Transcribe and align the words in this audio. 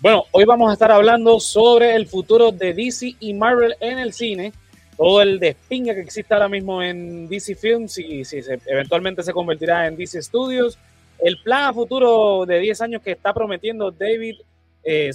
Bueno, 0.00 0.24
hoy 0.30 0.46
vamos 0.46 0.70
a 0.70 0.72
estar 0.72 0.90
hablando 0.90 1.38
sobre 1.40 1.94
el 1.94 2.06
futuro 2.06 2.52
de 2.52 2.72
DC 2.72 3.16
y 3.20 3.34
Marvel 3.34 3.76
en 3.80 3.98
el 3.98 4.14
cine, 4.14 4.50
todo 4.96 5.20
el 5.20 5.38
despinga 5.38 5.92
que 5.92 6.00
existe 6.00 6.32
ahora 6.32 6.48
mismo 6.48 6.82
en 6.82 7.28
DC 7.28 7.54
Films 7.54 7.98
y 7.98 8.24
si 8.24 8.40
eventualmente 8.64 9.22
se 9.22 9.34
convertirá 9.34 9.86
en 9.86 9.96
DC 9.96 10.22
Studios, 10.22 10.78
el 11.18 11.36
plan 11.42 11.64
a 11.64 11.74
futuro 11.74 12.46
de 12.46 12.60
10 12.60 12.80
años 12.80 13.02
que 13.02 13.10
está 13.10 13.34
prometiendo 13.34 13.90
David 13.90 14.36
eh, 14.82 15.10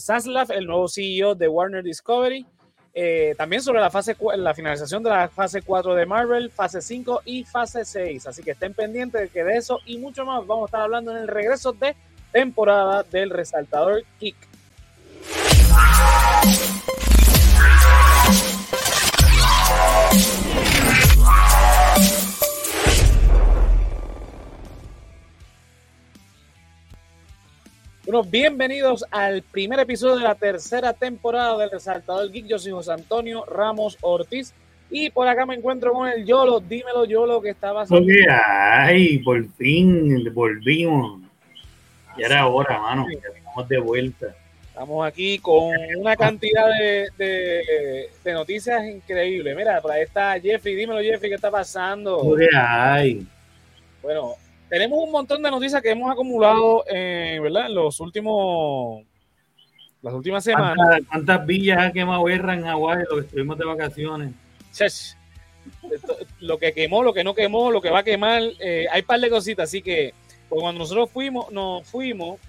el 0.49 0.67
nuevo 0.67 0.87
CEO 0.87 1.33
de 1.33 1.47
Warner 1.47 1.83
Discovery, 1.83 2.45
eh, 2.93 3.33
también 3.39 3.63
sobre 3.63 3.81
la, 3.81 3.89
fase, 3.89 4.15
la 4.37 4.53
finalización 4.53 5.01
de 5.01 5.09
la 5.09 5.29
fase 5.29 5.63
4 5.63 5.95
de 5.95 6.05
Marvel, 6.05 6.51
fase 6.51 6.79
5 6.79 7.23
y 7.25 7.43
fase 7.43 7.85
6. 7.85 8.27
Así 8.27 8.43
que 8.43 8.51
estén 8.51 8.75
pendientes 8.75 9.19
de 9.19 9.29
que 9.29 9.43
de 9.43 9.57
eso 9.57 9.79
y 9.87 9.97
mucho 9.97 10.25
más 10.25 10.45
vamos 10.45 10.65
a 10.65 10.67
estar 10.67 10.81
hablando 10.81 11.09
en 11.09 11.23
el 11.23 11.27
regreso 11.27 11.73
de 11.73 11.95
temporada 12.31 13.01
del 13.01 13.31
resaltador 13.31 14.03
Kick. 14.19 14.35
Bueno, 28.05 28.23
bienvenidos 28.29 29.03
al 29.09 29.41
primer 29.41 29.79
episodio 29.79 30.17
de 30.17 30.23
la 30.23 30.35
tercera 30.35 30.93
temporada 30.93 31.57
del 31.57 31.71
Resaltador 31.71 32.31
Geek. 32.31 32.45
Yo 32.45 32.59
soy 32.59 32.71
José 32.71 32.91
Antonio 32.91 33.43
Ramos 33.45 33.97
Ortiz 34.01 34.53
y 34.91 35.09
por 35.09 35.27
acá 35.27 35.45
me 35.47 35.55
encuentro 35.55 35.91
con 35.91 36.07
el 36.07 36.23
Yolo. 36.23 36.59
Dímelo, 36.59 37.05
Yolo, 37.05 37.41
que 37.41 37.49
estaba 37.49 37.81
haciendo. 37.81 38.13
Ay, 38.31 39.17
por 39.19 39.43
fin 39.53 40.23
volvimos. 40.33 41.23
Ya 42.17 42.27
era 42.27 42.47
hora, 42.47 42.79
mano. 42.79 43.07
Ya 43.09 43.29
estamos 43.35 43.67
de 43.67 43.79
vuelta. 43.79 44.35
Estamos 44.75 45.07
aquí 45.07 45.39
con 45.39 45.71
una 45.97 46.17
cantidad 46.17 46.67
de, 47.17 48.09
noticias 48.25 48.83
increíbles. 48.83 49.55
Mira, 49.55 49.79
por 49.79 49.89
ahí 49.89 50.01
está 50.01 50.37
Jeffrey. 50.37 50.75
Dímelo, 50.75 50.99
Jeffrey, 50.99 51.29
¿qué 51.29 51.35
está 51.35 51.49
pasando? 51.49 52.35
Ay. 52.53 53.25
Bueno, 54.01 54.33
tenemos 54.67 54.99
un 55.01 55.13
montón 55.13 55.41
de 55.41 55.49
noticias 55.49 55.81
que 55.81 55.91
hemos 55.91 56.11
acumulado 56.11 56.83
eh, 56.89 57.39
¿verdad? 57.41 57.67
en 57.67 57.75
los 57.75 58.01
últimos 58.01 59.05
las 60.01 60.13
últimas 60.13 60.43
semanas. 60.43 60.99
¿Cuántas, 61.09 61.45
villas 61.45 61.77
ha 61.81 61.91
quemado 61.93 62.25
guerra 62.25 62.55
en 62.55 62.63
Hawái 62.63 63.05
lo 63.09 63.15
que 63.15 63.21
estuvimos 63.21 63.57
de 63.57 63.65
vacaciones? 63.65 64.33
Lo 66.41 66.57
que 66.57 66.73
quemó, 66.73 67.01
lo 67.01 67.13
que 67.13 67.23
no 67.23 67.33
quemó, 67.33 67.71
lo 67.71 67.79
que 67.81 67.91
va 67.91 67.99
a 67.99 68.03
quemar, 68.03 68.41
eh, 68.59 68.87
hay 68.91 68.99
un 68.99 69.07
par 69.07 69.21
de 69.21 69.29
cositas, 69.29 69.69
así 69.69 69.81
que 69.81 70.13
pues, 70.49 70.61
cuando 70.61 70.79
nosotros 70.79 71.09
fuimos, 71.11 71.49
nos 71.53 71.87
fuimos, 71.87 72.41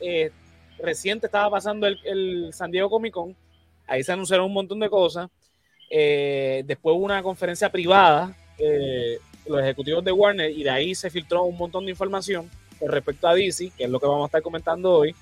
eh, 0.00 0.30
reciente 0.78 1.26
estaba 1.26 1.50
pasando 1.50 1.86
el, 1.86 2.50
San 2.52 2.70
Diego 2.70 2.90
Comic 2.90 3.12
Con, 3.12 3.36
ahí 3.86 4.02
se 4.02 4.12
anunciaron 4.12 4.46
un 4.46 4.54
montón 4.54 4.80
de 4.80 4.90
cosas, 4.90 5.28
después 5.90 6.96
hubo 6.96 7.04
una 7.04 7.22
conferencia 7.22 7.70
privada 7.70 8.34
los 9.48 9.60
ejecutivos 9.60 10.04
de 10.04 10.12
Warner 10.12 10.50
y 10.50 10.62
de 10.62 10.70
ahí 10.70 10.94
se 10.94 11.10
filtró 11.10 11.44
un 11.44 11.56
montón 11.56 11.84
de 11.84 11.90
información 11.90 12.50
con 12.78 12.90
respecto 12.90 13.28
a 13.28 13.34
DC, 13.34 13.72
que 13.76 13.84
es 13.84 13.90
lo 13.90 13.98
que 13.98 14.06
vamos 14.06 14.24
a 14.24 14.26
estar 14.26 14.42
comentando 14.42 14.92
hoy. 14.92 15.14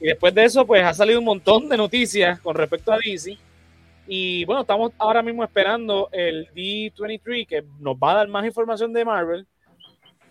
Y 0.00 0.06
después 0.06 0.32
de 0.34 0.44
eso, 0.44 0.66
pues 0.66 0.82
ha 0.84 0.94
salido 0.94 1.18
un 1.18 1.24
montón 1.24 1.68
de 1.68 1.76
noticias 1.76 2.40
con 2.40 2.54
respecto 2.54 2.92
a 2.92 2.98
DC. 2.98 3.36
Y 4.06 4.44
bueno, 4.44 4.62
estamos 4.62 4.92
ahora 4.96 5.22
mismo 5.22 5.44
esperando 5.44 6.08
el 6.12 6.48
D23 6.54 7.46
que 7.46 7.64
nos 7.78 7.96
va 7.96 8.12
a 8.12 8.16
dar 8.16 8.28
más 8.28 8.46
información 8.46 8.92
de 8.92 9.04
Marvel. 9.04 9.46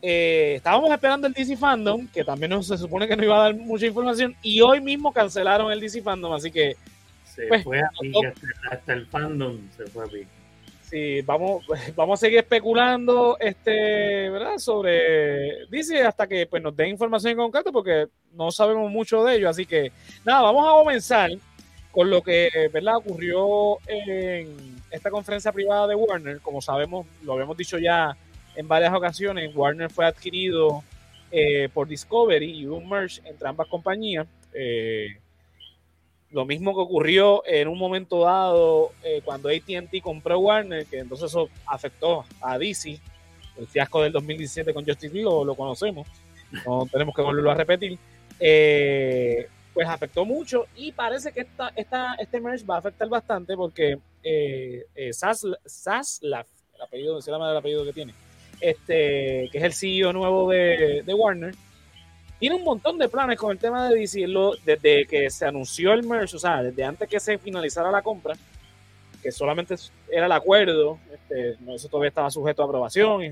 Eh, 0.02 0.54
estábamos 0.58 0.92
esperando 0.92 1.28
el 1.28 1.34
DC 1.34 1.58
Fandom, 1.58 2.08
que 2.08 2.24
también 2.24 2.64
se 2.64 2.78
supone 2.78 3.08
que 3.08 3.16
no 3.16 3.24
iba 3.24 3.36
a 3.36 3.44
dar 3.44 3.56
mucha 3.56 3.86
información. 3.86 4.36
Y 4.42 4.62
hoy 4.62 4.82
mismo 4.82 5.12
cancelaron 5.12 5.72
el 5.72 5.80
DC 5.80 6.02
Fandom, 6.02 6.34
así 6.34 6.52
que. 6.52 6.76
Se 7.24 7.48
pues, 7.48 7.64
fue 7.64 7.80
a 7.80 7.90
hasta 8.72 8.94
el 8.94 9.06
fandom 9.06 9.60
se 9.78 9.86
fue 9.86 10.06
a 10.06 10.08
pique. 10.08 10.28
Sí, 10.90 11.22
vamos, 11.22 11.66
vamos 11.96 12.20
a 12.20 12.26
seguir 12.26 12.40
especulando 12.40 13.38
este, 13.40 14.30
¿verdad? 14.30 14.58
sobre 14.58 15.66
dice 15.68 16.02
hasta 16.02 16.26
que 16.28 16.48
pues, 16.48 16.64
nos 16.64 16.76
den 16.76 16.90
información 16.90 17.32
en 17.32 17.38
concreto 17.38 17.72
porque 17.72 18.08
no 18.34 18.52
sabemos 18.52 18.90
mucho 18.90 19.24
de 19.24 19.36
ello. 19.36 19.50
Así 19.50 19.66
que 19.66 19.92
nada, 20.26 20.42
vamos 20.42 20.66
a 20.68 20.72
comenzar 20.72 21.30
con 21.92 22.10
lo 22.10 22.22
que 22.22 22.50
¿verdad? 22.72 22.98
ocurrió 22.98 23.78
en 23.88 24.78
esta 24.90 25.12
conferencia 25.12 25.52
privada 25.52 25.88
de 25.88 25.96
Warner. 25.96 26.40
Como 26.40 26.62
sabemos, 26.62 27.06
lo 27.24 27.34
habíamos 27.34 27.58
dicho 27.58 27.78
ya 27.78 28.16
en 28.58 28.68
varias 28.68 28.94
ocasiones, 28.94 29.56
Warner 29.56 29.90
fue 29.90 30.06
adquirido 30.06 30.84
eh, 31.32 31.70
por 31.74 31.88
Discovery 31.88 32.60
y 32.60 32.66
un 32.66 32.90
merge 32.90 33.22
entre 33.24 33.48
ambas 33.48 33.68
compañías. 33.68 34.28
Eh, 34.52 35.18
lo 36.32 36.44
mismo 36.46 36.74
que 36.74 36.82
ocurrió 36.82 37.44
en 37.46 37.68
un 37.68 37.78
momento 37.78 38.22
dado 38.22 38.92
eh, 39.04 39.22
cuando 39.24 39.50
ATT 39.50 40.02
compró 40.02 40.40
Warner, 40.40 40.86
que 40.88 41.00
entonces 41.00 41.30
eso 41.30 41.50
afectó 41.68 42.26
a 42.42 42.58
DC. 42.58 43.00
El 43.58 43.68
fiasco 43.68 44.02
del 44.02 44.12
2017 44.12 44.74
con 44.74 44.84
Justice 44.84 45.14
League 45.14 45.30
lo, 45.30 45.56
conocemos, 45.56 46.08
no 46.66 46.88
tenemos 46.92 47.16
que 47.16 47.22
volverlo 47.22 47.52
a 47.52 47.56
repetir. 47.56 47.98
Eh, 48.40 49.48
pues 49.74 49.88
afectó 49.88 50.26
mucho 50.26 50.66
y 50.76 50.92
parece 50.92 51.32
que 51.32 51.42
esta, 51.42 51.72
esta, 51.76 52.16
este 52.16 52.42
merge 52.42 52.66
va 52.66 52.76
a 52.76 52.80
afectar 52.80 53.08
bastante 53.08 53.56
porque 53.56 54.00
eh, 54.24 54.88
eh 54.96 55.14
Saslav, 55.14 56.48
el 56.74 56.82
apellido, 56.82 57.22
se 57.22 57.30
llama 57.30 57.52
el 57.52 57.58
apellido 57.58 57.86
que 57.86 57.94
tiene, 57.94 58.14
este, 58.62 59.50
que 59.52 59.58
es 59.58 59.64
el 59.64 59.74
CEO 59.74 60.14
nuevo 60.14 60.50
de, 60.50 61.04
Warner, 61.08 61.56
tiene 62.40 62.56
un 62.56 62.64
montón 62.64 62.98
de 62.98 63.10
planes 63.10 63.38
con 63.38 63.52
el 63.52 63.58
tema 63.58 63.90
de 63.90 63.96
DC 63.96 64.28
desde 64.64 65.06
que 65.06 65.30
se 65.30 65.46
anunció 65.46 65.94
el 65.94 66.04
merge, 66.04 66.36
o 66.36 66.40
sea, 66.40 66.62
desde 66.62 66.84
antes 66.84 67.10
que 67.10 67.20
se 67.20 67.38
finalizara 67.38 67.90
la 67.90 68.02
compra, 68.02 68.36
que 69.22 69.32
solamente 69.32 69.76
era 70.10 70.28
el 70.28 70.32
acuerdo, 70.32 71.00
este, 71.12 71.58
eso 71.74 71.90
todavía 71.90 72.10
estaba 72.10 72.30
sujeto 72.30 72.62
a 72.62 72.66
aprobación 72.66 73.24
y 73.24 73.32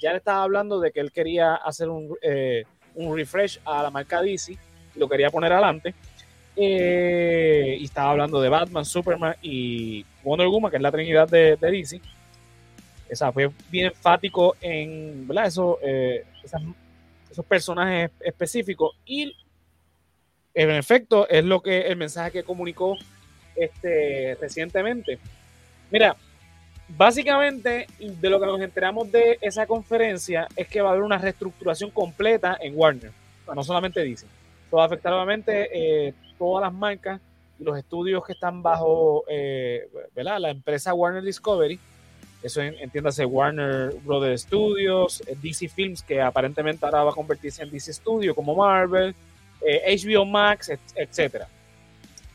ya 0.00 0.12
le 0.12 0.18
estaba 0.18 0.42
hablando 0.42 0.80
de 0.80 0.90
que 0.90 1.00
él 1.00 1.12
quería 1.12 1.54
hacer 1.54 1.88
un, 1.88 2.16
eh, 2.22 2.64
un 2.94 3.14
refresh 3.14 3.60
a 3.64 3.82
la 3.82 3.90
marca 3.90 4.22
DC, 4.22 4.56
lo 4.96 5.08
quería 5.08 5.30
poner 5.30 5.52
adelante, 5.52 5.94
eh, 6.56 7.76
y 7.78 7.84
estaba 7.84 8.10
hablando 8.10 8.40
de 8.40 8.48
Batman, 8.48 8.84
Superman 8.84 9.34
y 9.42 10.04
Wonder 10.22 10.48
Woman, 10.48 10.70
que 10.70 10.76
es 10.76 10.82
la 10.82 10.92
trinidad 10.92 11.28
de, 11.28 11.56
de 11.56 11.70
DC. 11.70 12.00
Esa 13.10 13.32
fue 13.32 13.50
bien 13.70 13.86
enfático 13.86 14.56
en, 14.60 15.26
¿verdad? 15.26 15.46
Eso, 15.46 15.78
eh, 15.82 16.24
esos 17.30 17.44
personajes 17.44 18.12
específicos. 18.20 18.96
Y 19.04 19.34
en 20.54 20.70
efecto 20.70 21.28
es 21.28 21.44
lo 21.44 21.60
que 21.60 21.80
el 21.82 21.96
mensaje 21.96 22.30
que 22.30 22.42
comunicó 22.44 22.96
este 23.56 24.36
recientemente. 24.40 25.18
Mira, 25.90 26.16
básicamente 26.96 27.86
de 27.98 28.30
lo 28.30 28.40
que 28.40 28.46
nos 28.46 28.60
enteramos 28.60 29.10
de 29.10 29.38
esa 29.40 29.66
conferencia 29.66 30.46
es 30.54 30.68
que 30.68 30.80
va 30.80 30.90
a 30.90 30.92
haber 30.92 31.02
una 31.02 31.18
reestructuración 31.18 31.90
completa 31.90 32.56
en 32.60 32.74
Warner, 32.76 33.10
no 33.52 33.64
solamente 33.64 34.02
dice, 34.02 34.26
esto 34.64 34.76
va 34.76 34.84
a 34.84 34.86
afectar 34.86 35.12
obviamente 35.12 35.68
eh, 35.72 36.14
todas 36.38 36.62
las 36.62 36.72
marcas 36.72 37.20
y 37.58 37.64
los 37.64 37.76
estudios 37.76 38.24
que 38.24 38.32
están 38.32 38.62
bajo 38.62 39.24
eh, 39.28 39.88
la 40.14 40.50
empresa 40.50 40.94
Warner 40.94 41.22
Discovery 41.22 41.78
eso 42.42 42.62
entiéndase 42.62 43.24
Warner 43.24 43.92
Brothers 44.02 44.42
Studios, 44.42 45.22
eh, 45.26 45.36
DC 45.40 45.68
Films, 45.68 46.02
que 46.02 46.20
aparentemente 46.20 46.84
ahora 46.84 47.04
va 47.04 47.10
a 47.10 47.14
convertirse 47.14 47.62
en 47.62 47.70
DC 47.70 47.92
Studio, 47.92 48.34
como 48.34 48.54
Marvel, 48.54 49.14
HBO 49.60 50.22
eh, 50.22 50.26
Max, 50.26 50.70
etcétera. 50.94 51.46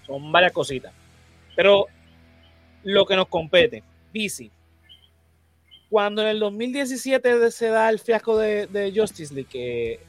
Son 0.05 0.31
varias 0.31 0.51
cositas. 0.51 0.93
Pero 1.55 1.88
lo 2.83 3.05
que 3.05 3.16
nos 3.16 3.27
compete, 3.27 3.81
DC. 4.13 4.51
Cuando 5.90 6.22
en 6.22 6.28
el 6.28 6.40
2017 6.40 7.52
se 7.52 7.67
da 7.67 7.90
el 7.90 7.99
fiasco 7.99 8.37
de, 8.37 8.93
Justice 8.96 9.34
League, 9.34 9.49
que 9.49 9.99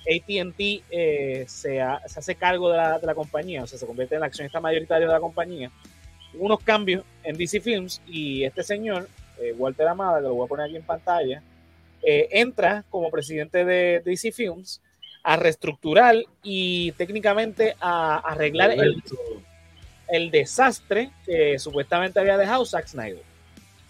ATT 0.00 0.84
eh, 0.90 1.44
se, 1.46 1.80
hace 1.80 2.34
cargo 2.34 2.70
de 2.70 2.76
la, 2.78 2.98
de 2.98 3.06
la, 3.06 3.14
compañía, 3.14 3.62
o 3.62 3.66
sea, 3.66 3.78
se 3.78 3.86
convierte 3.86 4.14
en 4.16 4.20
el 4.20 4.24
accionista 4.24 4.60
mayoritario 4.60 5.06
de 5.06 5.12
la 5.12 5.20
compañía, 5.20 5.70
unos 6.34 6.60
cambios 6.60 7.04
en 7.22 7.36
DC 7.36 7.60
Films 7.60 8.00
y 8.06 8.44
este 8.44 8.62
señor 8.62 9.08
eh, 9.40 9.52
Walter 9.56 9.88
Amada, 9.88 10.18
que 10.18 10.24
lo 10.24 10.34
voy 10.34 10.44
a 10.44 10.48
poner 10.48 10.66
aquí 10.66 10.76
en 10.76 10.82
pantalla, 10.82 11.42
eh, 12.02 12.28
entra 12.32 12.84
como 12.90 13.10
presidente 13.10 13.64
de 13.64 14.02
DC 14.04 14.32
Films 14.32 14.80
a 15.22 15.36
reestructurar 15.36 16.16
y 16.42 16.92
técnicamente 16.92 17.76
a, 17.80 18.18
arreglar 18.18 18.70
el, 18.70 19.02
el, 20.08 20.30
desastre 20.30 21.10
que 21.26 21.58
supuestamente 21.58 22.18
había 22.18 22.38
dejado 22.38 22.64
Zack 22.64 22.86
Snyder. 22.86 23.22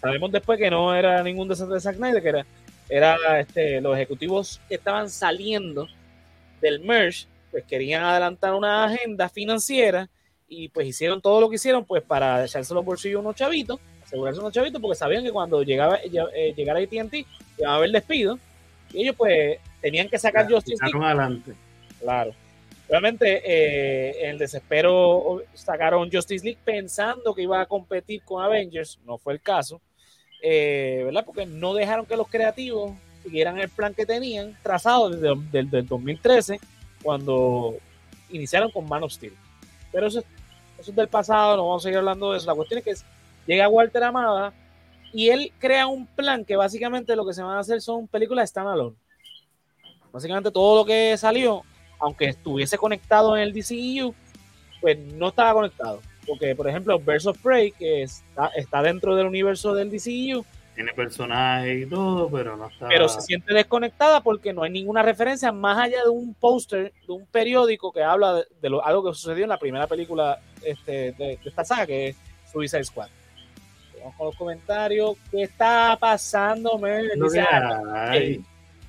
Sabemos 0.01 0.31
después 0.31 0.59
que 0.59 0.69
no 0.69 0.93
era 0.93 1.23
ningún 1.23 1.47
desastre 1.47 1.75
de 1.75 1.81
Zack 1.81 1.95
Snyder, 1.95 2.21
que 2.21 2.29
era, 2.29 2.45
era 2.89 3.39
este, 3.39 3.79
los 3.79 3.95
ejecutivos 3.95 4.59
que 4.67 4.75
estaban 4.75 5.09
saliendo 5.09 5.87
del 6.59 6.81
merge, 6.81 7.27
pues 7.49 7.63
querían 7.65 8.03
adelantar 8.03 8.53
una 8.53 8.85
agenda 8.85 9.29
financiera 9.29 10.09
y 10.47 10.67
pues 10.69 10.87
hicieron 10.87 11.21
todo 11.21 11.39
lo 11.39 11.49
que 11.49 11.55
hicieron 11.55 11.85
pues 11.85 12.03
para 12.03 12.43
echarse 12.43 12.73
los 12.73 12.83
bolsillos 12.83 13.21
unos 13.21 13.35
chavitos 13.35 13.79
asegurarse 14.11 14.41
unos 14.41 14.53
chavitos 14.53 14.81
porque 14.81 14.95
sabían 14.95 15.23
que 15.23 15.31
cuando 15.31 15.63
llegaba 15.63 15.99
eh, 16.03 16.53
llegara 16.55 16.79
AT&T 16.79 17.25
iba 17.57 17.71
a 17.71 17.75
haber 17.75 17.91
despido 17.91 18.37
y 18.91 19.03
ellos 19.03 19.15
pues 19.17 19.57
tenían 19.81 20.09
que 20.09 20.19
sacar 20.19 20.51
Justice 20.51 20.83
adelante. 20.83 21.53
Claro. 21.99 22.33
Realmente, 22.89 23.41
eh, 23.45 24.25
en 24.25 24.31
el 24.31 24.37
desespero 24.37 25.43
sacaron 25.53 26.11
Justice 26.11 26.43
League 26.43 26.59
pensando 26.61 27.33
que 27.33 27.43
iba 27.43 27.61
a 27.61 27.65
competir 27.65 28.21
con 28.23 28.43
Avengers. 28.43 28.99
No 29.05 29.17
fue 29.17 29.31
el 29.31 29.39
caso, 29.39 29.79
eh, 30.41 31.03
¿verdad? 31.05 31.23
Porque 31.25 31.45
no 31.45 31.73
dejaron 31.73 32.05
que 32.05 32.17
los 32.17 32.27
creativos 32.27 32.91
siguieran 33.23 33.57
el 33.59 33.69
plan 33.69 33.93
que 33.93 34.05
tenían 34.05 34.57
trazado 34.61 35.09
desde, 35.09 35.59
el 35.59 35.87
2013, 35.87 36.59
cuando 37.01 37.75
iniciaron 38.29 38.69
con 38.71 38.89
Man 38.89 39.03
of 39.03 39.13
Steel. 39.13 39.35
Pero 39.93 40.07
eso, 40.07 40.19
eso 40.77 40.91
es 40.91 40.95
del 40.95 41.07
pasado, 41.07 41.55
no 41.55 41.67
vamos 41.67 41.83
a 41.83 41.85
seguir 41.85 41.99
hablando 41.99 42.33
de 42.33 42.39
eso. 42.39 42.47
La 42.47 42.55
cuestión 42.55 42.79
es 42.79 42.83
que 42.83 43.05
llega 43.45 43.67
Walter 43.67 44.03
Amada 44.03 44.53
y 45.13 45.29
él 45.29 45.51
crea 45.59 45.87
un 45.87 46.05
plan 46.05 46.45
que 46.45 46.55
básicamente 46.55 47.15
lo 47.15 47.25
que 47.25 47.33
se 47.33 47.43
van 47.43 47.57
a 47.57 47.59
hacer 47.59 47.81
son 47.81 48.07
películas 48.07 48.49
standalone. 48.49 48.95
Básicamente 50.11 50.51
todo 50.51 50.77
lo 50.77 50.85
que 50.85 51.17
salió, 51.17 51.63
aunque 51.99 52.25
estuviese 52.25 52.77
conectado 52.77 53.35
en 53.35 53.43
el 53.43 53.53
DCEU, 53.53 54.13
pues 54.79 54.97
no 54.97 55.29
estaba 55.29 55.53
conectado. 55.53 56.01
Porque, 56.27 56.55
por 56.55 56.67
ejemplo, 56.67 56.99
Birds 56.99 57.25
of 57.25 57.37
Prey, 57.41 57.71
que 57.71 58.03
está, 58.03 58.47
está 58.55 58.81
dentro 58.81 59.15
del 59.15 59.27
universo 59.27 59.73
del 59.73 59.89
DCEU, 59.89 60.45
tiene 60.73 60.93
personajes 60.93 61.85
y 61.85 61.89
todo, 61.89 62.29
pero 62.29 62.55
no 62.55 62.67
está. 62.67 62.87
Pero 62.87 63.09
se 63.09 63.21
siente 63.21 63.53
desconectada 63.53 64.21
porque 64.21 64.53
no 64.53 64.63
hay 64.63 64.71
ninguna 64.71 65.01
referencia 65.01 65.51
más 65.51 65.77
allá 65.77 66.03
de 66.03 66.09
un 66.09 66.33
póster 66.33 66.93
de 67.05 67.13
un 67.13 67.25
periódico 67.25 67.91
que 67.91 68.01
habla 68.01 68.43
de, 68.61 68.69
lo, 68.69 68.83
algo 68.83 69.03
que 69.03 69.15
sucedió 69.15 69.43
en 69.43 69.49
la 69.49 69.59
primera 69.59 69.87
película 69.87 70.39
este, 70.63 71.11
de, 71.11 71.37
esta 71.43 71.65
saga, 71.65 71.85
que 71.85 72.09
es 72.09 72.15
Suicide 72.51 72.83
Squad. 72.85 73.09
Vamos 74.01 74.15
con 74.17 74.25
los 74.27 74.35
comentarios. 74.35 75.15
¿Qué 75.29 75.43
está 75.43 75.97
pasando, 75.99 76.79
hay. 77.93 78.41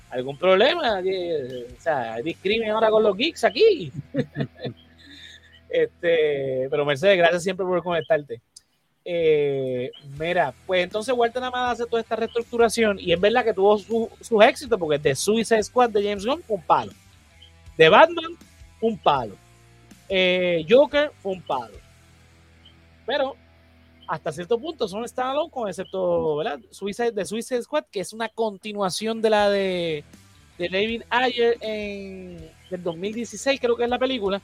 ¿Algún 0.09 0.37
problema? 0.37 0.99
O 0.99 1.81
sea, 1.81 2.13
hay 2.13 2.23
discrimen 2.23 2.69
ahora 2.69 2.89
con 2.89 3.01
los 3.01 3.15
geeks 3.15 3.43
aquí. 3.43 3.91
este, 5.69 6.67
pero 6.69 6.85
Mercedes, 6.85 7.17
gracias 7.17 7.43
siempre 7.43 7.65
por 7.65 7.81
conectarte. 7.81 8.41
Eh, 9.05 9.91
mira, 10.17 10.53
pues 10.65 10.83
entonces 10.83 11.13
Walter 11.15 11.43
Amada 11.43 11.71
hace 11.71 11.85
toda 11.85 12.01
esta 12.01 12.15
reestructuración 12.15 12.97
y 12.99 13.11
es 13.11 13.19
verdad 13.19 13.43
que 13.43 13.53
tuvo 13.53 13.77
sus 13.77 14.43
éxitos 14.43 14.79
porque 14.79 14.97
de 14.97 15.13
Suicide 15.13 15.63
Squad 15.63 15.89
de 15.89 16.03
James 16.03 16.25
Gunn 16.25 16.41
fue 16.43 16.57
un 16.57 16.63
palo. 16.63 16.91
De 17.77 17.89
Batman, 17.89 18.37
un 18.81 18.97
palo. 18.97 19.35
Eh, 20.07 20.65
Joker 20.69 21.11
fue 21.21 21.33
un 21.33 21.41
palo. 21.41 21.75
Pero 23.05 23.35
hasta 24.07 24.31
cierto 24.31 24.59
punto 24.59 24.87
son 24.87 25.07
standalone 25.07 25.49
con 25.49 25.69
excepto 25.69 26.37
¿verdad? 26.37 26.59
Suicide, 26.69 27.11
de 27.11 27.25
Suicide 27.25 27.63
Squad, 27.63 27.85
que 27.91 28.01
es 28.01 28.13
una 28.13 28.29
continuación 28.29 29.21
de 29.21 29.29
la 29.29 29.49
de, 29.49 30.03
de 30.57 30.69
David 30.69 31.03
Ayer 31.09 31.57
en 31.61 32.49
el 32.69 32.83
2016, 32.83 33.59
creo 33.59 33.75
que 33.75 33.83
es 33.83 33.89
la 33.89 33.99
película. 33.99 34.41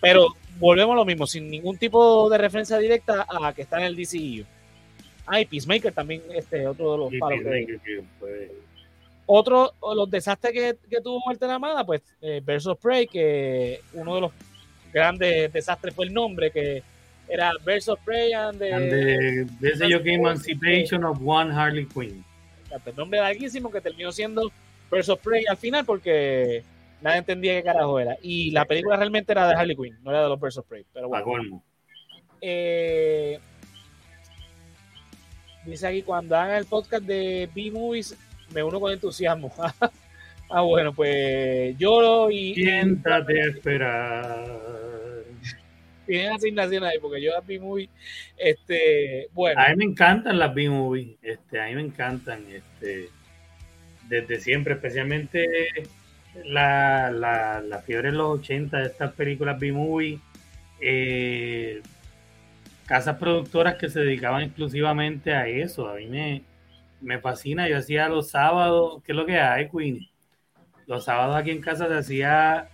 Pero 0.00 0.28
volvemos 0.58 0.92
a 0.94 0.96
lo 0.96 1.04
mismo, 1.04 1.26
sin 1.26 1.48
ningún 1.48 1.76
tipo 1.76 2.30
de 2.30 2.38
referencia 2.38 2.78
directa 2.78 3.26
a 3.28 3.52
que 3.52 3.62
está 3.62 3.78
en 3.78 3.84
el 3.84 3.96
DCU. 3.96 4.44
Ah, 5.26 5.40
y 5.40 5.46
Peacemaker 5.46 5.92
también, 5.92 6.22
este, 6.34 6.66
otro 6.66 6.92
de 6.92 6.98
los 6.98 7.12
palos. 7.18 7.42
Otro, 9.26 9.74
los 9.94 10.10
desastres 10.10 10.52
que, 10.54 10.76
que 10.88 11.02
tuvo 11.02 11.20
Walter 11.26 11.50
Amada, 11.50 11.84
pues, 11.84 12.00
eh, 12.22 12.40
Versus 12.42 12.78
Prey, 12.78 13.06
que 13.06 13.82
uno 13.92 14.14
de 14.14 14.20
los 14.22 14.32
grandes 14.90 15.52
desastres 15.52 15.94
fue 15.94 16.06
el 16.06 16.14
nombre, 16.14 16.50
que 16.50 16.82
era 17.28 17.52
Versus 17.64 17.98
Prey 18.04 18.32
and 18.32 18.58
the, 18.58 18.72
and 18.72 18.90
the 18.90 20.12
Emancipation 20.12 21.04
of 21.04 21.18
One 21.22 21.52
Harley 21.52 21.86
Quinn. 21.86 22.24
El 22.70 22.96
nombre 22.96 23.18
larguísimo 23.20 23.70
que 23.70 23.80
terminó 23.80 24.12
siendo 24.12 24.50
Versus 24.90 25.18
Prey 25.18 25.44
al 25.48 25.56
final, 25.56 25.84
porque 25.84 26.62
nadie 27.00 27.18
entendía 27.18 27.56
qué 27.56 27.62
carajo 27.64 27.98
era. 27.98 28.16
Y 28.22 28.50
la 28.50 28.64
película 28.64 28.96
realmente 28.96 29.32
era 29.32 29.48
de 29.48 29.54
Harley 29.54 29.76
Quinn, 29.76 29.96
no 30.02 30.10
era 30.10 30.22
de 30.22 30.28
los 30.28 30.40
Birds 30.40 30.58
of 30.58 30.66
Prey. 30.66 30.84
Pero 30.92 31.08
bueno. 31.08 31.62
Eh, 32.40 33.38
dice 35.64 35.86
aquí, 35.86 36.02
cuando 36.02 36.36
hagan 36.36 36.58
el 36.58 36.66
podcast 36.66 37.04
de 37.04 37.48
B-Movies, 37.54 38.16
me 38.52 38.62
uno 38.62 38.80
con 38.80 38.92
entusiasmo. 38.92 39.52
ah, 40.50 40.60
bueno, 40.62 40.92
pues 40.92 41.76
yo 41.78 42.30
y... 42.30 42.54
Siéntate 42.54 43.42
a 43.42 43.46
esperar. 43.46 44.87
Tienen 46.08 46.32
asignación 46.32 46.84
ahí, 46.84 46.98
porque 46.98 47.20
yo 47.20 47.32
las 47.32 47.46
B-Movies, 47.46 47.90
este, 48.38 49.28
bueno. 49.32 49.60
A 49.60 49.68
mí 49.68 49.76
me 49.76 49.84
encantan 49.84 50.38
las 50.38 50.54
B-Movies, 50.54 51.18
este, 51.20 51.60
a 51.60 51.66
mí 51.66 51.74
me 51.74 51.82
encantan, 51.82 52.46
este, 52.50 53.10
desde 54.08 54.40
siempre, 54.40 54.72
especialmente 54.72 55.46
la, 56.46 57.10
la, 57.10 57.60
la 57.60 57.78
fiebre 57.80 58.08
en 58.08 58.16
los 58.16 58.40
80 58.40 58.78
de 58.78 58.86
estas 58.86 59.12
películas 59.12 59.60
B-Movie, 59.60 60.18
eh, 60.80 61.82
casas 62.86 63.18
productoras 63.18 63.74
que 63.74 63.90
se 63.90 64.00
dedicaban 64.00 64.44
exclusivamente 64.44 65.34
a 65.34 65.46
eso. 65.46 65.88
A 65.88 65.96
mí 65.96 66.06
me, 66.06 66.42
me 67.02 67.18
fascina. 67.18 67.68
Yo 67.68 67.76
hacía 67.76 68.08
los 68.08 68.30
sábados, 68.30 69.02
¿qué 69.04 69.12
es 69.12 69.16
lo 69.16 69.26
que 69.26 69.38
hay, 69.38 69.68
Queenie? 69.68 70.10
Los 70.86 71.04
sábados 71.04 71.36
aquí 71.36 71.50
en 71.50 71.60
casa 71.60 71.86
se 71.86 71.98
hacía 71.98 72.70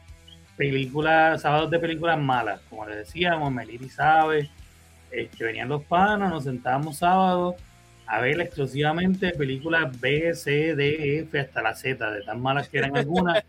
películas, 0.57 1.43
sábados 1.43 1.71
de 1.71 1.79
películas 1.79 2.19
malas, 2.19 2.61
como 2.71 2.87
les 2.87 2.99
decíamos, 2.99 3.53
Meliri 3.53 3.89
sabe, 3.89 4.51
este, 5.11 5.45
venían 5.45 5.69
los 5.69 5.85
panos, 5.85 6.31
nos 6.31 6.45
sentábamos 6.45 6.99
sábados 6.99 7.57
a 8.07 8.21
ver 8.21 8.41
exclusivamente 8.41 9.31
películas 9.31 9.99
B, 10.01 10.35
C, 10.35 10.75
D, 10.75 11.21
F 11.21 11.39
hasta 11.39 11.63
la 11.63 11.75
Z, 11.75 12.11
de 12.11 12.23
tan 12.23 12.41
malas 12.41 12.69
que 12.69 12.79
eran 12.79 12.97
algunas. 12.97 13.43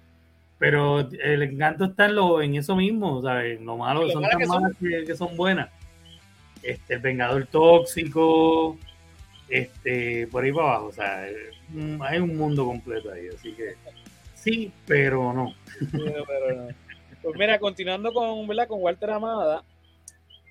Pero 0.58 1.00
el 1.00 1.44
encanto 1.44 1.86
está 1.86 2.06
en, 2.06 2.16
lo, 2.16 2.42
en 2.42 2.56
eso 2.56 2.78
mismo, 2.78 3.22
¿sabes? 3.22 3.60
Lo 3.60 3.76
malo 3.76 4.10
son 4.10 4.24
tan 4.24 4.48
malas 4.48 4.72
que, 4.80 5.16
son 5.16 5.36
buenas. 5.36 5.70
Este, 6.64 6.94
el 6.94 7.02
Vengador 7.02 7.46
Tóxico, 7.48 8.78
este, 9.50 10.28
por 10.28 10.46
ahí 10.46 10.54
para 10.54 10.68
abajo, 10.68 10.86
o 10.88 10.92
sea, 10.94 11.28
mm, 11.70 12.02
hay 12.02 12.20
un 12.20 12.38
mundo 12.38 12.66
completo 12.66 13.12
ahí, 13.12 13.28
así 13.28 13.52
que 13.52 13.76
sí, 14.34 14.72
pero 14.88 15.34
no. 15.34 15.54
Pues 17.26 17.40
mira, 17.40 17.58
continuando 17.58 18.14
con, 18.14 18.46
con 18.68 18.84
Walter 18.84 19.10
Amada, 19.10 19.64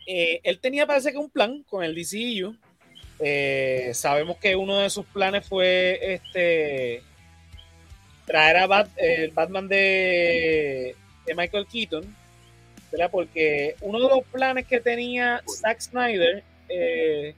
eh, 0.08 0.40
él 0.42 0.58
tenía 0.58 0.84
parece 0.84 1.12
que 1.12 1.18
un 1.18 1.30
plan 1.30 1.62
con 1.68 1.84
el 1.84 1.94
DCU. 1.94 2.56
Eh, 3.20 3.92
sabemos 3.94 4.38
que 4.38 4.56
uno 4.56 4.80
de 4.80 4.90
sus 4.90 5.06
planes 5.06 5.46
fue 5.46 6.00
este 6.14 7.00
traer 8.26 8.56
a 8.56 8.88
el 8.96 9.31
Batman 9.31 9.69
de, 9.69 10.96
Michael 11.36 11.69
Keaton, 11.70 12.12
¿verdad? 12.90 13.08
Porque 13.08 13.76
uno 13.81 14.00
de 14.00 14.08
los 14.08 14.24
planes 14.32 14.66
que 14.66 14.81
tenía 14.81 15.44
Zack 15.46 15.81
Snyder 15.81 16.43
eh, 16.69 17.36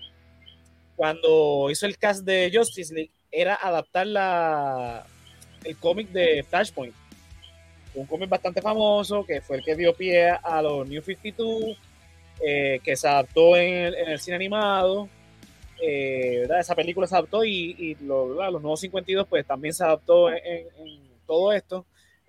cuando 0.97 1.69
hizo 1.71 1.85
el 1.85 1.99
cast 1.99 2.25
de 2.25 2.51
Justice 2.51 2.95
League 2.95 3.11
era 3.31 3.55
adaptar 3.55 4.07
la, 4.07 5.05
el 5.63 5.77
cómic 5.77 6.09
de 6.09 6.43
Flashpoint. 6.43 6.95
Un 7.97 8.07
cómic 8.07 8.29
bastante 8.29 8.63
famoso 8.63 9.25
que 9.25 9.41
fue 9.41 9.57
el 9.57 9.65
que 9.65 9.75
dio 9.75 9.95
pie 9.95 10.29
a 10.31 10.63
los 10.63 10.87
New 10.89 11.03
52, 11.03 11.77
eh, 12.41 12.81
que 12.85 12.97
se 12.97 13.09
adaptó 13.09 13.57
en 13.57 13.95
el 13.95 14.19
cine 14.21 14.37
animado 14.37 15.09
eh, 15.81 16.49
esa 16.59 16.75
película 16.75 17.07
se 17.07 17.15
adaptó 17.15 17.45
y, 17.45 17.97
los 18.01 18.63
nuevos 18.63 18.81
52 18.81 19.27
pues 19.27 19.47
también 19.47 19.75
se 19.75 19.85
adaptó 19.85 20.31
en, 20.31 20.67
todo 21.27 21.53
esto 21.53 21.85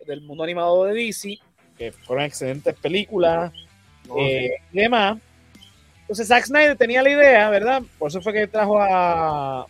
del 0.05 0.21
mundo 0.21 0.43
animado 0.43 0.85
de 0.85 0.93
DC, 0.93 1.37
que 1.77 1.91
fueron 1.91 2.25
excelentes 2.25 2.75
películas 2.75 3.53
eh, 4.17 4.55
y 4.71 4.79
demás. 4.79 5.17
Entonces 6.01 6.27
Zack 6.27 6.45
Snyder 6.45 6.77
tenía 6.77 7.03
la 7.03 7.09
idea, 7.09 7.49
¿verdad? 7.49 7.83
Por 7.99 8.09
eso 8.09 8.21
fue 8.21 8.33
que 8.33 8.47
trajo 8.47 8.79
a, 8.81 9.67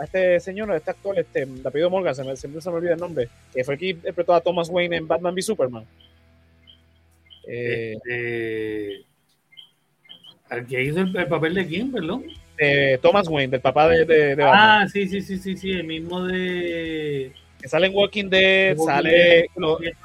a 0.00 0.04
este 0.04 0.40
señor, 0.40 0.70
a 0.70 0.76
este 0.76 0.90
actor, 0.90 1.18
este, 1.18 1.44
de 1.44 1.68
apellido 1.68 1.90
Morgan, 1.90 2.14
se 2.14 2.24
me, 2.24 2.36
siempre 2.36 2.60
se 2.60 2.70
me 2.70 2.76
olvida 2.76 2.94
el 2.94 3.00
nombre, 3.00 3.28
que 3.52 3.64
fue 3.64 3.74
el 3.74 3.80
que 3.80 3.88
interpretó 3.90 4.34
a 4.34 4.40
Thomas 4.40 4.68
Wayne 4.70 4.96
en 4.96 5.06
Batman 5.06 5.34
v 5.34 5.42
Superman. 5.42 5.84
Eh, 7.46 7.94
este, 7.96 9.04
¿Al 10.48 10.66
que 10.66 10.82
hizo 10.82 11.00
el, 11.00 11.16
el 11.16 11.26
papel 11.26 11.54
de 11.54 11.66
quién, 11.66 11.92
perdón? 11.92 12.24
Thomas 13.00 13.28
Wayne, 13.28 13.50
del 13.50 13.60
papá 13.60 13.88
de, 13.88 14.04
de, 14.04 14.42
Ah, 14.42 14.86
sí, 14.90 15.08
sí, 15.08 15.22
sí, 15.22 15.38
sí, 15.38 15.56
sí, 15.56 15.72
el 15.72 15.84
mismo 15.84 16.24
de. 16.26 17.32
Que 17.60 17.68
sale 17.68 17.86
en 17.86 17.94
Walking 17.94 18.28
Dead, 18.28 18.76
sale. 18.76 19.40
el 19.40 19.48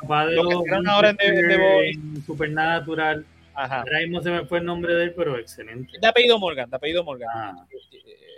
papá 0.02 0.28
de 0.28 0.36
lo, 0.36 0.64
que 0.64 0.72
ahora 0.88 1.10
en, 1.10 1.18
de, 1.18 2.22
Supernatural. 2.26 3.26
Ajá. 3.54 3.80
Ahora 3.80 4.00
mismo 4.00 4.22
se 4.22 4.32
me 4.32 4.46
fue 4.46 4.60
el 4.60 4.66
nombre 4.66 4.94
de 4.94 5.04
él, 5.06 5.14
pero 5.16 5.38
excelente. 5.38 5.98
De 6.00 6.08
apellido 6.08 6.38
Morgan, 6.40 6.70
de 6.70 6.76
apellido 6.76 7.04
Morgan. 7.04 7.30
Ah. 7.34 7.66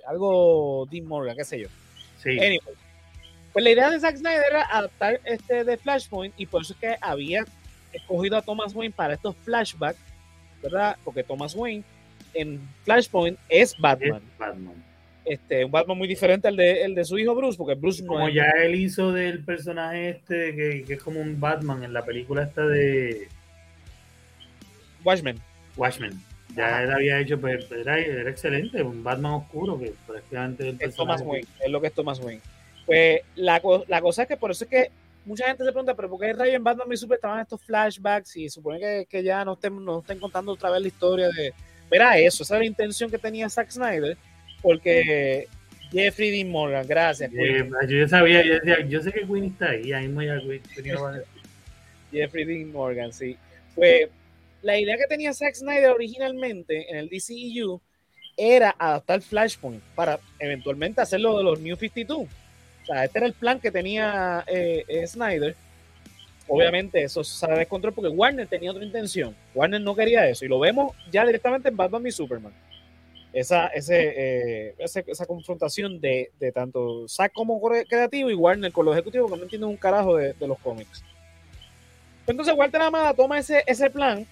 Algo 0.07 0.87
Dean 0.89 1.05
Morgan, 1.05 1.35
qué 1.35 1.43
sé 1.43 1.59
yo. 1.59 1.67
Sí. 2.23 2.31
Anyway. 2.31 2.75
Pues 3.53 3.63
la 3.63 3.71
idea 3.71 3.89
de 3.89 3.99
Zack 3.99 4.17
Snyder 4.17 4.43
era 4.49 4.63
adaptar 4.63 5.19
este 5.23 5.63
de 5.63 5.77
Flashpoint 5.77 6.33
y 6.37 6.45
por 6.45 6.61
eso 6.61 6.73
es 6.73 6.79
que 6.79 6.95
había 7.01 7.43
escogido 7.91 8.37
a 8.37 8.41
Thomas 8.41 8.75
Wayne 8.75 8.93
para 8.95 9.15
estos 9.15 9.35
flashbacks, 9.37 9.99
¿verdad? 10.61 10.95
Porque 11.03 11.23
Thomas 11.23 11.55
Wayne 11.55 11.83
en 12.33 12.61
Flashpoint 12.83 13.37
es 13.49 13.75
Batman. 13.79 14.21
Este, 15.25 15.65
un 15.65 15.71
Batman 15.71 15.97
muy 15.97 16.07
diferente 16.07 16.47
al 16.47 16.55
de, 16.55 16.83
el 16.83 16.95
de 16.95 17.03
su 17.03 17.17
hijo 17.17 17.35
Bruce, 17.35 17.57
porque 17.57 17.73
Bruce 17.73 18.05
Como 18.05 18.29
ya 18.29 18.49
él 18.63 18.75
hizo 18.75 19.11
del 19.11 19.43
personaje 19.43 20.09
este, 20.09 20.55
que, 20.55 20.93
es 20.93 21.03
como 21.03 21.19
un 21.19 21.39
Batman 21.39 21.83
en 21.83 21.91
la 21.91 22.05
película 22.05 22.43
esta 22.43 22.65
de 22.65 23.27
Watchmen. 25.03 25.37
Watchmen. 25.75 26.11
Ya 26.57 26.83
él 26.83 26.91
había 26.91 27.19
hecho, 27.19 27.39
pues, 27.39 27.69
era, 27.71 27.99
era, 27.99 28.29
excelente, 28.29 28.81
un 28.81 29.03
Batman 29.03 29.33
oscuro 29.33 29.79
que 29.79 29.93
prácticamente 30.05 30.75
es 30.79 30.95
Thomas 30.95 31.21
Wayne, 31.21 31.47
es 31.63 31.71
lo 31.71 31.79
que 31.79 31.87
es 31.87 31.93
Thomas 31.93 32.19
Wayne. 32.19 32.41
Pues 32.85 33.21
la, 33.35 33.61
la 33.87 34.01
cosa 34.01 34.23
es 34.23 34.27
que 34.27 34.37
por 34.37 34.51
eso 34.51 34.63
es 34.63 34.69
que 34.69 34.91
mucha 35.25 35.45
gente 35.45 35.63
se 35.63 35.71
pregunta, 35.71 35.93
pero 35.93 36.09
¿por 36.09 36.19
qué 36.19 36.33
Rayo 36.33 36.53
en 36.53 36.63
Batman 36.63 36.87
y 36.91 36.97
Super 36.97 37.15
estaban 37.15 37.39
estos 37.39 37.61
flashbacks 37.61 38.37
y 38.37 38.49
supone 38.49 38.79
que, 38.79 39.07
que 39.09 39.23
ya 39.23 39.43
no 39.43 39.53
estén, 39.53 39.83
no 39.83 39.99
estén 39.99 40.19
contando 40.19 40.53
otra 40.53 40.71
vez 40.71 40.81
la 40.81 40.87
historia 40.87 41.29
de... 41.29 41.53
Verá 41.91 42.17
eso, 42.17 42.43
esa 42.43 42.55
era 42.55 42.63
la 42.63 42.67
intención 42.67 43.09
que 43.11 43.17
tenía 43.17 43.49
Zack 43.49 43.69
Snyder, 43.69 44.17
porque 44.61 45.47
Jeffrey 45.91 46.31
Dean 46.31 46.49
Morgan, 46.49 46.85
gracias. 46.87 47.31
yo 47.87 48.07
sabía, 48.07 48.43
yo 48.43 48.53
decía, 48.55 48.85
yo 48.87 49.01
sé 49.01 49.11
que 49.11 49.25
Queen 49.25 49.45
está 49.45 49.69
ahí, 49.69 49.93
ahí 49.93 50.07
muy 50.07 50.27
a 50.29 50.39
Jeffrey 52.11 52.45
Dean 52.45 52.71
Morgan, 52.71 53.13
sí. 53.13 53.37
Pues 53.75 54.09
la 54.61 54.77
idea 54.77 54.97
que 54.97 55.07
tenía 55.07 55.33
Zack 55.33 55.55
Snyder 55.55 55.89
originalmente 55.91 56.89
en 56.89 56.97
el 56.97 57.09
DCEU 57.09 57.81
era 58.35 58.75
adaptar 58.77 59.21
Flashpoint 59.21 59.81
para 59.95 60.19
eventualmente 60.39 61.01
hacerlo 61.01 61.37
de 61.37 61.43
los 61.43 61.59
New 61.59 61.75
52. 61.75 62.19
O 62.19 62.85
sea, 62.85 63.03
este 63.03 63.17
era 63.17 63.27
el 63.27 63.33
plan 63.33 63.59
que 63.59 63.71
tenía 63.71 64.43
eh, 64.47 64.85
eh, 64.87 65.07
Snyder. 65.07 65.55
Obviamente 66.47 67.03
eso 67.03 67.23
sale 67.23 67.57
de 67.57 67.65
control 67.65 67.93
porque 67.93 68.09
Warner 68.09 68.47
tenía 68.47 68.71
otra 68.71 68.85
intención. 68.85 69.35
Warner 69.53 69.81
no 69.81 69.95
quería 69.95 70.29
eso 70.29 70.45
y 70.45 70.47
lo 70.47 70.59
vemos 70.59 70.95
ya 71.11 71.25
directamente 71.25 71.67
en 71.67 71.75
Batman 71.75 72.05
y 72.07 72.11
Superman. 72.11 72.53
Esa, 73.33 73.67
ese, 73.67 74.13
eh, 74.15 74.75
esa 74.79 75.25
confrontación 75.25 75.99
de, 75.99 76.31
de, 76.39 76.51
tanto 76.51 77.07
Zack 77.07 77.33
como 77.33 77.61
creativo 77.61 78.31
y 78.31 78.33
Warner 78.33 78.71
con 78.71 78.85
los 78.85 78.95
ejecutivos 78.95 79.29
que 79.29 79.37
no 79.37 79.43
entienden 79.43 79.69
un 79.69 79.77
carajo 79.77 80.15
de, 80.15 80.33
de 80.33 80.47
los 80.47 80.57
cómics. 80.59 81.03
Entonces 82.25 82.55
Walter 82.55 82.81
Amada 82.81 83.13
toma 83.13 83.39
ese, 83.39 83.63
ese 83.67 83.89
plan 83.89 84.25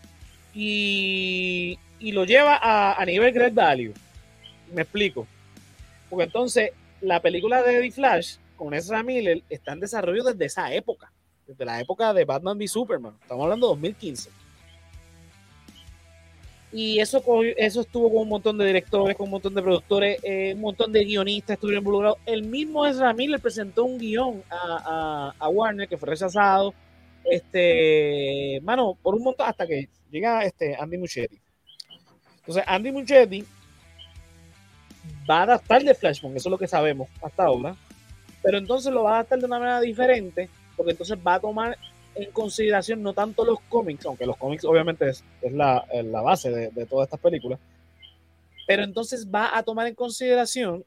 y, 0.56 1.78
lo 2.00 2.24
lleva 2.24 2.56
a, 2.56 3.02
a, 3.02 3.06
nivel 3.06 3.34
Great 3.34 3.54
Value. 3.54 3.94
Me 4.74 4.84
explico. 4.84 5.28
Porque 6.10 6.26
entonces 6.26 6.72
la 7.02 7.20
película 7.20 7.62
de 7.62 7.82
The 7.82 7.92
Flash 7.92 8.38
con 8.56 8.74
Ezra 8.74 9.04
Miller 9.04 9.44
está 9.50 9.74
en 9.74 9.82
desarrollo 9.82 10.24
desde 10.24 10.46
esa 10.46 10.74
época, 10.74 11.12
desde 11.46 11.66
la 11.66 11.80
época 11.82 12.14
de 12.14 12.26
Batman 12.26 12.58
v 12.58 12.68
Superman. 12.68 13.18
Estamos 13.22 13.44
hablando 13.44 13.68
de 13.68 13.72
2015. 13.72 14.30
Y 16.72 17.00
eso, 17.00 17.24
eso 17.58 17.82
estuvo 17.82 18.10
con 18.12 18.24
un 18.24 18.30
montón 18.30 18.58
de 18.58 18.66
directores, 18.66 19.16
con 19.16 19.26
un 19.26 19.32
montón 19.32 19.54
de 19.56 19.62
productores, 19.62 20.20
eh, 20.24 20.54
un 20.56 20.62
montón 20.62 20.92
de 20.92 21.06
guionistas 21.06 21.54
estuvieron 21.54 21.82
involucrados. 21.82 22.18
El 22.26 22.44
mismo 22.44 22.86
Ezra 22.86 23.14
Miller 23.14 23.40
presentó 23.40 23.86
un 23.86 23.98
guion 23.98 24.44
a, 24.50 25.34
a, 25.40 25.46
a 25.46 25.50
Warner 25.50 25.88
que 25.88 25.98
fue 25.98 26.10
rechazado. 26.10 26.74
Este, 27.30 28.60
mano, 28.64 28.98
por 29.02 29.16
un 29.16 29.24
montón, 29.24 29.48
hasta 29.48 29.66
que 29.66 29.90
llega 30.12 30.44
este 30.44 30.76
Andy 30.76 30.98
Muschietti. 30.98 31.40
Entonces, 32.40 32.64
Andy 32.68 32.92
Muschietti 32.92 33.44
va 35.30 35.40
a 35.40 35.44
adaptar 35.44 35.84
de 35.84 35.96
Flashpoint, 35.96 36.38
eso 36.38 36.50
es 36.50 36.52
lo 36.52 36.58
que 36.58 36.68
sabemos 36.68 37.10
hasta 37.22 37.46
ahora, 37.46 37.76
pero 38.44 38.58
entonces 38.58 38.94
lo 38.94 39.04
va 39.04 39.12
a 39.12 39.16
adaptar 39.16 39.40
de 39.40 39.46
una 39.46 39.60
manera 39.60 39.82
diferente, 39.82 40.50
porque 40.78 40.92
entonces 40.92 41.18
va 41.26 41.36
a 41.36 41.40
tomar 41.40 41.78
en 42.14 42.32
consideración 42.32 43.02
no 43.02 43.14
tanto 43.14 43.44
los 43.44 43.60
cómics, 43.62 44.06
aunque 44.06 44.26
los 44.26 44.38
cómics 44.38 44.64
obviamente 44.64 45.10
es, 45.10 45.24
la, 45.52 45.86
la, 45.92 46.22
base 46.22 46.50
de, 46.52 46.70
de 46.70 46.86
todas 46.86 47.08
estas 47.08 47.20
películas, 47.20 47.60
pero 48.68 48.84
entonces 48.84 49.28
va 49.30 49.58
a 49.58 49.64
tomar 49.64 49.88
en 49.88 49.96
consideración 49.96 50.86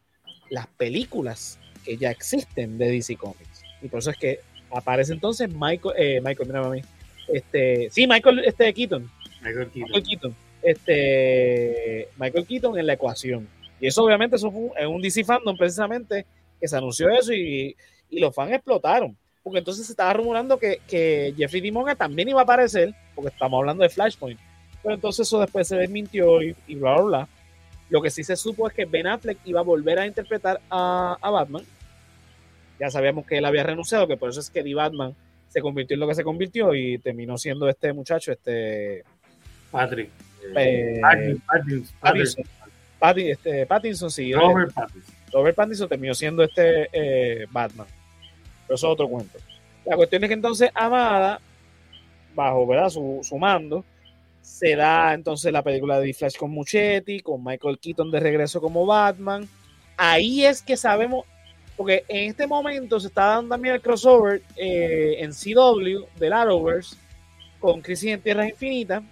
las 0.50 0.66
películas 0.68 1.58
que 1.84 1.96
ya 1.96 2.10
existen 2.10 2.78
de 2.78 2.90
DC 2.90 3.16
Comics. 3.16 3.62
Y 3.82 3.88
por 3.88 4.00
eso 4.00 4.10
es 4.10 4.16
que 4.16 4.40
aparece 4.70 5.12
entonces 5.12 5.48
Michael, 5.52 5.94
eh, 5.96 6.20
Michael, 6.22 6.48
mira 6.48 6.68
mí, 6.68 6.80
este, 7.28 7.88
sí, 7.90 8.06
Michael 8.06 8.42
este, 8.44 8.72
Keaton, 8.72 9.10
Michael 9.42 9.70
Keaton. 10.02 10.34
Este, 10.62 12.08
Michael 12.18 12.46
Keaton 12.46 12.78
en 12.78 12.86
la 12.86 12.94
ecuación. 12.94 13.48
Y 13.80 13.86
eso 13.86 14.04
obviamente 14.04 14.36
eso 14.36 14.50
fue 14.50 14.60
un, 14.60 14.94
un 14.94 15.02
DC 15.02 15.24
fandom 15.24 15.56
precisamente 15.56 16.26
que 16.60 16.66
se 16.68 16.76
anunció 16.76 17.08
eso 17.10 17.32
y, 17.32 17.76
y, 18.10 18.20
los 18.20 18.34
fans 18.34 18.52
explotaron. 18.52 19.16
Porque 19.42 19.60
entonces 19.60 19.86
se 19.86 19.92
estaba 19.92 20.12
rumorando 20.12 20.58
que, 20.58 20.80
que 20.88 21.32
Jeffrey 21.36 21.60
D. 21.60 21.72
también 21.96 22.28
iba 22.28 22.40
a 22.40 22.42
aparecer, 22.42 22.92
porque 23.14 23.30
estamos 23.30 23.58
hablando 23.58 23.82
de 23.82 23.88
Flashpoint. 23.88 24.38
Pero 24.82 24.94
entonces 24.94 25.26
eso 25.26 25.40
después 25.40 25.68
se 25.68 25.76
desmintió 25.76 26.42
y, 26.42 26.54
y 26.66 26.74
bla, 26.74 26.94
bla, 26.94 27.02
bla. 27.02 27.28
Lo 27.88 28.02
que 28.02 28.10
sí 28.10 28.22
se 28.22 28.36
supo 28.36 28.68
es 28.68 28.74
que 28.74 28.84
Ben 28.84 29.06
Affleck 29.06 29.38
iba 29.44 29.60
a 29.60 29.64
volver 29.64 29.98
a 29.98 30.06
interpretar 30.06 30.60
a, 30.68 31.16
a 31.20 31.30
Batman. 31.30 31.62
Ya 32.78 32.90
sabíamos 32.90 33.26
que 33.26 33.38
él 33.38 33.44
había 33.44 33.64
renunciado, 33.64 34.06
que 34.06 34.16
por 34.16 34.30
eso 34.30 34.40
es 34.40 34.50
que 34.50 34.62
The 34.62 34.74
Batman 34.74 35.14
se 35.48 35.60
convirtió 35.60 35.94
en 35.94 36.00
lo 36.00 36.08
que 36.08 36.14
se 36.14 36.24
convirtió 36.24 36.74
y 36.74 36.98
terminó 36.98 37.38
siendo 37.38 37.68
este 37.68 37.92
muchacho, 37.92 38.32
este 38.32 39.04
Patrick. 39.70 40.10
Eh, 40.56 41.00
Pattinson. 42.00 42.44
Este, 43.16 43.66
Pattinson, 43.66 44.10
sí. 44.10 44.32
Robert 44.32 44.72
Pattinson. 44.72 45.14
Robert 45.32 45.56
Pattinson 45.56 45.88
terminó 45.88 46.14
siendo 46.14 46.42
este 46.42 46.88
eh, 46.92 47.46
Batman. 47.50 47.86
Pero 48.66 48.74
eso 48.74 48.86
es 48.86 48.92
otro 48.92 49.08
cuento. 49.08 49.38
La 49.84 49.96
cuestión 49.96 50.22
es 50.22 50.28
que 50.28 50.34
entonces 50.34 50.70
Amada, 50.74 51.40
bajo 52.34 52.66
¿verdad? 52.66 52.90
Su, 52.90 53.20
su 53.22 53.38
mando, 53.38 53.84
se 54.42 54.76
da 54.76 55.14
entonces 55.14 55.52
la 55.52 55.62
película 55.62 56.00
de 56.00 56.12
Flash 56.12 56.36
con 56.36 56.50
Muchetti, 56.50 57.20
con 57.20 57.44
Michael 57.44 57.78
Keaton 57.78 58.10
de 58.10 58.20
regreso 58.20 58.60
como 58.60 58.86
Batman. 58.86 59.48
Ahí 59.96 60.44
es 60.44 60.62
que 60.62 60.76
sabemos, 60.76 61.24
porque 61.78 62.04
en 62.08 62.28
este 62.28 62.46
momento 62.46 63.00
se 63.00 63.06
está 63.06 63.26
dando 63.26 63.54
también 63.54 63.76
el 63.76 63.80
crossover 63.80 64.42
eh, 64.56 65.16
en 65.20 65.30
CW 65.30 66.04
del 66.18 66.32
Arrowverse 66.34 66.96
con 67.58 67.80
Crisis 67.80 68.10
en 68.10 68.20
Tierras 68.20 68.50
Infinitas 68.50 69.02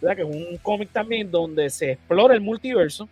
que 0.00 0.22
es 0.22 0.28
un 0.28 0.56
cómic 0.58 0.90
también 0.90 1.30
donde 1.30 1.70
se 1.70 1.92
explora 1.92 2.34
el 2.34 2.40
multiverso. 2.40 3.08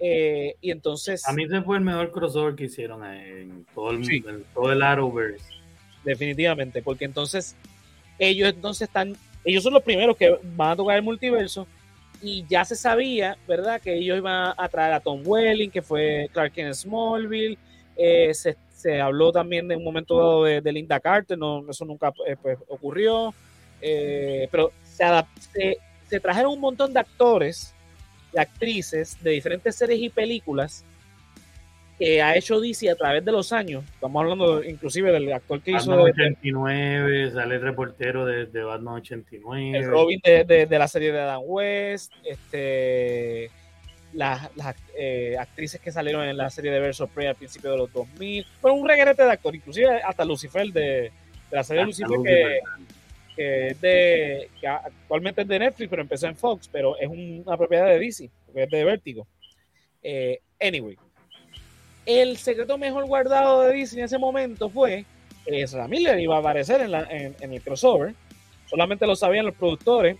Eh, 0.00 0.54
y 0.60 0.70
entonces. 0.70 1.26
A 1.28 1.32
mí 1.32 1.44
ese 1.44 1.60
fue 1.62 1.76
el 1.76 1.84
mejor 1.84 2.10
crossover 2.12 2.54
que 2.54 2.64
hicieron 2.64 3.04
en 3.04 3.66
todo 3.74 3.90
el, 3.90 4.10
en 4.10 4.44
todo 4.54 4.72
el 4.72 4.82
Arrowverse. 4.82 5.44
Definitivamente, 6.04 6.82
porque 6.82 7.04
entonces 7.04 7.54
ellos 8.18 8.48
entonces 8.48 8.88
están, 8.88 9.16
ellos 9.44 9.62
son 9.62 9.74
los 9.74 9.82
primeros 9.82 10.16
que 10.16 10.38
van 10.56 10.70
a 10.70 10.76
tocar 10.76 10.96
el 10.96 11.02
multiverso 11.02 11.66
y 12.22 12.44
ya 12.48 12.64
se 12.64 12.76
sabía, 12.76 13.36
¿verdad? 13.46 13.80
Que 13.80 13.94
ellos 13.94 14.16
iban 14.16 14.54
a 14.56 14.68
traer 14.68 14.94
a 14.94 15.00
Tom 15.00 15.22
Welling, 15.24 15.70
que 15.70 15.82
fue 15.82 16.28
Clark 16.32 16.52
en 16.56 16.74
Smallville, 16.74 17.58
eh, 17.98 18.32
se, 18.32 18.56
se, 18.70 19.00
habló 19.00 19.32
también 19.32 19.66
de 19.66 19.74
un 19.74 19.82
momento 19.82 20.16
dado 20.16 20.44
de, 20.44 20.60
de 20.60 20.72
Linda 20.72 21.00
Carter, 21.00 21.36
no, 21.36 21.68
eso 21.68 21.84
nunca 21.84 22.12
eh, 22.26 22.36
pues, 22.40 22.56
ocurrió, 22.68 23.34
eh, 23.80 24.48
pero 24.52 24.70
se, 24.84 25.04
se, 26.08 26.20
trajeron 26.20 26.52
un 26.52 26.60
montón 26.60 26.92
de 26.92 27.00
actores 27.00 27.74
y 28.32 28.38
actrices 28.38 29.20
de 29.22 29.32
diferentes 29.32 29.74
series 29.74 30.00
y 30.00 30.08
películas 30.08 30.84
que 31.98 32.22
ha 32.22 32.36
hecho 32.36 32.60
DC 32.60 32.88
a 32.88 32.94
través 32.94 33.24
de 33.24 33.32
los 33.32 33.52
años. 33.52 33.82
Estamos 33.92 34.22
hablando 34.22 34.62
inclusive 34.62 35.10
del 35.10 35.32
actor 35.32 35.60
que 35.60 35.72
hizo... 35.72 35.90
Batman 35.90 36.12
89, 36.12 37.32
sale 37.32 37.56
el 37.56 37.60
reportero 37.60 38.24
de, 38.24 38.46
de 38.46 38.62
Batman 38.62 38.94
89. 38.94 39.76
El 39.76 39.90
Robin 39.90 40.20
de, 40.22 40.66
de, 40.66 40.78
la 40.78 40.86
serie 40.86 41.10
de 41.10 41.20
Adam 41.20 41.42
West, 41.44 42.12
este, 42.24 43.50
las, 44.12 44.54
las 44.56 44.74
eh, 44.96 45.36
actrices 45.38 45.80
que 45.80 45.92
salieron 45.92 46.26
en 46.26 46.36
la 46.36 46.50
serie 46.50 46.70
de 46.70 46.80
Verso 46.80 47.06
Prey 47.06 47.26
al 47.26 47.36
principio 47.36 47.70
de 47.72 47.78
los 47.78 47.92
2000. 47.92 48.46
Fue 48.60 48.70
un 48.72 48.88
reguerete 48.88 49.22
de 49.22 49.32
actores, 49.32 49.60
inclusive 49.60 50.02
hasta 50.02 50.24
Lucifer 50.24 50.66
de, 50.68 50.80
de 50.80 51.12
la 51.50 51.64
serie 51.64 51.82
de 51.82 51.86
Lucifer 51.86 52.18
que 52.24 52.60
que 53.38 53.68
es 53.68 53.80
de 53.80 54.50
que 54.60 54.66
actualmente 54.66 55.42
es 55.42 55.48
de 55.48 55.60
Netflix, 55.60 55.88
pero 55.88 56.02
empezó 56.02 56.26
en 56.26 56.34
Fox, 56.34 56.68
pero 56.70 56.98
es 56.98 57.08
una 57.08 57.56
propiedad 57.56 57.86
de 57.86 58.00
DC, 58.00 58.28
porque 58.44 58.64
es 58.64 58.70
de 58.70 58.84
Vértigo. 58.84 59.28
Eh, 60.02 60.40
anyway, 60.60 60.96
el 62.04 62.36
secreto 62.36 62.76
mejor 62.76 63.06
guardado 63.06 63.62
de 63.62 63.74
DC 63.74 63.96
en 63.96 64.06
ese 64.06 64.18
momento 64.18 64.68
fue 64.68 65.04
que 65.46 65.62
Ezra 65.62 65.86
Miller 65.86 66.18
iba 66.18 66.34
a 66.34 66.40
aparecer 66.40 66.80
en, 66.80 66.90
la, 66.90 67.02
en, 67.04 67.36
en, 67.38 67.52
el 67.52 67.62
crossover. 67.62 68.12
Solamente 68.66 69.06
lo 69.06 69.14
sabían 69.14 69.46
los 69.46 69.54
productores. 69.54 70.16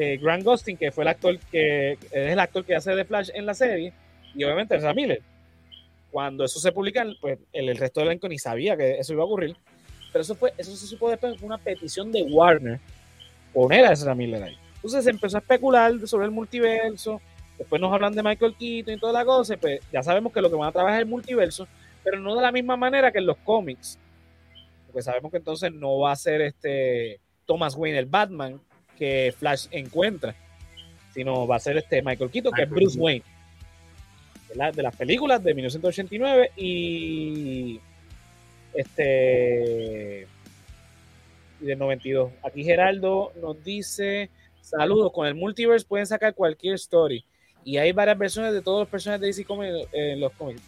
Eh, 0.00 0.16
Grant 0.18 0.44
Gustin, 0.44 0.76
que 0.76 0.92
fue 0.92 1.02
el 1.02 1.08
actor 1.08 1.36
que 1.50 1.92
es 1.92 1.98
el 2.12 2.38
actor 2.38 2.64
que 2.64 2.76
hace 2.76 2.94
de 2.94 3.04
Flash 3.04 3.30
en 3.34 3.46
la 3.46 3.54
serie, 3.54 3.92
y 4.32 4.44
obviamente 4.44 4.76
Ezra 4.76 4.94
Miller. 4.94 5.20
Cuando 6.12 6.44
eso 6.44 6.60
se 6.60 6.70
publica, 6.70 7.04
pues 7.20 7.38
el, 7.52 7.76
resto 7.76 8.00
del 8.00 8.10
elenco 8.10 8.28
ni 8.28 8.38
sabía 8.38 8.76
que 8.76 8.98
eso 8.98 9.12
iba 9.12 9.22
a 9.22 9.26
ocurrir. 9.26 9.56
Pero 10.12 10.22
eso 10.22 10.36
fue, 10.36 10.54
eso 10.56 10.74
se 10.76 10.86
supo 10.86 11.10
después 11.10 11.36
fue 11.36 11.46
una 11.46 11.58
petición 11.58 12.12
de 12.12 12.22
Warner 12.22 12.78
poner 13.52 13.84
a 13.86 13.92
Ezra 13.92 14.14
Miller 14.14 14.42
ahí. 14.42 14.56
Entonces 14.76 15.02
se 15.02 15.10
empezó 15.10 15.36
a 15.36 15.40
especular 15.40 15.92
sobre 16.06 16.26
el 16.26 16.30
multiverso. 16.30 17.20
Después 17.58 17.80
nos 17.80 17.92
hablan 17.92 18.14
de 18.14 18.22
Michael 18.22 18.54
Keaton 18.56 18.94
y 18.94 18.98
toda 18.98 19.12
la 19.12 19.24
cosa. 19.24 19.56
Pues 19.56 19.80
ya 19.92 20.02
sabemos 20.04 20.32
que 20.32 20.40
lo 20.40 20.48
que 20.48 20.56
van 20.56 20.68
a 20.68 20.72
trabajar 20.72 21.00
es 21.00 21.02
el 21.02 21.10
multiverso, 21.10 21.66
pero 22.04 22.20
no 22.20 22.36
de 22.36 22.42
la 22.42 22.52
misma 22.52 22.76
manera 22.76 23.10
que 23.10 23.18
en 23.18 23.26
los 23.26 23.36
cómics. 23.38 23.98
Porque 24.86 25.02
sabemos 25.02 25.32
que 25.32 25.38
entonces 25.38 25.72
no 25.72 25.98
va 25.98 26.12
a 26.12 26.16
ser 26.16 26.40
este 26.40 27.20
Thomas 27.44 27.74
Wayne 27.74 27.98
el 27.98 28.06
Batman 28.06 28.60
que 28.98 29.34
Flash 29.38 29.66
encuentra, 29.70 30.34
sino 31.14 31.46
va 31.46 31.56
a 31.56 31.60
ser 31.60 31.76
este 31.76 32.02
Michael 32.02 32.30
Keaton, 32.30 32.52
que 32.52 32.62
es 32.62 32.70
Bruce 32.70 32.98
Wayne. 32.98 33.24
De, 34.54 34.72
de 34.72 34.82
las 34.82 34.96
películas 34.96 35.42
de 35.44 35.54
1989 35.54 36.52
y 36.56 37.80
este 38.74 40.26
y 41.60 41.64
del 41.64 41.78
92. 41.78 42.32
Aquí 42.42 42.64
Geraldo 42.64 43.32
nos 43.40 43.62
dice 43.62 44.30
Saludos, 44.68 45.12
con 45.12 45.26
el 45.26 45.34
multiverse 45.34 45.86
pueden 45.86 46.06
sacar 46.06 46.34
cualquier 46.34 46.74
story. 46.74 47.24
Y 47.64 47.78
hay 47.78 47.92
varias 47.92 48.18
versiones 48.18 48.52
de 48.52 48.60
todos 48.60 48.80
los 48.80 48.88
personajes 48.88 49.20
de 49.22 49.26
DC 49.28 49.44
Comics 49.44 49.88
en 49.92 50.20
los 50.20 50.32
cómics. 50.32 50.62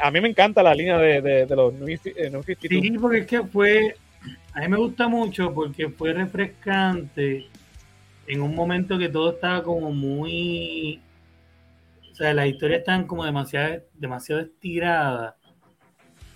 A 0.00 0.10
mí 0.10 0.20
me 0.20 0.28
encanta 0.28 0.62
la 0.62 0.74
línea 0.74 0.98
de, 0.98 1.20
de, 1.20 1.56
los 1.56 1.74
New 1.74 1.86
52. 1.86 2.82
Sí, 2.82 2.98
porque 2.98 3.18
es 3.18 3.26
que 3.26 3.42
fue, 3.42 3.96
a 4.52 4.60
mí 4.60 4.68
me 4.68 4.76
gusta 4.76 5.08
mucho 5.08 5.52
porque 5.52 5.88
fue 5.88 6.12
refrescante 6.12 7.48
en 8.26 8.42
un 8.42 8.54
momento 8.54 8.98
que 8.98 9.08
todo 9.08 9.32
estaba 9.32 9.62
como 9.62 9.90
muy, 9.92 11.00
o 12.12 12.14
sea, 12.14 12.32
las 12.32 12.46
historias 12.46 12.80
estaban 12.80 13.06
como 13.06 13.24
demasiado, 13.24 13.82
demasiado 13.94 14.42
estiradas. 14.42 15.34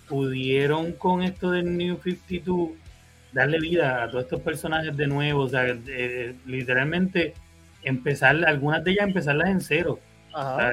Pudieron 0.07 0.93
con 0.93 1.23
esto 1.23 1.51
del 1.51 1.77
New 1.77 1.99
52 2.03 2.71
darle 3.31 3.59
vida 3.59 4.03
a 4.03 4.09
todos 4.09 4.23
estos 4.23 4.41
personajes 4.41 4.95
de 4.95 5.07
nuevo, 5.07 5.43
o 5.43 5.49
sea, 5.49 5.77
literalmente 6.45 7.33
empezar, 7.83 8.43
algunas 8.45 8.83
de 8.83 8.91
ellas 8.91 9.07
empezarlas 9.07 9.49
en 9.49 9.61
cero. 9.61 9.99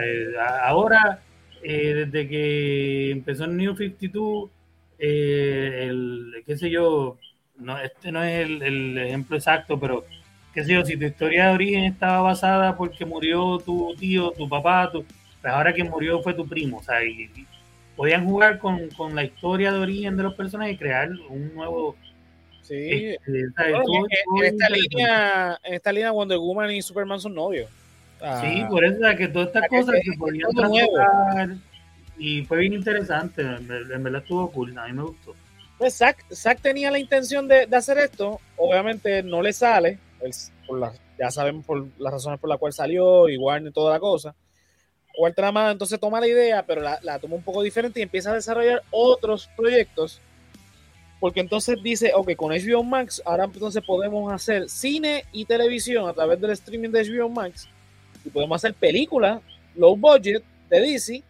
Eh, 0.00 0.32
ahora, 0.62 1.20
eh, 1.62 2.06
desde 2.06 2.28
que 2.28 3.10
empezó 3.10 3.44
el 3.44 3.56
New 3.56 3.76
52, 3.76 4.50
eh, 4.98 5.86
el, 5.88 6.42
qué 6.46 6.56
sé 6.56 6.70
yo, 6.70 7.18
no, 7.58 7.78
este 7.78 8.12
no 8.12 8.22
es 8.22 8.48
el, 8.48 8.98
ejemplo 8.98 9.36
exacto, 9.36 9.78
pero 9.78 10.04
qué 10.54 10.64
sé 10.64 10.74
yo, 10.74 10.84
si 10.84 10.96
tu 10.96 11.04
historia 11.04 11.48
de 11.48 11.54
origen 11.54 11.84
estaba 11.84 12.20
basada 12.20 12.76
porque 12.76 13.04
murió 13.04 13.58
tu 13.58 13.94
tío, 13.98 14.32
tu 14.32 14.48
papá, 14.48 14.90
tu, 14.90 15.04
pues 15.40 15.52
ahora 15.52 15.72
que 15.72 15.84
murió 15.84 16.22
fue 16.22 16.34
tu 16.34 16.46
primo, 16.46 16.78
o 16.78 16.82
sea, 16.82 17.04
y, 17.04 17.30
podían 17.96 18.26
jugar 18.26 18.58
con, 18.58 18.88
con, 18.90 19.14
la 19.14 19.24
historia 19.24 19.72
de 19.72 19.78
origen 19.78 20.16
de 20.16 20.22
los 20.24 20.34
personajes 20.34 20.74
y 20.74 20.78
crear 20.78 21.08
un 21.30 21.54
nuevo 21.54 21.96
Sí, 22.66 22.74
este, 22.74 23.40
en, 23.40 23.52
esta 24.42 24.68
línea, 24.68 25.60
en 25.62 25.74
esta 25.74 25.92
línea 25.92 26.10
Wonder 26.10 26.38
Woman 26.38 26.72
y 26.72 26.82
Superman 26.82 27.20
son 27.20 27.32
novios. 27.32 27.70
sí, 28.40 28.64
por 28.68 28.84
eso 28.84 28.98
que 29.16 29.28
todas 29.28 29.48
estas 29.48 29.68
cosas 29.68 29.94
se 30.02 30.18
podían 30.18 30.50
trabajar 30.50 31.50
y 32.18 32.44
fue 32.44 32.58
bien 32.58 32.74
interesante, 32.74 33.42
en, 33.42 33.66
verdad 33.66 34.22
estuvo 34.22 34.50
cool, 34.50 34.76
a 34.78 34.86
mí 34.86 34.92
me 34.92 35.02
gustó. 35.02 35.34
Pues 35.78 35.96
Zack, 35.96 36.24
Zack 36.32 36.60
tenía 36.60 36.90
la 36.90 36.98
intención 36.98 37.46
de, 37.46 37.66
de, 37.66 37.76
hacer 37.76 37.98
esto, 37.98 38.40
obviamente 38.56 39.22
no 39.22 39.42
le 39.42 39.52
sale, 39.52 39.98
por 40.66 40.78
la, 40.78 40.92
ya 41.18 41.30
sabemos 41.30 41.64
por 41.64 41.86
las 41.98 42.12
razones 42.12 42.40
por 42.40 42.48
las 42.48 42.58
cuales 42.58 42.76
salió, 42.76 43.28
y 43.28 43.36
Warner 43.36 43.72
toda 43.72 43.92
la 43.92 44.00
cosa. 44.00 44.34
Trama 45.34 45.70
entonces 45.70 45.98
toma 45.98 46.20
la 46.20 46.28
idea, 46.28 46.64
pero 46.66 46.82
la, 46.82 46.98
la 47.02 47.18
toma 47.18 47.36
un 47.36 47.42
poco 47.42 47.62
diferente 47.62 48.00
y 48.00 48.02
empieza 48.02 48.30
a 48.30 48.34
desarrollar 48.34 48.82
otros 48.90 49.48
proyectos 49.56 50.20
porque 51.18 51.40
entonces 51.40 51.78
dice, 51.82 52.12
ok, 52.14 52.34
con 52.36 52.52
HBO 52.52 52.84
Max, 52.84 53.22
ahora 53.24 53.44
entonces 53.44 53.82
podemos 53.84 54.30
hacer 54.32 54.68
cine 54.68 55.24
y 55.32 55.46
televisión 55.46 56.08
a 56.08 56.12
través 56.12 56.40
del 56.40 56.50
streaming 56.50 56.90
de 56.90 57.04
HBO 57.04 57.30
Max 57.30 57.68
y 58.24 58.28
podemos 58.28 58.56
hacer 58.56 58.74
películas 58.74 59.40
low 59.74 59.96
budget 59.96 60.42
de 60.68 60.80
DC 60.80 61.22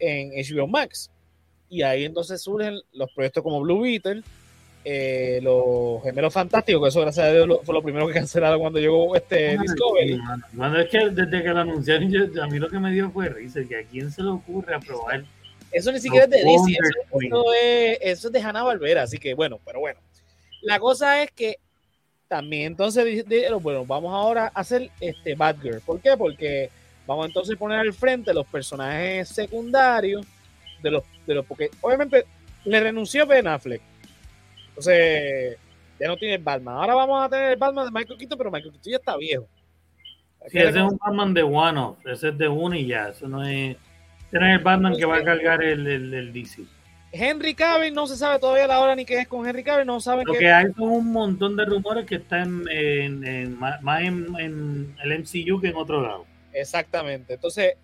en 0.00 0.30
HBO 0.30 0.66
Max. 0.66 1.10
Y 1.68 1.82
ahí 1.82 2.04
entonces 2.04 2.42
surgen 2.42 2.80
los 2.92 3.12
proyectos 3.12 3.42
como 3.44 3.60
Blue 3.60 3.82
Beetle, 3.82 4.22
eh, 4.84 5.38
los 5.42 6.02
gemelos 6.02 6.32
fantásticos, 6.32 6.82
que 6.82 6.88
eso 6.88 7.00
gracias 7.02 7.26
a 7.26 7.32
Dios 7.32 7.60
fue 7.62 7.74
lo 7.74 7.82
primero 7.82 8.08
que 8.08 8.14
cancelaron 8.20 8.58
cuando 8.58 8.80
llegó 8.80 9.14
este 9.14 9.56
Discovery. 9.58 10.18
Cuando 10.56 10.80
es 10.80 10.88
que 10.88 11.10
desde 11.10 11.42
que 11.42 11.48
lo 11.50 11.60
anunciaron, 11.60 12.40
a 12.40 12.46
mí 12.48 12.58
lo 12.58 12.68
que 12.68 12.78
me 12.78 12.92
dio 12.92 13.10
fue 13.10 13.28
risa, 13.28 13.60
que 13.68 13.76
a 13.76 13.84
quién 13.84 14.10
se 14.10 14.22
le 14.22 14.30
ocurre 14.30 14.74
aprobar 14.74 15.24
eso 15.72 15.92
ni 15.92 16.00
siquiera 16.00 16.24
es 16.24 16.30
de 16.30 16.38
DC, 16.38 16.78
eso, 17.26 17.44
es, 17.62 17.98
eso 18.00 18.26
es 18.28 18.32
de 18.32 18.40
Hanna 18.40 18.62
Barbera, 18.62 19.02
así 19.02 19.18
que 19.18 19.34
bueno, 19.34 19.60
pero 19.64 19.80
bueno. 19.80 20.00
La 20.62 20.78
cosa 20.78 21.22
es 21.22 21.30
que 21.30 21.58
también 22.28 22.66
entonces, 22.72 23.24
bueno, 23.62 23.86
vamos 23.86 24.12
ahora 24.12 24.50
a 24.54 24.60
hacer 24.60 24.90
este 25.00 25.34
Batgirl. 25.34 25.80
¿Por 25.80 26.00
qué? 26.00 26.16
Porque 26.16 26.70
vamos 27.10 27.26
entonces 27.26 27.56
a 27.56 27.58
poner 27.58 27.80
al 27.80 27.92
frente 27.92 28.32
los 28.32 28.46
personajes 28.46 29.28
secundarios 29.28 30.24
de 30.80 30.92
los, 30.92 31.02
de 31.26 31.34
los, 31.34 31.44
porque 31.44 31.68
obviamente 31.80 32.24
le 32.64 32.80
renunció 32.80 33.26
Ben 33.26 33.48
Affleck. 33.48 33.82
Entonces, 34.68 35.58
ya 35.98 36.06
no 36.06 36.16
tiene 36.16 36.36
el 36.36 36.42
Batman. 36.42 36.76
Ahora 36.76 36.94
vamos 36.94 37.24
a 37.24 37.28
tener 37.28 37.50
el 37.50 37.58
Batman 37.58 37.86
de 37.86 37.90
Michael 37.90 38.16
Keaton, 38.16 38.38
pero 38.38 38.50
Michael 38.52 38.72
Keaton 38.72 38.92
ya 38.92 38.96
está 38.96 39.16
viejo. 39.16 39.48
Sí, 40.46 40.58
ese 40.58 40.68
es 40.68 40.76
un 40.76 40.96
Batman 40.98 41.34
de 41.34 41.42
one 41.42 41.94
ese 42.04 42.28
es 42.28 42.38
de 42.38 42.48
uno 42.48 42.76
y 42.76 42.86
ya, 42.86 43.08
eso 43.08 43.28
no 43.28 43.44
es 43.44 43.76
Tienes 44.30 44.58
el 44.58 44.64
Batman 44.64 44.96
que 44.96 45.04
va 45.04 45.16
a 45.16 45.24
cargar 45.24 45.62
el, 45.64 45.84
el, 45.86 46.32
DC. 46.32 46.62
Henry 47.12 47.54
Cavill 47.54 47.92
no 47.92 48.06
se 48.06 48.16
sabe 48.16 48.38
todavía 48.38 48.68
la 48.68 48.78
hora 48.78 48.94
ni 48.94 49.04
qué 49.04 49.18
es 49.18 49.26
con 49.26 49.44
Henry 49.44 49.64
Cavill, 49.64 49.84
no 49.84 50.00
saben 50.00 50.24
Lo 50.24 50.34
que 50.34 50.52
hay 50.52 50.66
son 50.76 50.88
un 50.88 51.10
montón 51.10 51.56
de 51.56 51.64
rumores 51.64 52.06
que 52.06 52.14
están 52.14 52.62
en, 52.70 53.58
más 53.58 54.02
en, 54.02 54.94
el 55.02 55.18
MCU 55.18 55.60
que 55.60 55.68
en 55.70 55.76
otro 55.76 56.00
lado. 56.00 56.24
Exactamente. 56.52 57.34
Entonces, 57.34 57.74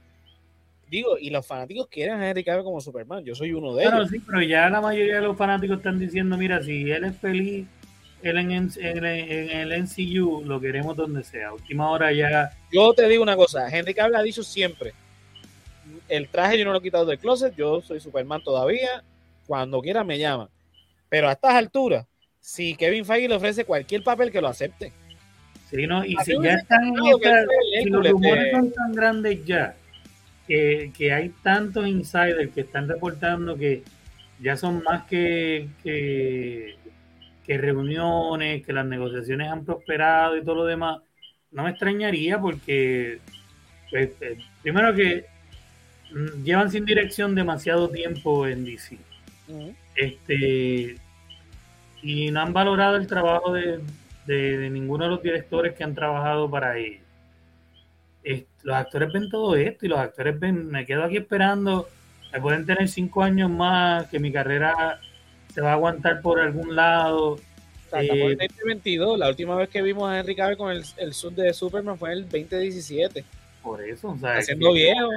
digo, 0.88 1.18
y 1.18 1.30
los 1.30 1.46
fanáticos 1.46 1.88
quieren 1.88 2.20
a 2.20 2.28
Henry 2.28 2.44
Cavill 2.44 2.64
como 2.64 2.80
Superman. 2.80 3.24
Yo 3.24 3.34
soy 3.34 3.52
uno 3.52 3.74
de 3.74 3.84
ellos. 3.84 4.08
Sí, 4.10 4.20
pero 4.20 4.42
ya 4.42 4.68
la 4.68 4.80
mayoría 4.80 5.16
de 5.16 5.22
los 5.22 5.36
fanáticos 5.36 5.78
están 5.78 5.98
diciendo, 5.98 6.36
mira, 6.36 6.62
si 6.62 6.90
él 6.90 7.04
es 7.04 7.16
feliz 7.16 7.66
él 8.22 8.38
en, 8.38 8.50
en, 8.50 9.04
el 9.04 9.82
MCU, 9.82 10.42
lo 10.44 10.60
queremos 10.60 10.96
donde 10.96 11.22
sea. 11.22 11.52
Última 11.52 11.90
hora 11.90 12.10
ya. 12.12 12.50
Yo 12.72 12.92
te 12.92 13.06
digo 13.08 13.22
una 13.22 13.36
cosa, 13.36 13.68
Henry 13.68 13.94
Cavill 13.94 14.16
ha 14.16 14.22
dicho 14.22 14.42
siempre 14.42 14.94
el 16.08 16.28
traje 16.28 16.58
yo 16.58 16.64
no 16.64 16.72
lo 16.72 16.78
he 16.78 16.82
quitado 16.82 17.06
del 17.06 17.18
closet, 17.18 17.54
yo 17.56 17.80
soy 17.80 18.00
Superman 18.00 18.42
todavía, 18.42 19.02
cuando 19.46 19.80
quiera 19.80 20.04
me 20.04 20.18
llama. 20.18 20.48
Pero 21.08 21.28
a 21.28 21.32
estas 21.32 21.54
alturas, 21.54 22.06
si 22.40 22.74
Kevin 22.76 23.04
Feige 23.04 23.28
le 23.28 23.36
ofrece 23.36 23.64
cualquier 23.64 24.02
papel 24.02 24.30
que 24.30 24.40
lo 24.40 24.48
acepte. 24.48 24.92
Sí, 25.70 25.86
no, 25.86 26.04
y 26.04 26.16
si 26.24 26.32
ya 26.42 26.54
están, 26.54 26.94
si 27.82 27.90
los 27.90 28.08
rumores 28.08 28.52
son 28.52 28.72
tan 28.72 28.92
grandes 28.92 29.44
ya, 29.44 29.74
que, 30.46 31.12
hay 31.12 31.30
tantos 31.42 31.86
insiders 31.88 32.52
que 32.52 32.60
están 32.60 32.88
reportando 32.88 33.56
que 33.56 33.82
ya 34.40 34.56
son 34.56 34.82
más 34.84 35.04
que, 35.06 35.68
que, 35.82 36.76
que 37.44 37.58
reuniones, 37.58 38.64
que 38.64 38.72
las 38.72 38.86
negociaciones 38.86 39.50
han 39.50 39.64
prosperado 39.64 40.36
y 40.36 40.44
todo 40.44 40.56
lo 40.56 40.64
demás, 40.66 41.00
no 41.50 41.64
me 41.64 41.70
extrañaría 41.70 42.38
porque, 42.38 43.18
pues, 43.90 44.10
eh, 44.20 44.38
primero 44.62 44.94
que 44.94 45.26
Mm, 46.12 46.44
llevan 46.44 46.70
sin 46.70 46.84
dirección 46.84 47.34
demasiado 47.34 47.88
tiempo 47.88 48.46
en 48.46 48.64
DC. 48.64 48.98
Este 49.94 50.96
y 52.02 52.30
no 52.30 52.40
han 52.40 52.52
valorado 52.52 52.96
el 52.96 53.06
trabajo 53.06 53.52
de, 53.52 53.80
ninguno 54.26 55.04
de 55.04 55.10
los 55.10 55.22
directores 55.22 55.74
que 55.74 55.84
han 55.84 55.94
trabajado 55.94 56.50
para 56.50 56.78
ellos. 56.78 57.02
los 58.62 58.76
actores 58.76 59.12
ven 59.12 59.30
todo 59.30 59.56
esto 59.56 59.86
y 59.86 59.88
los 59.88 59.98
actores 59.98 60.38
ven, 60.38 60.68
me 60.68 60.84
quedo 60.84 61.04
aquí 61.04 61.16
esperando, 61.16 61.88
me 62.32 62.40
pueden 62.40 62.66
tener 62.66 62.88
cinco 62.88 63.22
años 63.22 63.50
más, 63.50 64.06
que 64.08 64.18
mi 64.18 64.32
carrera 64.32 64.98
se 65.52 65.60
va 65.60 65.70
a 65.70 65.74
aguantar 65.74 66.20
por 66.20 66.40
algún 66.40 66.74
lado. 66.74 67.38
Eh, 67.92 68.36
2022, 68.38 69.18
la 69.18 69.28
última 69.28 69.56
vez 69.56 69.68
que 69.68 69.80
vimos 69.80 70.10
a 70.10 70.18
Henry 70.18 70.34
Cavill 70.34 70.56
con 70.56 70.72
el, 70.72 70.82
el 70.96 71.14
sub 71.14 71.34
de 71.34 71.54
Superman 71.54 71.96
fue 71.96 72.12
en 72.12 72.18
el 72.18 72.24
2017. 72.24 73.24
Por 73.62 73.80
eso, 73.82 74.10
o 74.10 74.18
sea, 74.18 74.38
haciendo 74.38 74.72
viejo. 74.72 75.08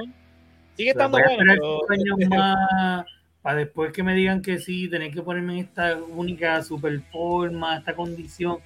Sigue 0.76 0.90
estando 0.90 1.18
bueno. 1.18 1.80
más 2.30 3.06
para 3.42 3.58
después 3.58 3.92
que 3.92 4.02
me 4.02 4.14
digan 4.14 4.42
que 4.42 4.58
sí, 4.58 4.88
tener 4.88 5.12
que 5.12 5.22
ponerme 5.22 5.54
en 5.54 5.58
esta 5.60 5.96
única 5.96 6.62
super 6.62 7.00
forma, 7.10 7.78
esta 7.78 7.94
condición. 7.94 8.58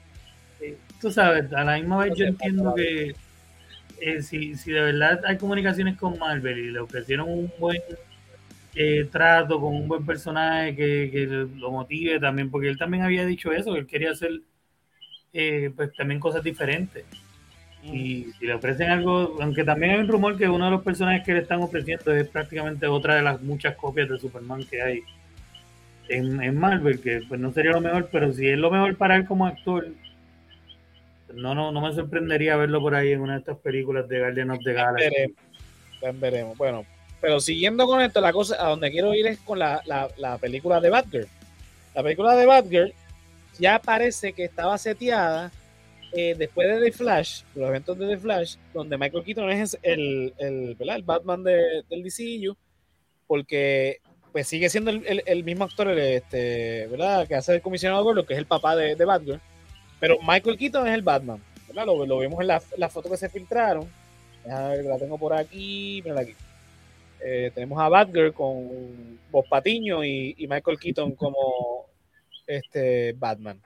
Eh, 0.61 0.77
tú 1.01 1.11
sabes, 1.11 1.53
a 1.53 1.65
la 1.65 1.77
misma 1.77 1.99
vez 1.99 2.15
yo 2.17 2.27
entiendo 2.27 2.75
que 2.75 3.15
eh, 4.01 4.23
si, 4.23 4.55
si 4.57 4.73
de 4.73 4.81
verdad 4.81 5.21
hay 5.27 5.37
comunicaciones 5.37 5.97
con 5.97 6.19
Marvel 6.19 6.59
y 6.59 6.71
le 6.71 6.81
ofrecieron 6.81 7.29
un 7.29 7.53
buen 7.59 7.81
eh, 8.75 9.09
trato 9.11 9.61
con 9.61 9.75
un 9.75 9.89
buen 9.89 10.05
personaje 10.05 10.75
que, 10.75 11.11
que, 11.13 11.27
lo 11.27 11.71
motive 11.71 12.19
también, 12.19 12.51
porque 12.51 12.69
él 12.69 12.79
también 12.79 13.05
había 13.05 13.25
dicho 13.25 13.53
eso, 13.53 13.73
que 13.73 13.81
él 13.81 13.87
quería 13.87 14.11
hacer 14.13 14.41
pues 15.75 15.93
también 15.97 16.21
cosas 16.21 16.45
diferentes. 16.45 17.05
Y 17.83 18.33
si 18.39 18.47
le 18.47 18.55
ofrecen 18.55 18.91
algo, 18.91 19.37
aunque 19.41 19.65
también 19.65 19.93
hay 19.93 19.99
un 19.99 20.09
rumor 20.09 20.39
que 20.39 20.49
uno 20.49 20.67
de 20.67 20.71
los 20.71 20.83
personajes 20.83 21.25
que 21.25 21.35
le 21.35 21.41
están 21.41 21.61
ofreciendo 21.61 22.15
es 22.15 22.29
prácticamente 22.29 22.87
otra 22.87 23.17
de 23.17 23.23
las 23.23 23.43
muchas 23.43 23.77
copias 23.77 24.09
de 24.09 24.19
Superman 24.19 24.65
que 24.65 24.81
hay 24.81 25.03
en, 26.09 26.59
Marvel, 26.59 27.01
que 27.01 27.23
pues 27.29 27.41
no 27.41 27.53
sería 27.53 27.73
lo 27.73 27.81
mejor, 27.81 28.09
pero 28.11 28.33
si 28.33 28.49
es 28.49 28.59
lo 28.59 28.71
mejor 28.71 28.97
para 28.97 29.17
él 29.17 29.27
como 29.27 29.47
actor, 29.47 29.89
no, 31.37 31.55
no, 31.55 31.73
no 31.73 31.81
me 31.81 31.93
sorprendería 31.95 32.57
verlo 32.57 32.81
por 32.81 32.95
ahí 32.95 33.13
en 33.13 33.21
una 33.21 33.35
de 33.35 33.39
estas 33.41 33.59
películas 33.59 34.09
de 34.09 34.21
Guardian 34.21 34.51
of 34.51 34.59
the 34.65 34.73
Galaxy. 34.73 35.09
Veremos, 36.01 36.21
veremos. 36.21 36.59
Bueno, 36.59 36.85
pero 37.21 37.41
siguiendo 37.41 37.87
con 37.87 38.01
esto, 38.01 38.21
la 38.21 38.33
cosa 38.33 38.57
a 38.65 38.69
donde 38.69 38.91
quiero 38.91 39.15
ir 39.15 39.27
es 39.27 39.39
con 39.39 39.59
la, 39.59 39.83
la, 39.87 40.09
la 40.17 40.39
película 40.39 40.81
de 40.81 40.91
Batgirl. 40.91 41.29
La 41.95 42.03
película 42.03 42.37
de 42.37 42.47
Batgirl 42.47 42.93
ya 43.59 43.79
parece 43.79 44.33
que 44.33 44.45
estaba 44.45 44.77
seteada 44.79 45.51
eh, 46.13 46.35
después 46.37 46.69
de 46.69 46.81
The 46.81 46.93
Flash, 46.93 47.43
los 47.55 47.69
eventos 47.69 47.99
de 47.99 48.07
The 48.09 48.19
Flash, 48.19 48.57
donde 48.73 48.99
Michael 48.99 49.25
Keaton 49.25 49.51
es 49.51 49.79
el, 49.83 50.33
el, 50.39 50.77
el 50.79 51.03
Batman 51.03 51.43
de, 51.43 51.83
del 51.89 52.03
DCU, 52.05 52.57
porque 53.27 54.01
pues 54.31 54.47
sigue 54.47 54.69
siendo 54.69 54.91
el, 54.91 55.23
el, 55.27 55.45
mismo 55.45 55.65
actor 55.65 55.89
este, 55.91 56.89
¿verdad? 56.89 57.27
que 57.27 57.37
hace 57.37 57.55
el 57.55 57.63
comisionado 57.63 58.05
Gordon, 58.05 58.27
que 58.27 58.35
es 58.35 58.39
el 58.39 58.47
papá 58.47 58.77
de, 58.77 58.97
de 58.97 59.05
Batgirl, 59.05 59.41
pero 60.05 60.19
Michael 60.21 60.59
Keaton 60.59 60.87
es 60.87 60.93
el 60.93 61.01
Batman. 61.01 61.41
Lo, 61.73 62.19
vemos 62.19 62.39
en 62.39 62.47
las 62.47 62.67
la 62.77 62.91
fotos 62.91 63.13
que 63.13 63.17
se 63.17 63.31
filtraron. 63.31 63.89
La 64.45 64.99
tengo 64.99 65.17
por 65.17 65.33
aquí, 65.33 66.03
mira 66.05 66.21
aquí. 66.21 66.35
Eh, 67.25 67.51
tenemos 67.55 67.81
a 67.81 67.89
Batgirl 67.89 68.35
con 68.35 69.19
Bob 69.31 69.49
Patiño 69.49 70.05
y, 70.05 70.47
Michael 70.47 70.79
Keaton 70.79 71.13
como 71.15 71.87
este 72.47 73.15
Batman. 73.15 73.59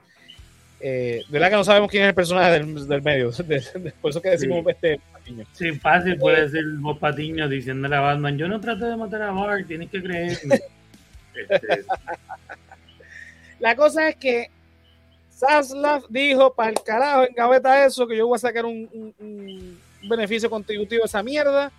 Eh, 0.78 1.24
de 1.26 1.32
verdad 1.32 1.50
que 1.50 1.56
no 1.56 1.64
sabemos 1.64 1.90
quién 1.90 2.04
es 2.04 2.10
el 2.10 2.14
personaje 2.14 2.52
del, 2.52 3.02
medio, 3.02 3.32
por 4.00 4.10
eso 4.12 4.22
que 4.22 4.30
decimos 4.30 4.64
este 4.68 5.00
Patiño. 5.12 5.44
Sí, 5.50 5.72
fácil 5.72 6.18
puede 6.18 6.44
eh, 6.44 6.50
ser 6.50 6.62
Bob 6.78 7.00
Patiño 7.00 7.48
diciéndole 7.48 7.96
a 7.96 8.00
Batman, 8.00 8.38
yo 8.38 8.46
no 8.46 8.60
trato 8.60 8.88
de 8.88 8.96
matar 8.96 9.22
a 9.22 9.32
Bart, 9.32 9.66
tienes 9.66 9.90
que 9.90 10.00
creerme. 10.00 10.60
este... 11.50 11.84
La 13.58 13.74
cosa 13.74 14.10
es 14.10 14.14
que 14.14 14.52
Zaslav 15.38 16.04
dijo, 16.08 16.52
para 16.52 16.70
el 16.70 16.82
carajo, 16.82 17.24
engaveta 17.24 17.84
eso, 17.86 18.06
que 18.06 18.16
yo 18.16 18.26
voy 18.26 18.36
a 18.36 18.40
sacar 18.40 18.66
un, 18.66 19.14
un 19.18 19.78
beneficio 20.08 20.50
contributivo 20.50 21.04
a 21.04 21.06
esa 21.06 21.22
mierda 21.22 21.72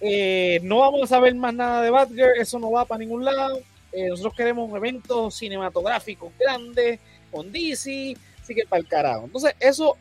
eh, 0.00 0.60
no 0.62 0.78
vamos 0.78 1.02
a 1.02 1.06
saber 1.06 1.34
más 1.34 1.52
nada 1.52 1.82
de 1.82 1.90
Batgirl, 1.90 2.38
eso 2.38 2.58
no 2.58 2.70
va 2.70 2.84
para 2.84 3.00
ningún 3.00 3.24
lado. 3.24 3.58
Eh, 3.92 4.08
nosotros 4.08 4.34
queremos 4.34 4.70
un 4.70 4.76
evento 4.76 5.30
cinematográfico 5.30 6.32
grande 6.38 7.00
con 7.30 7.50
DC, 7.50 8.16
así 8.40 8.54
que 8.54 8.64
para 8.66 8.80
el 8.80 8.88
carajo. 8.88 9.24
Entonces, 9.24 9.54
eso 9.58 9.96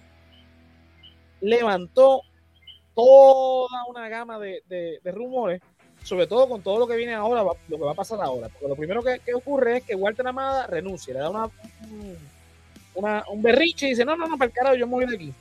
levantó 1.41 2.22
toda 2.93 3.86
una 3.89 4.08
gama 4.10 4.39
de, 4.39 5.00
rumores, 5.06 5.62
sobre 6.04 6.28
todo 6.28 6.48
con 6.48 6.62
todo 6.62 6.80
lo 6.80 6.88
que 6.88 6.96
viene 6.96 7.13
ahora, 7.13 7.43
lo 7.67 7.78
que 7.78 7.84
va 7.84 7.91
a 7.91 7.96
pasar 7.96 8.22
ahora. 8.22 8.50
Porque 8.50 8.67
lo 8.67 8.76
primero 8.76 9.02
que, 9.02 9.34
ocurre 9.34 9.78
es 9.78 9.84
que 9.84 9.96
Walter 9.96 10.28
Amada 10.28 10.67
renuncia, 10.67 11.13
le 11.13 11.22
da 11.22 11.30
una, 11.30 11.50
un 12.97 13.41
berriche 13.41 13.88
y 13.88 13.89
dice: 13.91 14.05
No, 14.05 14.15
no, 14.15 14.27
no, 14.27 14.38
para 14.38 14.49
el 14.49 14.53
carajo, 14.53 14.75
yo 14.75 14.88
me 14.88 14.93
voy 14.93 15.05
de 15.05 15.15
aquí 15.15 15.33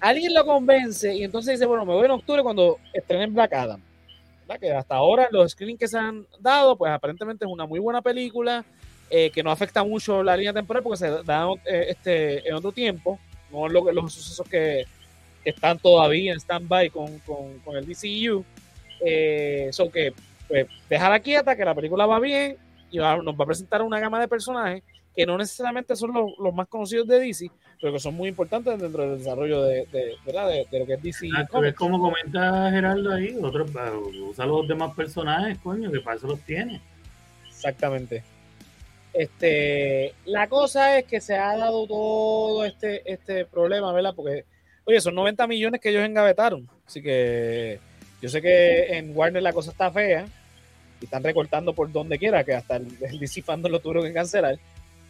alguien 0.00 0.34
lo 0.34 0.44
convence 0.44 1.14
y 1.14 1.24
entonces 1.24 1.54
dice, 1.54 1.66
bueno, 1.66 1.84
me 1.84 1.94
voy 1.94 2.04
en 2.04 2.12
octubre 2.12 2.42
cuando 2.42 2.78
estrenen 2.92 3.34
Black 3.34 3.52
Adam. 3.52 3.80
Que 4.60 4.72
hasta 4.72 4.94
ahora 4.94 5.28
los 5.32 5.50
screens 5.52 5.78
que 5.78 5.88
se 5.88 5.98
han 5.98 6.24
dado, 6.38 6.76
pues 6.76 6.92
aparentemente 6.92 7.44
es 7.44 7.50
una 7.50 7.66
muy 7.66 7.80
buena 7.80 8.00
película, 8.00 8.64
eh, 9.10 9.30
que 9.30 9.42
no 9.42 9.50
afecta 9.50 9.82
mucho 9.82 10.22
la 10.22 10.36
línea 10.36 10.52
temporal 10.52 10.84
porque 10.84 10.98
se 10.98 11.10
da 11.24 11.48
eh, 11.64 11.86
este, 11.88 12.48
en 12.48 12.54
otro 12.54 12.70
tiempo, 12.70 13.18
no 13.50 13.68
lo, 13.68 13.90
los 13.90 14.12
sucesos 14.12 14.48
que, 14.48 14.84
están 15.44 15.78
todavía 15.78 16.32
en 16.32 16.40
stand-by 16.40 16.90
con, 16.90 17.20
con, 17.20 17.76
el 17.76 17.86
DCU. 17.86 18.44
Eh, 19.00 19.68
son 19.70 19.92
que 19.92 20.12
pues, 20.48 20.66
dejarla 20.88 21.20
quieta, 21.20 21.54
que 21.54 21.64
la 21.64 21.72
película 21.72 22.04
va 22.04 22.18
bien 22.18 22.56
y 22.90 22.98
nos 22.98 23.34
va 23.38 23.44
a 23.44 23.46
presentar 23.46 23.80
una 23.82 24.00
gama 24.00 24.18
de 24.18 24.26
personajes 24.26 24.82
que 25.16 25.24
no 25.24 25.38
necesariamente 25.38 25.96
son 25.96 26.12
los, 26.12 26.32
los 26.38 26.54
más 26.54 26.68
conocidos 26.68 27.08
de 27.08 27.18
DC, 27.18 27.50
pero 27.80 27.94
que 27.94 27.98
son 27.98 28.14
muy 28.14 28.28
importantes 28.28 28.78
dentro 28.78 29.08
del 29.08 29.18
desarrollo 29.18 29.62
de, 29.62 29.86
de, 29.86 30.14
¿verdad? 30.26 30.48
de, 30.48 30.78
lo 30.78 30.84
que 30.84 30.92
es 30.92 31.02
DC. 31.02 31.28
es 31.64 31.74
como 31.74 31.98
comenta 31.98 32.70
Geraldo 32.70 33.14
ahí, 33.14 33.34
otros, 33.42 33.70
usa 34.28 34.44
los 34.44 34.68
demás 34.68 34.94
personajes, 34.94 35.56
coño, 35.58 35.90
que 35.90 36.00
para 36.00 36.18
eso 36.18 36.26
los 36.26 36.40
tiene. 36.40 36.82
Exactamente. 37.48 38.22
Este, 39.14 40.12
la 40.26 40.46
cosa 40.48 40.98
es 40.98 41.06
que 41.06 41.22
se 41.22 41.34
ha 41.34 41.56
dado 41.56 41.86
todo 41.86 42.66
este, 42.66 43.10
este 43.10 43.46
problema, 43.46 43.90
¿verdad? 43.94 44.12
Porque, 44.14 44.44
oye, 44.84 45.00
son 45.00 45.14
90 45.14 45.46
millones 45.46 45.80
que 45.80 45.88
ellos 45.88 46.04
engavetaron. 46.04 46.68
Así 46.86 47.00
que 47.00 47.80
yo 48.20 48.28
sé 48.28 48.42
que 48.42 48.98
en 48.98 49.16
Warner 49.16 49.42
la 49.42 49.54
cosa 49.54 49.70
está 49.70 49.90
fea 49.90 50.26
y 51.00 51.06
están 51.06 51.24
recortando 51.24 51.72
por 51.72 51.90
donde 51.90 52.18
quiera, 52.18 52.44
que 52.44 52.52
hasta 52.52 52.76
el, 52.76 52.88
el 53.00 53.18
DC 53.18 53.40
Fandom 53.40 53.72
lo 53.72 53.80
tuvieron 53.80 54.04
que 54.04 54.12
cancelar. 54.12 54.58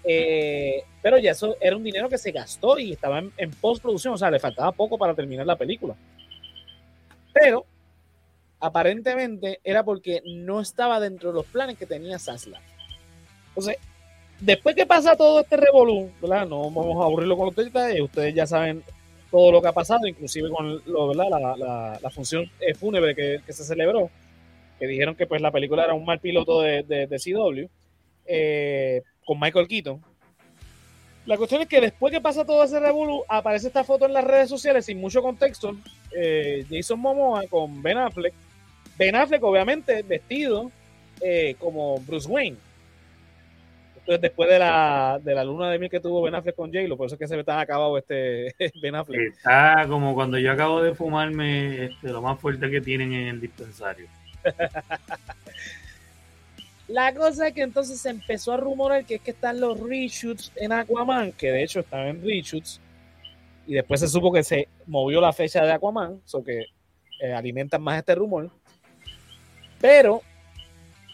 Eh, 0.09 0.85
pero 1.03 1.19
ya 1.19 1.33
eso 1.33 1.57
era 1.61 1.77
un 1.77 1.83
dinero 1.83 2.09
que 2.09 2.16
se 2.16 2.31
gastó 2.31 2.79
y 2.79 2.92
estaba 2.92 3.19
en, 3.19 3.51
postproducción, 3.61 4.14
o 4.14 4.19
sea, 4.19 4.31
le 4.31 4.38
faltaba 4.38 4.71
poco 4.71 4.97
para 4.97 5.14
terminar 5.14 5.45
la 5.45 5.57
película. 5.57 5.97
Pero 7.33 7.66
aparentemente 8.61 9.61
era 9.64 9.83
porque 9.83 10.23
no 10.25 10.61
estaba 10.61 11.01
dentro 11.01 11.31
de 11.31 11.35
los 11.35 11.47
planes 11.47 11.77
que 11.77 11.87
tenía 11.87 12.21
Sasla. 12.21 12.61
Entonces, 13.49 13.79
después 14.38 14.77
que 14.77 14.87
pasa 14.87 15.16
todo 15.16 15.40
este 15.40 15.57
revolú. 15.57 16.11
No 16.23 16.71
vamos 16.71 17.03
a 17.03 17.07
aburrirlo 17.07 17.37
con 17.37 17.47
los 17.47 17.57
detalles, 17.57 18.01
ustedes 18.01 18.33
ya 18.33 18.47
saben 18.47 18.85
todo 19.33 19.51
lo 19.51 19.61
que 19.61 19.69
ha 19.69 19.73
pasado, 19.73 20.07
inclusive 20.07 20.51
con 20.51 20.83
lo, 20.87 21.09
¿verdad? 21.09 21.99
La, 22.01 22.11
función 22.11 22.49
eh, 22.61 22.75
fúnebre 22.75 23.16
que, 23.16 23.53
se 23.53 23.64
celebró, 23.64 24.09
que 24.79 24.87
dijeron 24.87 25.16
que 25.16 25.27
pues 25.27 25.42
la 25.42 25.51
película 25.51 25.83
era 25.83 25.95
un 25.95 26.05
mal 26.05 26.21
piloto 26.21 26.61
de, 26.61 26.85
de, 26.85 27.09
de 27.09 27.19
CW. 27.19 27.69
Eh, 28.29 29.03
con 29.26 29.38
Michael 29.38 29.68
Keaton. 29.68 30.00
La 31.26 31.36
cuestión 31.36 31.60
es 31.60 31.68
que 31.68 31.80
después 31.80 32.12
que 32.12 32.20
pasa 32.20 32.46
todo 32.46 32.62
ese 32.62 32.78
revolú, 32.78 33.24
aparece 33.28 33.66
esta 33.66 33.82
foto 33.82 34.06
en 34.06 34.12
las 34.12 34.24
redes 34.24 34.48
sociales 34.48 34.86
sin 34.86 35.00
mucho 35.00 35.20
contexto. 35.20 35.76
Eh, 36.16 36.64
Jason 36.70 37.00
Momoa 37.00 37.42
con 37.50 37.82
Ben 37.82 37.98
Affleck. 37.98 38.32
Ben 38.96 39.16
Affleck, 39.16 39.42
obviamente, 39.42 40.02
vestido 40.02 40.70
eh, 41.20 41.56
como 41.58 41.98
Bruce 42.00 42.28
Wayne. 42.28 42.56
Entonces, 43.98 44.22
después 44.22 44.48
de 44.48 44.60
la, 44.60 45.18
de 45.20 45.34
la 45.34 45.42
luna 45.42 45.68
de 45.68 45.80
miel 45.80 45.90
que 45.90 45.98
tuvo 45.98 46.22
Ben 46.22 46.36
Affleck 46.36 46.54
con 46.54 46.72
J-Lo, 46.72 46.96
por 46.96 47.06
eso 47.06 47.16
es 47.16 47.18
que 47.18 47.26
se 47.26 47.36
ve 47.36 47.42
tan 47.42 47.58
acabado 47.58 47.98
este 47.98 48.54
Ben 48.80 48.94
Affleck. 48.94 49.32
Está 49.32 49.84
como 49.88 50.14
cuando 50.14 50.38
yo 50.38 50.52
acabo 50.52 50.80
de 50.80 50.94
fumarme 50.94 51.86
este, 51.86 52.10
lo 52.10 52.22
más 52.22 52.38
fuerte 52.40 52.70
que 52.70 52.80
tienen 52.80 53.12
en 53.12 53.26
el 53.26 53.40
dispensario. 53.40 54.06
La 56.88 57.12
cosa 57.14 57.49
es 57.49 57.55
que 57.55 57.62
entonces 57.62 58.01
se 58.01 58.11
empezó 58.11 58.53
a 58.53 58.57
rumorar 58.57 59.05
que 59.05 59.16
es 59.16 59.20
que 59.20 59.33
están 59.33 59.61
los 59.61 59.81
reshoots 59.81 60.53
en 60.55 60.72
Aquaman, 60.72 61.33
que 61.33 61.51
de 61.51 61.64
hecho 61.64 61.81
están 61.81 62.07
en 62.07 62.22
reshoots, 62.22 62.81
y 63.66 63.75
después 63.75 64.01
se 64.01 64.09
supo 64.09 64.33
que 64.33 64.44
se 64.44 64.68
movió 64.87 65.20
la 65.20 65.33
fecha 65.33 65.64
de 65.64 65.72
Aquaman, 65.72 66.20
eso 66.25 66.44
que 66.44 66.66
eh, 67.20 67.33
alimentan 67.33 67.83
más 67.83 67.99
este 67.99 68.14
rumor. 68.14 68.51
Pero 69.81 70.22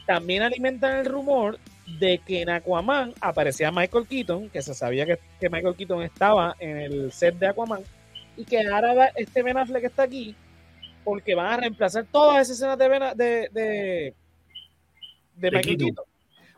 también 0.06 0.42
alimentan 0.42 0.98
el 0.98 1.06
rumor 1.06 1.58
de 1.98 2.18
que 2.18 2.42
en 2.42 2.50
Aquaman 2.50 3.14
aparecía 3.20 3.72
Michael 3.72 4.06
Keaton, 4.06 4.50
que 4.50 4.60
se 4.60 4.74
sabía 4.74 5.06
que, 5.06 5.48
Michael 5.48 5.74
Keaton 5.74 6.02
estaba 6.02 6.54
en 6.58 6.76
el 6.76 7.12
set 7.12 7.38
de 7.38 7.46
Aquaman, 7.46 7.82
y 8.36 8.44
que 8.44 8.60
ahora 8.66 9.06
este 9.16 9.42
Ben 9.42 9.56
Affleck 9.56 9.84
está 9.84 10.02
aquí, 10.02 10.36
porque 11.02 11.34
van 11.34 11.46
a 11.46 11.56
reemplazar 11.56 12.04
todas 12.12 12.50
esas 12.50 12.58
escenas 12.58 12.78
de, 12.78 13.24
de 13.24 13.48
de 13.50 14.14
Michael 15.36 15.94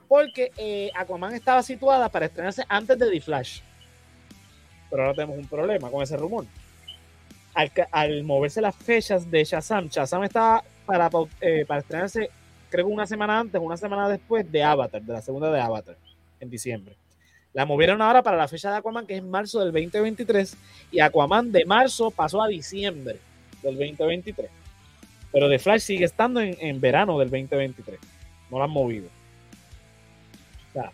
Porque 0.08 0.52
eh, 0.56 0.90
Aquaman 0.94 1.34
estaba 1.34 1.62
situada 1.62 2.08
para 2.08 2.26
estrenarse 2.26 2.64
antes 2.68 2.98
de 2.98 3.10
The 3.10 3.20
Flash. 3.20 3.60
Pero 4.90 5.02
ahora 5.02 5.14
tenemos 5.14 5.38
un 5.38 5.46
problema 5.46 5.90
con 5.90 6.02
ese 6.02 6.16
rumor. 6.16 6.46
Al, 7.92 8.24
moverse 8.24 8.60
las 8.60 8.74
fechas 8.74 9.30
de 9.30 9.44
Shazam, 9.44 9.88
Shazam 9.88 10.24
estaba 10.24 10.64
para, 10.86 11.08
eh, 11.40 11.64
para 11.66 11.80
estrenarse, 11.80 12.28
creo 12.68 12.86
que 12.86 12.92
una 12.92 13.06
semana 13.06 13.38
antes, 13.38 13.60
una 13.60 13.76
semana 13.76 14.08
después 14.08 14.50
de 14.50 14.62
Avatar, 14.62 15.00
de 15.00 15.12
la 15.12 15.22
segunda 15.22 15.52
de 15.52 15.60
Avatar, 15.60 15.96
en 16.40 16.50
diciembre. 16.50 16.96
La 17.52 17.64
movieron 17.64 18.02
ahora 18.02 18.22
para 18.22 18.36
la 18.36 18.48
fecha 18.48 18.72
de 18.72 18.78
Aquaman, 18.78 19.06
que 19.06 19.16
es 19.16 19.22
marzo 19.22 19.60
del 19.60 19.72
2023, 19.72 20.56
y 20.90 20.98
Aquaman 20.98 21.52
de 21.52 21.64
marzo 21.64 22.10
pasó 22.10 22.42
a 22.42 22.48
diciembre 22.48 23.20
del 23.62 23.78
2023. 23.78 24.50
Pero 25.30 25.48
The 25.48 25.58
Flash 25.60 25.82
sigue 25.82 26.04
estando 26.04 26.40
en, 26.40 26.56
en 26.60 26.80
verano 26.80 27.16
del 27.20 27.30
2023 27.30 28.13
no 28.50 28.58
lo 28.58 28.64
han 28.64 28.70
movido. 28.70 29.08
O 30.70 30.72
sea, 30.72 30.92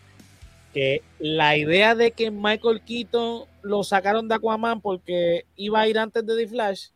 que 0.72 1.02
la 1.18 1.56
idea 1.56 1.94
de 1.94 2.12
que 2.12 2.30
Michael 2.30 2.80
Keaton 2.82 3.44
lo 3.62 3.84
sacaron 3.84 4.28
de 4.28 4.34
Aquaman 4.36 4.80
porque 4.80 5.44
iba 5.56 5.80
a 5.80 5.88
ir 5.88 5.98
antes 5.98 6.24
de 6.24 6.36
The 6.36 6.48
Flash, 6.48 6.88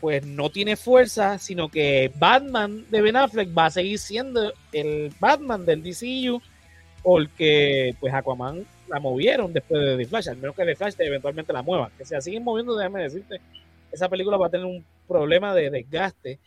pues 0.00 0.26
no 0.26 0.50
tiene 0.50 0.76
fuerza, 0.76 1.38
sino 1.38 1.68
que 1.68 2.10
Batman 2.18 2.84
de 2.90 3.02
Ben 3.02 3.16
Affleck 3.16 3.56
va 3.56 3.66
a 3.66 3.70
seguir 3.70 3.98
siendo 3.98 4.52
el 4.72 5.14
Batman 5.20 5.64
del 5.64 5.82
DCU 5.82 6.42
porque 7.02 7.94
pues 8.00 8.12
Aquaman 8.12 8.66
la 8.88 9.00
movieron 9.00 9.52
después 9.52 9.80
de 9.80 9.96
The 9.96 10.06
Flash, 10.06 10.28
al 10.28 10.36
menos 10.36 10.56
que 10.56 10.64
The 10.64 10.76
Flash 10.76 10.94
eventualmente 10.98 11.52
la 11.52 11.62
mueva. 11.62 11.90
Que 11.96 12.04
se 12.04 12.20
siguen 12.20 12.44
moviendo, 12.44 12.76
déjame 12.76 13.02
decirte, 13.02 13.40
esa 13.90 14.08
película 14.08 14.36
va 14.36 14.48
a 14.48 14.50
tener 14.50 14.66
un 14.66 14.84
problema 15.06 15.54
de 15.54 15.70
desgaste 15.70 16.38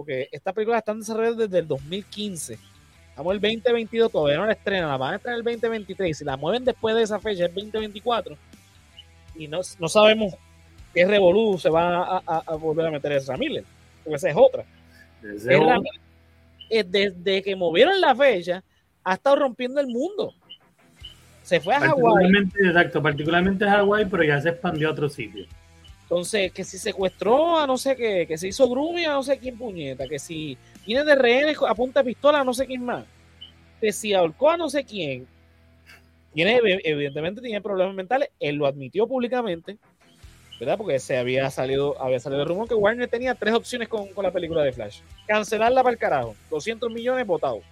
porque 0.00 0.30
esta 0.32 0.54
película 0.54 0.78
está 0.78 0.92
en 0.92 1.00
desarrollo 1.00 1.34
desde 1.34 1.58
el 1.58 1.68
2015. 1.68 2.58
Estamos 3.10 3.34
el 3.34 3.38
2022, 3.38 4.10
todavía 4.10 4.38
no 4.38 4.46
la 4.46 4.52
estrenan, 4.52 4.88
la 4.88 4.96
van 4.96 5.12
a 5.12 5.16
estrenar 5.16 5.40
el 5.40 5.44
2023. 5.44 6.16
Si 6.16 6.24
la 6.24 6.38
mueven 6.38 6.64
después 6.64 6.96
de 6.96 7.02
esa 7.02 7.20
fecha, 7.20 7.44
el 7.44 7.52
2024, 7.52 8.34
y 9.34 9.46
no, 9.46 9.60
no 9.78 9.88
sabemos 9.90 10.32
qué 10.94 11.04
revolú 11.04 11.58
se 11.58 11.68
va 11.68 12.22
a, 12.26 12.56
volver 12.56 12.86
a 12.86 12.90
meter 12.92 13.12
esa 13.12 13.36
Miller, 13.36 13.62
porque 14.02 14.16
esa 14.16 14.30
es 14.30 14.36
otra. 14.38 14.64
Desde, 16.70 17.42
que 17.42 17.54
movieron 17.54 18.00
la 18.00 18.14
fecha, 18.14 18.64
ha 19.04 19.12
estado 19.12 19.36
rompiendo 19.36 19.82
el 19.82 19.88
mundo. 19.88 20.32
Se 21.42 21.60
fue 21.60 21.74
a 21.74 21.80
Hawái. 21.80 22.32
Exacto, 22.64 23.02
particularmente 23.02 23.66
a 23.66 23.72
Hawái, 23.72 24.06
pero 24.06 24.24
ya 24.24 24.40
se 24.40 24.48
expandió 24.48 24.88
a 24.88 24.92
otro 24.92 25.10
sitio. 25.10 25.44
Entonces, 26.10 26.50
que 26.50 26.64
si 26.64 26.76
secuestró 26.76 27.56
a 27.56 27.68
no 27.68 27.78
sé 27.78 27.94
qué, 27.94 28.26
que 28.26 28.36
se 28.36 28.48
hizo 28.48 28.68
grooming 28.68 29.06
a 29.06 29.12
no 29.12 29.22
sé 29.22 29.38
quién 29.38 29.56
puñeta, 29.56 30.08
que 30.08 30.18
si 30.18 30.58
tiene 30.84 31.04
de 31.04 31.14
rehenes 31.14 31.56
a 31.64 31.72
punta 31.72 32.00
de 32.00 32.06
pistola 32.06 32.40
a 32.40 32.44
no 32.44 32.52
sé 32.52 32.66
quién 32.66 32.84
más, 32.84 33.04
que 33.80 33.92
si 33.92 34.12
ahorcó 34.12 34.50
a 34.50 34.56
no 34.56 34.68
sé 34.68 34.84
quién. 34.84 35.28
tiene, 36.34 36.60
evidentemente 36.82 37.40
tiene 37.40 37.60
problemas 37.60 37.94
mentales, 37.94 38.30
él 38.40 38.56
lo 38.56 38.66
admitió 38.66 39.06
públicamente, 39.06 39.78
¿verdad? 40.58 40.76
Porque 40.76 40.98
se 40.98 41.16
había 41.16 41.48
salido, 41.48 41.94
había 42.02 42.18
salido 42.18 42.42
el 42.42 42.48
rumor 42.48 42.66
que 42.66 42.74
Warner 42.74 43.08
tenía 43.08 43.36
tres 43.36 43.54
opciones 43.54 43.86
con, 43.86 44.08
la 44.20 44.32
película 44.32 44.64
de 44.64 44.72
Flash. 44.72 45.02
Cancelarla 45.28 45.84
para 45.84 45.92
el 45.92 45.98
carajo, 45.98 46.34
200 46.50 46.90
millones 46.90 47.24
votados. 47.24 47.62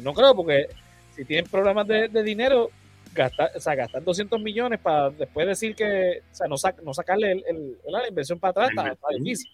No 0.00 0.14
creo, 0.14 0.32
porque 0.32 0.68
si 1.16 1.24
tienen 1.24 1.50
problemas 1.50 1.88
de, 1.88 2.22
dinero, 2.22 2.70
gastar, 3.14 3.50
o 3.54 3.60
sea, 3.60 3.74
gastar 3.74 4.02
200 4.02 4.40
millones 4.40 4.78
para 4.80 5.10
después 5.10 5.46
decir 5.46 5.74
que, 5.74 6.22
o 6.30 6.34
sea, 6.34 6.46
no, 6.46 6.56
no 6.82 6.94
sacarle 6.94 7.42
la 7.86 8.08
inversión 8.08 8.38
para 8.38 8.50
atrás, 8.50 8.70
está, 8.70 9.08
difícil. 9.16 9.50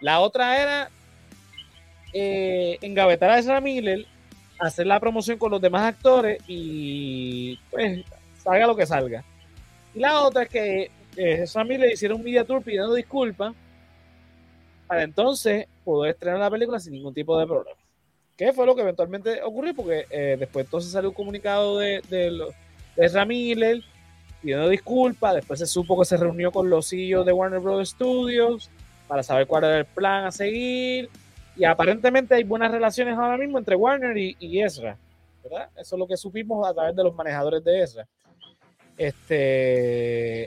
La 0.00 0.20
otra 0.20 0.60
era 0.60 0.90
eh, 2.12 2.78
engavetar 2.80 3.30
a 3.30 3.38
Ezra 3.38 3.60
Miller, 3.60 4.06
hacer 4.58 4.86
la 4.86 5.00
promoción 5.00 5.38
con 5.38 5.50
los 5.50 5.60
demás 5.60 5.82
actores 5.82 6.42
y 6.46 7.58
pues 7.70 8.04
salga 8.42 8.66
lo 8.66 8.76
que 8.76 8.86
salga. 8.86 9.24
Y 9.94 10.00
la 10.00 10.22
otra 10.22 10.42
es 10.42 10.48
que 10.48 10.82
eh, 11.16 11.42
Ezra 11.42 11.64
Miller 11.64 11.92
hiciera 11.92 12.14
un 12.14 12.22
media 12.22 12.44
tour 12.44 12.62
pidiendo 12.62 12.94
disculpas 12.94 13.54
para 14.86 15.02
entonces 15.02 15.66
poder 15.84 16.12
estrenar 16.12 16.40
la 16.40 16.50
película 16.50 16.80
sin 16.80 16.94
ningún 16.94 17.14
tipo 17.14 17.38
de 17.38 17.46
problema. 17.46 17.76
¿Qué 18.36 18.52
fue 18.52 18.66
lo 18.66 18.74
que 18.74 18.82
eventualmente 18.82 19.42
ocurrió? 19.42 19.74
Porque 19.74 20.06
eh, 20.10 20.36
después 20.38 20.64
entonces 20.64 20.90
salió 20.90 21.10
un 21.10 21.14
comunicado 21.14 21.78
de, 21.78 22.02
de, 22.08 22.30
de 22.30 22.52
Ezra 22.96 23.24
Miller 23.24 23.82
pidiendo 24.40 24.68
disculpas. 24.68 25.36
Después 25.36 25.60
se 25.60 25.66
supo 25.66 25.98
que 25.98 26.04
se 26.04 26.16
reunió 26.16 26.50
con 26.50 26.68
los 26.68 26.88
CEOs 26.88 27.24
de 27.24 27.32
Warner 27.32 27.60
Bros. 27.60 27.90
Studios 27.90 28.70
para 29.08 29.22
saber 29.22 29.46
cuál 29.46 29.64
era 29.64 29.78
el 29.78 29.84
plan 29.84 30.26
a 30.26 30.32
seguir. 30.32 31.08
Y 31.56 31.64
aparentemente 31.64 32.34
hay 32.34 32.44
buenas 32.44 32.72
relaciones 32.72 33.16
ahora 33.16 33.36
mismo 33.36 33.58
entre 33.58 33.76
Warner 33.76 34.16
y, 34.16 34.62
Ezra, 34.62 34.96
¿verdad? 35.42 35.68
Eso 35.76 35.96
es 35.96 35.98
lo 35.98 36.06
que 36.06 36.16
supimos 36.16 36.66
a 36.66 36.72
través 36.72 36.96
de 36.96 37.04
los 37.04 37.14
manejadores 37.14 37.62
de 37.62 37.82
Ezra. 37.82 38.06
Este, 38.96 40.44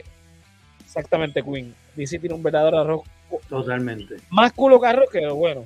exactamente, 0.84 1.42
Queen. 1.42 1.74
DC 1.94 2.18
tiene 2.18 2.34
un 2.34 2.42
verdadero 2.42 2.80
arroz. 2.80 3.02
Totalmente. 3.48 4.16
Más 4.30 4.52
culo 4.52 4.80
que 4.80 4.86
arroz, 4.88 5.10
que 5.10 5.26
bueno. 5.28 5.64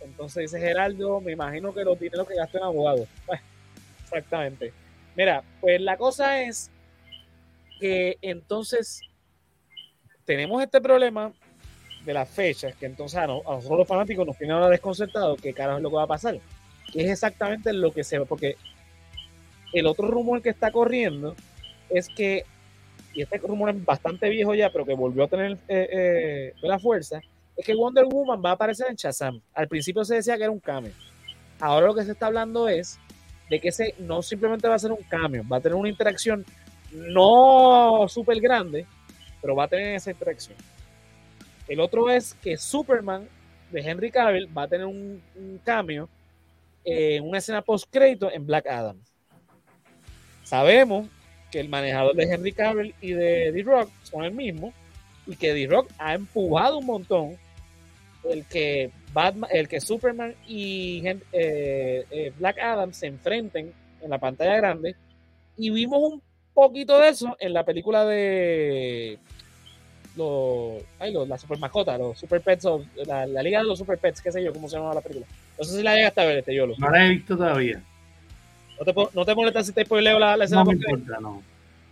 Entonces 0.00 0.42
dice 0.42 0.60
Geraldo, 0.60 1.20
me 1.20 1.32
imagino 1.32 1.72
que 1.72 1.84
los 1.84 1.98
dineros 1.98 2.26
que 2.28 2.34
gastó 2.34 2.58
en 2.58 2.64
abogados. 2.64 3.08
exactamente. 4.02 4.72
Mira, 5.16 5.42
pues 5.60 5.80
la 5.80 5.96
cosa 5.96 6.42
es 6.42 6.70
que 7.78 8.16
entonces 8.22 9.02
tenemos 10.24 10.62
este 10.62 10.80
problema 10.80 11.32
de 12.04 12.14
las 12.14 12.28
fechas, 12.28 12.74
que 12.76 12.86
entonces 12.86 13.18
a, 13.18 13.26
nosotros 13.26 13.78
los 13.78 13.88
fanáticos 13.88 14.26
nos 14.26 14.36
tiene 14.36 14.52
ahora 14.52 14.68
desconcertados, 14.68 15.40
qué 15.40 15.52
carajo 15.52 15.78
es 15.78 15.82
lo 15.82 15.90
que 15.90 15.96
va 15.96 16.04
a 16.04 16.08
pasar. 16.08 16.38
Que 16.92 17.04
es 17.04 17.10
exactamente 17.10 17.72
lo 17.72 17.92
que 17.92 18.04
se 18.04 18.18
ve, 18.18 18.26
porque 18.26 18.56
el 19.72 19.86
otro 19.86 20.08
rumor 20.08 20.42
que 20.42 20.50
está 20.50 20.70
corriendo 20.70 21.34
es 21.88 22.08
que, 22.08 22.44
y 23.14 23.22
este 23.22 23.38
rumor 23.38 23.70
es 23.70 23.84
bastante 23.84 24.28
viejo 24.28 24.54
ya, 24.54 24.70
pero 24.70 24.84
que 24.84 24.94
volvió 24.94 25.24
a 25.24 25.28
tener 25.28 25.52
eh, 25.68 25.88
eh, 25.92 26.54
la 26.62 26.78
fuerza, 26.78 27.20
es 27.56 27.66
que 27.66 27.74
Wonder 27.74 28.06
Woman 28.06 28.42
va 28.44 28.50
a 28.50 28.54
aparecer 28.54 28.88
en 28.88 28.96
Shazam. 28.96 29.40
Al 29.54 29.68
principio 29.68 30.04
se 30.04 30.16
decía 30.16 30.36
que 30.36 30.44
era 30.44 30.52
un 30.52 30.60
cambio. 30.60 30.92
Ahora 31.60 31.86
lo 31.86 31.94
que 31.94 32.04
se 32.04 32.12
está 32.12 32.26
hablando 32.26 32.68
es 32.68 32.98
de 33.52 33.60
que 33.60 33.68
ese 33.68 33.94
no 33.98 34.22
simplemente 34.22 34.66
va 34.66 34.76
a 34.76 34.78
ser 34.78 34.92
un 34.92 35.02
cambio, 35.10 35.44
va 35.46 35.58
a 35.58 35.60
tener 35.60 35.76
una 35.76 35.90
interacción 35.90 36.42
no 36.90 38.06
súper 38.08 38.40
grande, 38.40 38.86
pero 39.42 39.54
va 39.54 39.64
a 39.64 39.68
tener 39.68 39.94
esa 39.94 40.10
interacción. 40.10 40.56
El 41.68 41.78
otro 41.78 42.08
es 42.08 42.32
que 42.42 42.56
Superman 42.56 43.28
de 43.70 43.80
Henry 43.82 44.10
Cavill 44.10 44.48
va 44.56 44.62
a 44.62 44.68
tener 44.68 44.86
un, 44.86 45.20
cambio 45.64 46.08
en 46.82 47.28
una 47.28 47.36
escena 47.36 47.60
post-crédito 47.60 48.32
en 48.32 48.46
Black 48.46 48.66
Adam. 48.66 48.96
Sabemos 50.44 51.08
que 51.50 51.60
el 51.60 51.68
manejador 51.68 52.16
de 52.16 52.22
Henry 52.22 52.52
Cavill 52.52 52.94
y 53.02 53.12
de 53.12 53.52
D-Rock 53.52 53.90
son 54.04 54.24
el 54.24 54.32
mismo 54.32 54.72
y 55.26 55.36
que 55.36 55.52
D-Rock 55.52 55.90
ha 55.98 56.14
empujado 56.14 56.78
un 56.78 56.86
montón 56.86 57.36
el 58.24 58.46
que 58.46 58.90
Batman, 59.12 59.50
el 59.52 59.68
que 59.68 59.80
Superman 59.80 60.34
y 60.46 61.02
eh, 61.06 62.06
eh, 62.10 62.32
Black 62.38 62.58
Adam 62.58 62.92
se 62.92 63.06
enfrenten 63.06 63.72
en 64.00 64.10
la 64.10 64.18
pantalla 64.18 64.56
grande 64.56 64.96
y 65.56 65.70
vimos 65.70 66.12
un 66.12 66.22
poquito 66.54 66.98
de 66.98 67.08
eso 67.08 67.36
en 67.40 67.52
la 67.52 67.64
película 67.64 68.04
de 68.04 69.18
los, 70.16 70.82
ay, 70.98 71.12
los, 71.12 71.28
la 71.28 71.38
super 71.38 71.58
mascota, 71.58 71.96
los 71.96 72.18
super 72.18 72.40
pets, 72.40 72.66
la, 73.06 73.26
la, 73.26 73.42
liga 73.42 73.60
de 73.60 73.64
los 73.64 73.78
super 73.78 73.98
pets, 73.98 74.20
qué 74.20 74.32
sé 74.32 74.42
yo, 74.42 74.52
cómo 74.52 74.68
se 74.68 74.76
llama 74.76 74.94
la 74.94 75.00
película. 75.00 75.26
No 75.58 75.64
sé 75.64 75.76
si 75.76 75.82
la 75.82 75.94
llegaste 75.94 76.20
a 76.20 76.26
ver, 76.26 76.38
este 76.38 76.54
Yolo. 76.54 76.74
No 76.78 76.90
la 76.90 77.06
he 77.06 77.10
visto 77.10 77.36
todavía. 77.36 77.82
¿No 78.78 78.84
te, 78.84 79.14
no 79.14 79.24
te 79.24 79.34
molesta 79.34 79.62
si 79.62 79.72
te 79.72 79.84
spoileo 79.84 80.18
la, 80.18 80.36
la 80.36 80.44
escena? 80.44 80.64
No 80.64 80.70
me 80.70 80.74
importa, 80.74 81.20
no. 81.20 81.42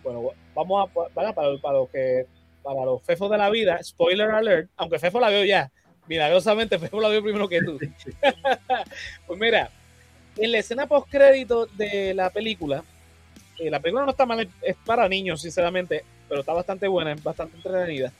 Bueno, 0.03 0.29
vamos 0.53 0.89
a, 0.89 1.09
para, 1.13 1.33
para, 1.33 1.57
para, 1.57 1.77
los 1.77 1.89
que, 1.89 2.25
para 2.63 2.85
los 2.85 3.01
fefos 3.03 3.29
de 3.31 3.37
la 3.37 3.49
vida, 3.49 3.81
spoiler 3.83 4.29
alert, 4.29 4.69
aunque 4.77 4.99
Fefo 4.99 5.19
la 5.19 5.29
veo 5.29 5.45
ya, 5.45 5.71
milagrosamente 6.11 6.77
Fefo 6.77 6.99
la 6.99 7.07
veo 7.07 7.23
primero 7.23 7.47
que 7.47 7.61
tú. 7.61 7.79
pues 9.27 9.39
mira, 9.39 9.69
en 10.35 10.51
la 10.51 10.57
escena 10.57 10.85
post 10.87 11.09
crédito 11.09 11.67
de 11.67 12.13
la 12.13 12.29
película, 12.29 12.83
eh, 13.57 13.69
la 13.69 13.79
película 13.79 14.03
no 14.03 14.11
está 14.11 14.25
mal, 14.25 14.45
es 14.61 14.75
para 14.85 15.07
niños, 15.07 15.41
sinceramente 15.41 16.03
pero 16.27 16.41
está 16.41 16.51
bastante 16.51 16.87
buena, 16.87 17.13
es 17.13 17.23
bastante 17.23 17.55
entretenida. 17.55 18.11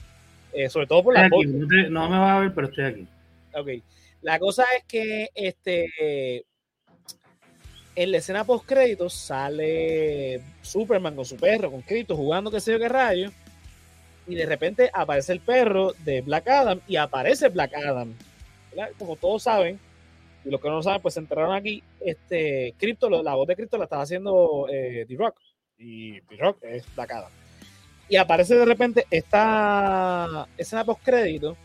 Eh, 0.53 0.69
sobre 0.69 0.87
todo 0.87 1.03
por 1.03 1.13
la 1.13 1.25
aquí, 1.25 1.45
no, 1.45 2.09
me 2.09 2.17
va 2.17 2.37
a 2.37 2.39
ver, 2.39 2.53
pero 2.53 2.67
estoy 2.67 2.85
aquí. 2.85 3.07
Ok. 3.53 3.83
La 4.21 4.39
cosa 4.39 4.63
es 4.77 4.85
que 4.85 5.29
este 5.35 6.45
en 7.95 8.11
la 8.11 8.17
escena 8.17 8.45
post 8.45 8.65
créditos 8.65 9.13
sale 9.13 10.41
Superman 10.61 11.13
con 11.13 11.25
su 11.25 11.35
perro, 11.35 11.71
con 11.71 11.81
Cristo, 11.81 12.15
jugando 12.15 12.49
qué 12.49 12.61
sé 12.61 12.71
yo 12.71 12.79
qué 12.79 12.87
rayo. 12.87 13.31
Y 14.31 14.35
de 14.35 14.45
repente 14.45 14.89
aparece 14.93 15.33
el 15.33 15.41
perro 15.41 15.93
de 16.05 16.21
Black 16.21 16.47
Adam 16.47 16.79
y 16.87 16.95
aparece 16.95 17.49
Black 17.49 17.73
Adam. 17.75 18.13
Como 18.97 19.15
todos 19.17 19.43
saben, 19.43 19.79
y 20.45 20.49
los 20.49 20.61
que 20.61 20.69
no 20.69 20.75
lo 20.75 20.83
saben, 20.83 21.01
pues 21.01 21.15
se 21.15 21.19
enteraron 21.19 21.53
aquí. 21.53 21.83
Este 21.99 22.73
Crypto, 22.77 23.09
la 23.09 23.35
voz 23.35 23.47
de 23.47 23.55
Crypto 23.55 23.77
la 23.77 23.83
estaba 23.83 24.03
haciendo 24.03 24.67
eh, 24.71 25.05
D-Rock. 25.07 25.35
Y 25.77 26.21
D-Rock 26.21 26.63
es 26.63 26.85
Black 26.95 27.11
Adam 27.11 27.31
y 28.11 28.17
aparece 28.17 28.55
de 28.55 28.65
repente 28.65 29.07
esta 29.09 30.45
escena 30.57 30.83
post 30.83 31.01
crédito. 31.01 31.55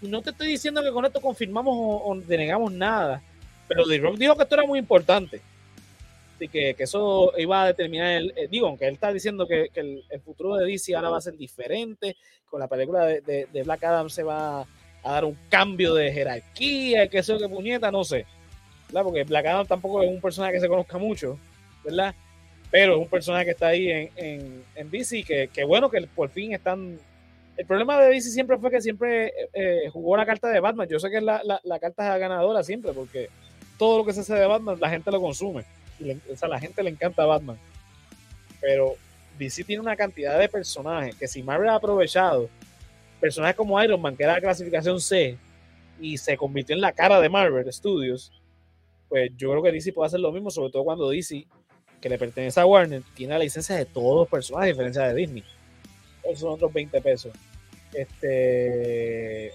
Y 0.00 0.06
no 0.06 0.22
te 0.22 0.30
estoy 0.30 0.46
diciendo 0.46 0.80
que 0.80 0.92
con 0.92 1.04
esto 1.04 1.20
confirmamos 1.20 1.74
o, 1.76 2.14
denegamos 2.24 2.72
nada, 2.72 3.20
pero 3.66 3.84
The 3.84 3.98
Rock 3.98 4.16
dijo 4.16 4.36
que 4.36 4.44
esto 4.44 4.54
era 4.54 4.64
muy 4.64 4.78
importante. 4.78 5.42
Así 6.36 6.48
que, 6.48 6.76
eso 6.78 7.32
iba 7.38 7.62
a 7.62 7.66
determinar, 7.66 8.12
el, 8.12 8.32
eh, 8.36 8.46
digo, 8.48 8.68
aunque 8.68 8.86
él 8.86 8.94
está 8.94 9.12
diciendo 9.12 9.46
que, 9.46 9.70
el, 9.74 10.04
futuro 10.24 10.56
de 10.56 10.66
DC 10.66 10.94
ahora 10.94 11.08
va 11.08 11.18
a 11.18 11.22
ser 11.22 11.36
diferente, 11.36 12.16
con 12.48 12.60
la 12.60 12.68
película 12.68 13.06
de, 13.06 13.62
Black 13.64 13.84
Adam 13.84 14.08
se 14.10 14.22
va 14.22 14.60
a 14.60 15.12
dar 15.12 15.24
un 15.24 15.36
cambio 15.48 15.94
de 15.94 16.12
jerarquía, 16.12 17.08
que 17.08 17.18
eso 17.18 17.38
que 17.38 17.48
puñeta, 17.48 17.90
no 17.90 18.04
sé. 18.04 18.26
¿verdad? 18.88 19.02
Porque 19.02 19.24
Black 19.24 19.46
Adam 19.46 19.66
tampoco 19.66 20.02
es 20.02 20.08
un 20.08 20.20
personaje 20.20 20.54
que 20.54 20.60
se 20.60 20.68
conozca 20.68 20.98
mucho, 20.98 21.38
¿verdad? 21.82 22.14
pero 22.70 22.94
es 22.94 22.98
un 22.98 23.08
personaje 23.08 23.46
que 23.46 23.50
está 23.52 23.68
ahí 23.68 23.90
en, 23.90 24.10
en, 24.16 24.64
en 24.74 24.90
DC, 24.90 25.22
que, 25.22 25.48
que, 25.48 25.64
bueno 25.64 25.90
que 25.90 26.02
por 26.02 26.28
fin 26.28 26.52
están... 26.52 26.98
El 27.56 27.64
problema 27.64 27.98
de 27.98 28.10
DC 28.10 28.30
siempre 28.30 28.58
fue 28.58 28.70
que 28.70 28.82
siempre 28.82 29.32
eh, 29.54 29.88
jugó 29.90 30.14
la 30.14 30.26
carta 30.26 30.48
de 30.48 30.60
Batman. 30.60 30.86
Yo 30.88 30.98
sé 30.98 31.08
que 31.08 31.22
la, 31.22 31.40
la, 31.42 31.58
la, 31.64 31.78
carta 31.78 32.18
ganadora 32.18 32.62
siempre, 32.62 32.92
porque 32.92 33.30
todo 33.78 33.96
lo 33.98 34.04
que 34.04 34.12
se 34.12 34.20
hace 34.20 34.34
de 34.34 34.46
Batman 34.46 34.76
la 34.78 34.90
gente 34.90 35.10
lo 35.10 35.22
consume. 35.22 35.64
O 36.32 36.36
sea, 36.36 36.48
la 36.48 36.60
gente 36.60 36.82
le 36.82 36.90
encanta 36.90 37.24
Batman. 37.24 37.58
Pero 38.60 38.94
DC 39.38 39.64
tiene 39.64 39.82
una 39.82 39.96
cantidad 39.96 40.38
de 40.38 40.48
personajes 40.48 41.14
que 41.14 41.28
si 41.28 41.42
Marvel 41.42 41.68
ha 41.68 41.76
aprovechado, 41.76 42.48
personajes 43.20 43.56
como 43.56 43.82
Iron 43.82 44.00
Man, 44.00 44.16
que 44.16 44.24
era 44.24 44.34
la 44.34 44.40
clasificación 44.40 45.00
C, 45.00 45.36
y 46.00 46.18
se 46.18 46.36
convirtió 46.36 46.74
en 46.74 46.80
la 46.80 46.92
cara 46.92 47.20
de 47.20 47.28
Marvel 47.28 47.72
Studios, 47.72 48.32
pues 49.08 49.30
yo 49.36 49.50
creo 49.50 49.62
que 49.62 49.72
DC 49.72 49.92
puede 49.92 50.08
hacer 50.08 50.20
lo 50.20 50.32
mismo, 50.32 50.50
sobre 50.50 50.70
todo 50.70 50.84
cuando 50.84 51.08
DC 51.08 51.46
que 52.00 52.08
le 52.08 52.18
pertenece 52.18 52.60
a 52.60 52.66
Warner, 52.66 53.02
tiene 53.14 53.32
la 53.34 53.38
licencia 53.38 53.76
de 53.76 53.86
todos 53.86 54.16
los 54.16 54.28
personajes, 54.28 54.68
a 54.68 54.72
diferencia 54.72 55.02
de 55.02 55.14
Disney. 55.14 55.44
Esos 56.22 56.40
son 56.40 56.52
otros 56.52 56.72
20 56.72 57.00
pesos. 57.00 57.32
Este. 57.92 59.52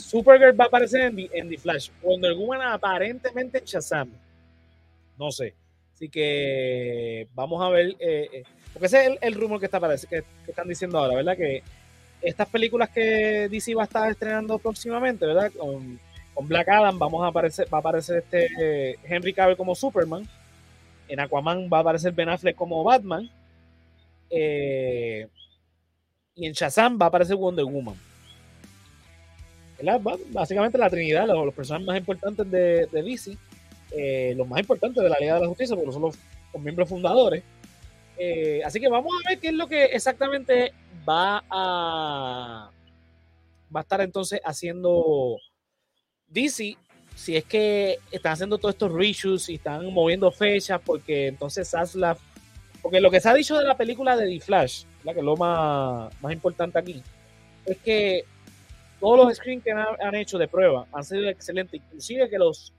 Supergirl 0.00 0.58
va 0.58 0.64
a 0.64 0.68
aparecer 0.68 1.00
en 1.02 1.48
The, 1.48 1.58
Flash. 1.58 1.90
Wonder 2.02 2.34
Woman 2.34 2.62
aparentemente 2.62 3.58
en 3.58 3.64
Shazam. 3.64 4.10
No 5.18 5.30
sé. 5.30 5.54
Así 5.94 6.08
que 6.08 7.28
vamos 7.34 7.62
a 7.62 7.68
ver. 7.68 7.96
Eh, 7.98 8.28
eh, 8.32 8.42
porque 8.72 8.86
ese 8.86 9.06
es 9.06 9.18
el, 9.20 9.34
rumor 9.34 9.60
que, 9.60 9.66
está 9.66 9.80
que, 9.80 10.06
que, 10.44 10.50
están 10.50 10.68
diciendo 10.68 10.98
ahora, 10.98 11.16
¿verdad? 11.16 11.36
Que 11.36 11.62
estas 12.22 12.48
películas 12.48 12.90
que 12.90 13.48
DC 13.50 13.74
va 13.74 13.82
a 13.82 13.86
estar 13.86 14.10
estrenando 14.10 14.58
próximamente, 14.58 15.26
¿verdad? 15.26 15.50
Con, 15.52 15.98
con 16.34 16.48
Black 16.48 16.68
Adam 16.68 16.98
vamos 16.98 17.22
a 17.24 17.28
aparecer, 17.28 17.66
va 17.72 17.78
a 17.78 17.80
aparecer 17.80 18.18
este 18.18 18.48
eh, 18.60 18.98
Henry 19.04 19.32
Cavill 19.32 19.56
como 19.56 19.74
Superman. 19.74 20.26
En 21.08 21.20
Aquaman 21.20 21.68
va 21.72 21.78
a 21.78 21.80
aparecer 21.80 22.12
Ben 22.12 22.28
Affleck 22.28 22.56
como 22.56 22.84
Batman. 22.84 23.28
Eh, 24.30 25.26
y 26.36 26.46
en 26.46 26.52
Shazam 26.52 26.98
va 27.00 27.06
a 27.06 27.08
aparecer 27.08 27.36
Wonder 27.36 27.64
Woman. 27.64 27.96
Básicamente 30.30 30.78
la 30.78 30.90
Trinidad, 30.90 31.26
los, 31.26 31.54
personajes 31.54 31.86
más 31.86 31.98
importantes 31.98 32.50
de, 32.50 32.86
de 32.86 33.02
DC. 33.02 33.36
eh, 33.92 34.34
los 34.36 34.46
más 34.46 34.60
importantes 34.60 35.02
de 35.02 35.08
la 35.08 35.18
Liga 35.18 35.34
de 35.34 35.40
la 35.40 35.48
Justicia, 35.48 35.76
porque 35.76 35.92
son 35.92 36.02
los, 36.02 36.16
miembros 36.60 36.88
fundadores. 36.88 37.42
Eh, 38.18 38.60
así 38.64 38.80
que 38.80 38.88
vamos 38.88 39.12
a 39.14 39.30
ver 39.30 39.38
qué 39.38 39.48
es 39.48 39.54
lo 39.54 39.66
que 39.66 39.84
exactamente 39.84 40.72
va 41.08 41.42
a, 41.48 42.70
va 43.74 43.80
a 43.80 43.82
estar 43.82 44.00
entonces 44.00 44.40
haciendo 44.44 45.38
DC. 46.28 46.76
Si 47.14 47.36
es 47.36 47.44
que 47.44 47.98
están 48.10 48.32
haciendo 48.32 48.58
todos 48.58 48.74
estos 48.74 48.92
reshoots 48.92 49.48
y 49.48 49.54
están 49.54 49.92
moviendo 49.92 50.30
fechas, 50.30 50.80
porque 50.84 51.28
entonces 51.28 51.70
Zaslav. 51.70 52.18
Porque 52.82 53.00
lo 53.00 53.10
que 53.10 53.20
se 53.20 53.28
ha 53.28 53.34
dicho 53.34 53.58
de 53.58 53.64
la 53.64 53.76
película 53.76 54.16
de 54.16 54.26
The 54.26 54.40
Flash, 54.40 54.84
la 55.04 55.12
que 55.12 55.20
es 55.20 55.24
lo 55.24 55.36
más, 55.36 56.12
más 56.22 56.32
importante 56.32 56.78
aquí, 56.78 57.02
es 57.66 57.76
que 57.78 58.24
todos 59.00 59.18
los 59.18 59.36
screens 59.36 59.64
que 59.64 59.72
han, 59.72 60.14
hecho 60.14 60.38
de 60.38 60.46
prueba 60.46 60.86
han 60.92 61.04
sido 61.04 61.28
excelentes, 61.28 61.80
inclusive 61.80 62.28
que 62.28 62.38
los 62.38 62.72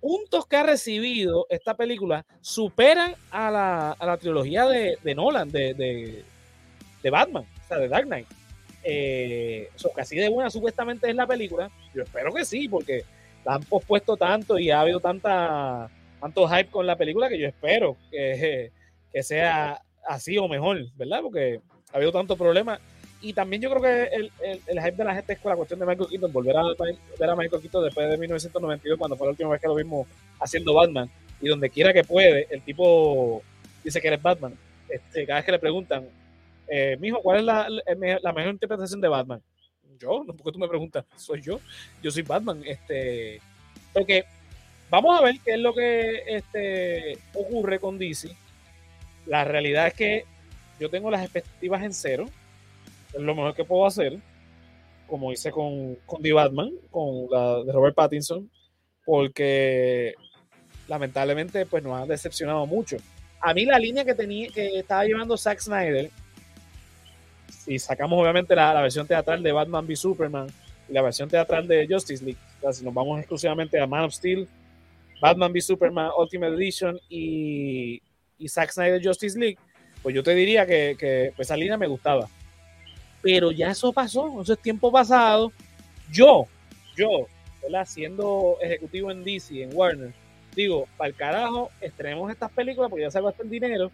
puntos 0.00 0.46
que 0.46 0.56
ha 0.56 0.62
recibido 0.64 1.46
esta 1.48 1.74
película 1.76 2.26
superan 2.40 3.14
a 3.30 3.50
la, 3.50 3.92
a 3.92 4.06
la 4.06 4.16
trilogía 4.18 4.66
de, 4.66 5.14
Nolan, 5.14 5.50
de, 5.50 5.74
de, 5.74 7.10
Batman, 7.10 7.44
o 7.64 7.68
sea, 7.68 7.78
de 7.78 7.88
Dark 7.88 8.06
Knight. 8.06 8.26
Eh, 8.84 9.70
que 9.94 10.00
así 10.00 10.16
de 10.16 10.28
buena 10.28 10.50
supuestamente 10.50 11.08
es 11.08 11.14
la 11.14 11.26
película. 11.26 11.70
Yo 11.94 12.02
espero 12.02 12.32
que 12.32 12.44
sí, 12.44 12.68
porque 12.68 13.04
la 13.44 13.54
han 13.54 13.62
pospuesto 13.62 14.16
tanto 14.16 14.58
y 14.58 14.70
ha 14.70 14.80
habido 14.80 14.98
tanta, 14.98 15.88
tanto 16.20 16.48
hype 16.48 16.70
con 16.70 16.86
la 16.86 16.96
película 16.96 17.28
que 17.28 17.38
yo 17.38 17.46
espero 17.46 17.96
que, 18.10 18.72
que 19.12 19.22
sea 19.22 19.80
así 20.06 20.36
o 20.36 20.48
mejor, 20.48 20.84
¿verdad? 20.96 21.20
Porque 21.22 21.60
ha 21.92 21.96
habido 21.96 22.10
tanto 22.10 22.36
problema 22.36 22.80
y 23.22 23.32
también 23.32 23.62
yo 23.62 23.70
creo 23.70 23.82
que 23.82 24.14
el, 24.14 24.32
el, 24.66 24.80
hype 24.80 24.96
de 24.96 25.04
la 25.04 25.14
gente 25.14 25.34
es 25.34 25.38
con 25.38 25.50
la 25.50 25.56
cuestión 25.56 25.78
de 25.78 25.86
Michael 25.86 26.08
Keaton, 26.08 26.32
volver 26.32 26.56
a 26.56 26.64
ver 26.74 27.30
a 27.30 27.36
Michael 27.36 27.62
Keaton 27.62 27.84
después 27.84 28.10
de 28.10 28.18
1992, 28.18 28.98
cuando 28.98 29.16
fue 29.16 29.28
la 29.28 29.30
última 29.30 29.50
vez 29.50 29.60
que 29.60 29.68
lo 29.68 29.76
vimos 29.76 30.08
haciendo 30.40 30.74
Batman. 30.74 31.08
Y 31.40 31.48
donde 31.48 31.70
quiera 31.70 31.92
que 31.92 32.02
puede, 32.02 32.48
el 32.50 32.62
tipo 32.62 33.42
dice 33.84 34.00
que 34.00 34.08
eres 34.08 34.20
Batman. 34.20 34.54
Este, 34.88 35.24
cada 35.24 35.38
vez 35.38 35.46
que 35.46 35.52
le 35.52 35.58
preguntan, 35.60 36.04
eh, 36.66 36.96
mijo, 37.00 37.22
¿cuál 37.22 37.38
es 37.38 37.44
la, 37.44 37.68
la, 37.68 38.32
mejor 38.32 38.52
interpretación 38.52 39.00
de 39.00 39.08
Batman? 39.08 39.40
Yo, 40.00 40.24
no 40.26 40.34
porque 40.34 40.52
tú 40.52 40.58
me 40.58 40.68
preguntas, 40.68 41.04
soy 41.16 41.40
yo, 41.40 41.60
yo 42.02 42.10
soy 42.10 42.22
Batman. 42.22 42.60
Este, 42.66 43.40
porque 43.92 44.24
vamos 44.90 45.16
a 45.16 45.22
ver 45.22 45.36
qué 45.44 45.52
es 45.52 45.60
lo 45.60 45.72
que 45.72 46.24
este, 46.26 47.18
ocurre 47.34 47.78
con 47.78 47.98
DC. 47.98 48.34
La 49.26 49.44
realidad 49.44 49.86
es 49.86 49.94
que 49.94 50.24
yo 50.80 50.90
tengo 50.90 51.08
las 51.08 51.22
expectativas 51.22 51.84
en 51.84 51.94
cero 51.94 52.28
es 53.12 53.20
lo 53.20 53.34
mejor 53.34 53.54
que 53.54 53.64
puedo 53.64 53.86
hacer, 53.86 54.18
como 55.06 55.32
hice 55.32 55.50
con, 55.50 55.96
con 56.06 56.22
The 56.22 56.32
Batman, 56.32 56.72
con 56.90 57.26
la 57.30 57.62
de 57.64 57.72
Robert 57.72 57.94
Pattinson, 57.94 58.50
porque 59.04 60.14
lamentablemente 60.88 61.66
pues 61.66 61.82
nos 61.82 62.00
ha 62.00 62.06
decepcionado 62.06 62.66
mucho. 62.66 62.96
A 63.40 63.52
mí 63.52 63.64
la 63.64 63.78
línea 63.78 64.04
que 64.04 64.14
tenía 64.14 64.48
que 64.48 64.78
estaba 64.78 65.04
llevando 65.04 65.36
Zack 65.36 65.60
Snyder, 65.60 66.10
si 67.48 67.78
sacamos 67.78 68.20
obviamente 68.20 68.54
la, 68.54 68.80
versión 68.80 69.06
teatral 69.06 69.42
de 69.42 69.52
Batman 69.52 69.84
v 69.86 69.96
Superman 69.96 70.46
y 70.88 70.92
la 70.92 71.02
versión 71.02 71.28
teatral 71.28 71.66
de 71.68 71.86
Justice 71.88 72.24
League, 72.24 72.40
si 72.72 72.84
nos 72.84 72.94
vamos 72.94 73.18
exclusivamente 73.18 73.78
a 73.80 73.86
Man 73.86 74.04
of 74.04 74.14
Steel, 74.14 74.48
Batman 75.20 75.52
v 75.52 75.60
Superman 75.60 76.10
Ultimate 76.16 76.54
Edition 76.54 76.98
y, 77.08 78.00
y 78.38 78.48
Zack 78.48 78.70
Snyder 78.70 79.04
Justice 79.04 79.38
League, 79.38 79.58
pues 80.02 80.14
yo 80.14 80.22
te 80.22 80.34
diría 80.34 80.66
que, 80.66 80.96
que 80.98 81.32
pues, 81.36 81.48
esa 81.48 81.56
línea 81.56 81.76
me 81.76 81.86
gustaba 81.86 82.28
pero 83.22 83.52
ya 83.52 83.70
eso 83.70 83.92
pasó, 83.92 84.42
eso 84.42 84.52
es 84.52 84.58
tiempo 84.58 84.90
pasado. 84.90 85.52
Yo, 86.10 86.46
yo, 86.96 87.26
¿verdad? 87.62 87.86
siendo 87.86 88.58
ejecutivo 88.60 89.10
en 89.10 89.24
DC, 89.24 89.62
en 89.62 89.70
Warner, 89.74 90.12
digo, 90.54 90.86
para 90.96 91.08
el 91.08 91.14
carajo, 91.14 91.70
estrenemos 91.80 92.30
estas 92.30 92.50
películas 92.50 92.90
porque 92.90 93.04
ya 93.04 93.10
se 93.10 93.20
gasta 93.20 93.42
el 93.42 93.50
dinero 93.50 93.90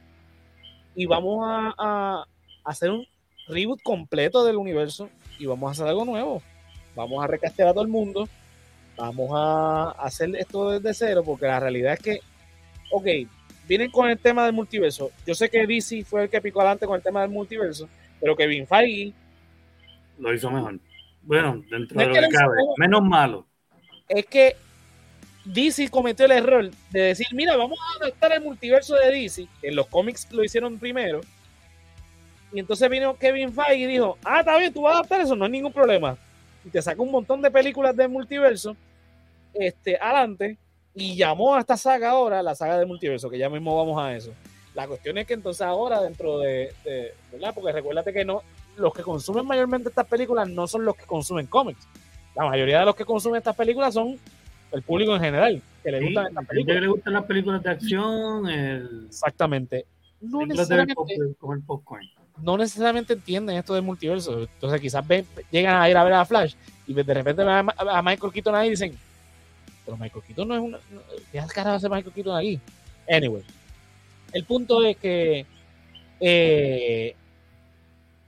y 0.95 1.07
vamos 1.07 1.45
a, 1.47 2.25
hacer 2.65 2.91
un 2.91 3.07
reboot 3.47 3.81
completo 3.83 4.45
del 4.45 4.57
universo 4.57 5.09
y 5.39 5.47
vamos 5.47 5.69
a 5.69 5.73
hacer 5.73 5.87
algo 5.87 6.05
nuevo. 6.05 6.43
Vamos 6.95 7.23
a 7.23 7.27
recastear 7.27 7.69
a 7.69 7.73
todo 7.73 7.83
el 7.83 7.89
mundo. 7.89 8.29
Vamos 8.97 9.31
a 9.33 9.91
hacer 9.93 10.35
esto 10.37 10.73
desde 10.73 10.93
cero 10.93 11.23
porque 11.25 11.47
la 11.47 11.61
realidad 11.61 11.95
es 11.95 12.01
que, 12.01 12.21
ok, 12.91 13.07
vienen 13.69 13.91
con 13.91 14.11
el 14.11 14.19
tema 14.19 14.45
del 14.45 14.53
multiverso. 14.53 15.13
Yo 15.25 15.35
sé 15.35 15.49
que 15.49 15.67
DC 15.67 16.05
fue 16.05 16.25
el 16.25 16.31
que 16.31 16.41
picó 16.41 16.61
adelante 16.61 16.87
con 16.87 16.97
el 16.97 17.03
tema 17.03 17.21
del 17.21 17.31
multiverso, 17.31 17.89
pero 18.21 18.37
Kevin 18.37 18.67
Feige 18.67 19.13
lo 20.19 20.35
hizo 20.35 20.51
mejor. 20.51 20.79
Bueno, 21.23 21.63
dentro 21.71 21.99
de 21.99 22.07
lo 22.07 22.15
que 22.15 22.29
cabe, 22.29 22.57
menos 22.79 23.03
malo. 23.03 23.47
Es 24.09 24.27
que 24.27 24.57
DC 25.45 25.91
cometió 25.91 26.27
el 26.27 26.33
error 26.33 26.71
de 26.91 27.01
decir, 27.01 27.27
mira, 27.33 27.57
vamos 27.57 27.79
a 27.79 28.05
adaptar 28.05 28.33
el 28.33 28.43
multiverso 28.43 28.95
de 28.97 29.11
DC. 29.11 29.47
En 29.63 29.77
los 29.77 29.87
cómics 29.87 30.31
lo 30.33 30.45
hicieron 30.45 30.79
primero. 30.79 31.21
Y 32.53 32.61
entonces 32.61 32.89
vino 32.89 33.17
Kevin 33.17 33.53
Feige 33.53 33.77
y 33.77 33.87
dijo, 33.87 34.17
ah, 34.25 34.41
está 34.41 34.57
bien, 34.59 34.73
tú 34.73 34.83
vas 34.83 34.95
a 34.95 34.99
adaptar 34.99 35.21
eso, 35.21 35.37
no 35.37 35.45
hay 35.45 35.51
ningún 35.51 35.73
problema. 35.73 36.17
Y 36.65 36.71
te 36.71 36.81
sacó 36.81 37.03
un 37.03 37.13
montón 37.13 37.43
de 37.43 37.51
películas 37.51 37.95
del 37.95 38.09
multiverso 38.09 38.77
este, 39.55 39.99
adelante 40.01 40.57
y 40.95 41.17
llamó 41.17 41.55
a 41.55 41.61
esta 41.61 41.77
saga 41.77 42.11
ahora 42.11 42.43
la 42.43 42.55
saga 42.55 42.79
del 42.79 42.87
multiverso, 42.87 43.31
que 43.31 43.39
ya 43.39 43.49
mismo 43.49 43.77
vamos 43.77 44.03
a 44.03 44.15
eso. 44.15 44.33
La 44.79 44.87
cuestión 44.87 45.19
es 45.19 45.27
que 45.27 45.35
entonces 45.35 45.61
ahora 45.63 46.01
dentro 46.01 46.39
de, 46.39 46.73
¿verdad? 47.33 47.53
Porque 47.53 47.73
recuérdate 47.73 48.13
que 48.13 48.25
no, 48.25 48.45
los 48.77 48.95
que 48.95 49.03
consumen 49.03 49.45
mayormente 49.45 49.89
estas 49.89 50.07
películas 50.07 50.49
no 50.49 50.69
son 50.69 50.85
los 50.85 50.95
que 50.95 51.05
consumen 51.05 51.49
cómics. 51.49 51.85
La 52.37 52.45
mayoría 52.45 52.79
de 52.79 52.85
los 52.85 52.95
que 52.95 53.05
consumen 53.05 53.39
estas 53.39 53.57
películas 53.57 53.95
son 53.95 54.17
el 54.71 54.83
público 54.83 55.17
en 55.17 55.21
general, 55.21 55.63
que 55.83 55.91
le 55.91 56.05
gustan 56.05 56.29
estas 56.29 56.47
películas. 56.47 56.77
Que 56.77 56.81
le 56.81 56.87
gustan 56.87 57.13
las 57.13 57.25
películas 57.25 57.63
de 57.65 57.71
acción. 57.71 58.49
Exactamente. 59.09 59.85
No 60.21 60.47
necesariamente, 60.47 61.03
no 62.41 62.57
necesariamente 62.57 63.15
entienden 63.15 63.57
esto 63.57 63.75
del 63.75 63.83
multiverso. 63.83 64.43
Entonces 64.43 64.81
quizás 64.81 65.05
llegan 65.51 65.83
a 65.83 65.91
ir 65.91 65.97
a 65.97 66.05
ver 66.05 66.13
a 66.13 66.25
Flash 66.25 66.55
y 66.87 66.95
de 66.95 67.03
repente 67.03 67.43
ven 67.43 67.69
a, 67.77 68.03
Michael 68.03 68.33
Keaton 68.33 68.55
ahí 68.55 68.69
y 68.69 68.71
dicen, 68.71 68.97
pero 69.85 69.97
Michael 69.97 70.23
Keaton 70.25 70.47
no 70.47 70.55
es 70.55 70.61
una... 70.61 70.79
¿Qué 71.33 71.43
cara 71.53 71.75
hace 71.75 71.89
Michael 71.89 72.15
Keaton 72.15 72.37
aquí? 72.37 72.61
Anyway, 73.11 73.43
el 74.33 74.45
punto 74.45 74.85
es 74.85 74.97
que, 74.97 75.47
eh, 76.21 77.15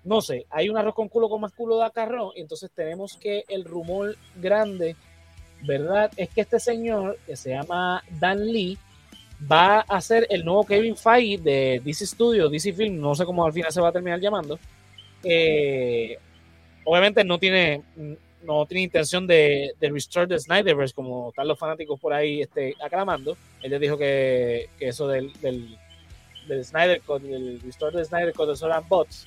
no 0.04 0.20
sé, 0.20 0.46
hay 0.50 0.68
un 0.68 0.76
arroz 0.76 0.94
con 0.94 1.08
culo 1.08 1.28
con 1.28 1.40
más 1.40 1.52
culo 1.52 1.78
de 1.78 1.84
acarrón, 1.84 2.32
entonces 2.36 2.70
tenemos 2.74 3.16
que 3.16 3.44
el 3.48 3.64
rumor 3.64 4.16
grande, 4.36 4.96
¿verdad? 5.62 6.10
Es 6.16 6.30
que 6.30 6.40
este 6.40 6.58
señor, 6.58 7.18
que 7.26 7.36
se 7.36 7.50
llama 7.50 8.02
Dan 8.18 8.46
Lee, 8.46 8.78
va 9.50 9.80
a 9.80 10.00
ser 10.00 10.26
el 10.30 10.44
nuevo 10.44 10.64
Kevin 10.64 10.96
Feige 10.96 11.42
de 11.42 11.82
DC 11.84 12.06
Studios, 12.06 12.50
DC 12.50 12.72
Film, 12.72 13.00
no 13.00 13.14
sé 13.14 13.24
cómo 13.24 13.44
al 13.44 13.52
final 13.52 13.72
se 13.72 13.80
va 13.80 13.88
a 13.88 13.92
terminar 13.92 14.20
llamando. 14.20 14.58
Eh, 15.22 16.18
obviamente 16.84 17.24
no 17.24 17.38
tiene 17.38 17.82
no 18.42 18.64
tiene 18.64 18.84
intención 18.84 19.26
de, 19.26 19.74
de 19.78 19.90
restore 19.90 20.26
the 20.26 20.38
Snyderverse 20.38 20.94
como 20.94 21.28
están 21.28 21.46
los 21.46 21.58
fanáticos 21.58 22.00
por 22.00 22.12
ahí 22.12 22.40
este, 22.40 22.74
aclamando. 22.82 23.36
Él 23.62 23.78
dijo 23.78 23.98
que, 23.98 24.68
eso 24.80 25.06
del 25.08 25.30
del 26.50 26.64
Snyder 26.64 27.00
Code, 27.00 27.28
del 27.28 27.60
Restore 27.60 27.96
de 27.96 28.04
Snyder 28.04 28.34
Code, 28.34 28.52
eso 28.52 28.66
eran 28.66 28.86
bots. 28.88 29.26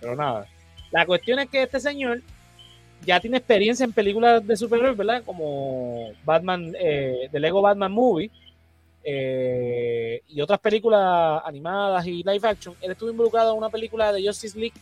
Pero 0.00 0.14
nada. 0.14 0.46
La 0.90 1.04
cuestión 1.04 1.38
es 1.40 1.48
que 1.48 1.62
este 1.62 1.80
señor 1.80 2.22
ya 3.04 3.20
tiene 3.20 3.38
experiencia 3.38 3.84
en 3.84 3.92
películas 3.92 4.46
de 4.46 4.56
superhéroes, 4.56 4.96
¿verdad? 4.96 5.22
Como 5.24 6.10
Batman, 6.24 6.74
eh, 6.78 7.28
The 7.30 7.40
Lego 7.40 7.62
Batman 7.62 7.92
Movie 7.92 8.30
eh, 9.04 10.22
y 10.28 10.40
otras 10.40 10.60
películas 10.60 11.42
animadas 11.44 12.06
y 12.06 12.22
live 12.22 12.48
action. 12.48 12.74
Él 12.80 12.92
estuvo 12.92 13.10
involucrado 13.10 13.52
en 13.52 13.58
una 13.58 13.70
película 13.70 14.12
de 14.12 14.26
Justice 14.26 14.58
League 14.58 14.74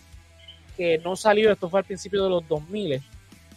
que 0.76 0.98
no 0.98 1.16
salió, 1.16 1.50
esto 1.50 1.68
fue 1.68 1.80
al 1.80 1.86
principio 1.86 2.22
de 2.24 2.30
los 2.30 2.46
2000, 2.48 3.00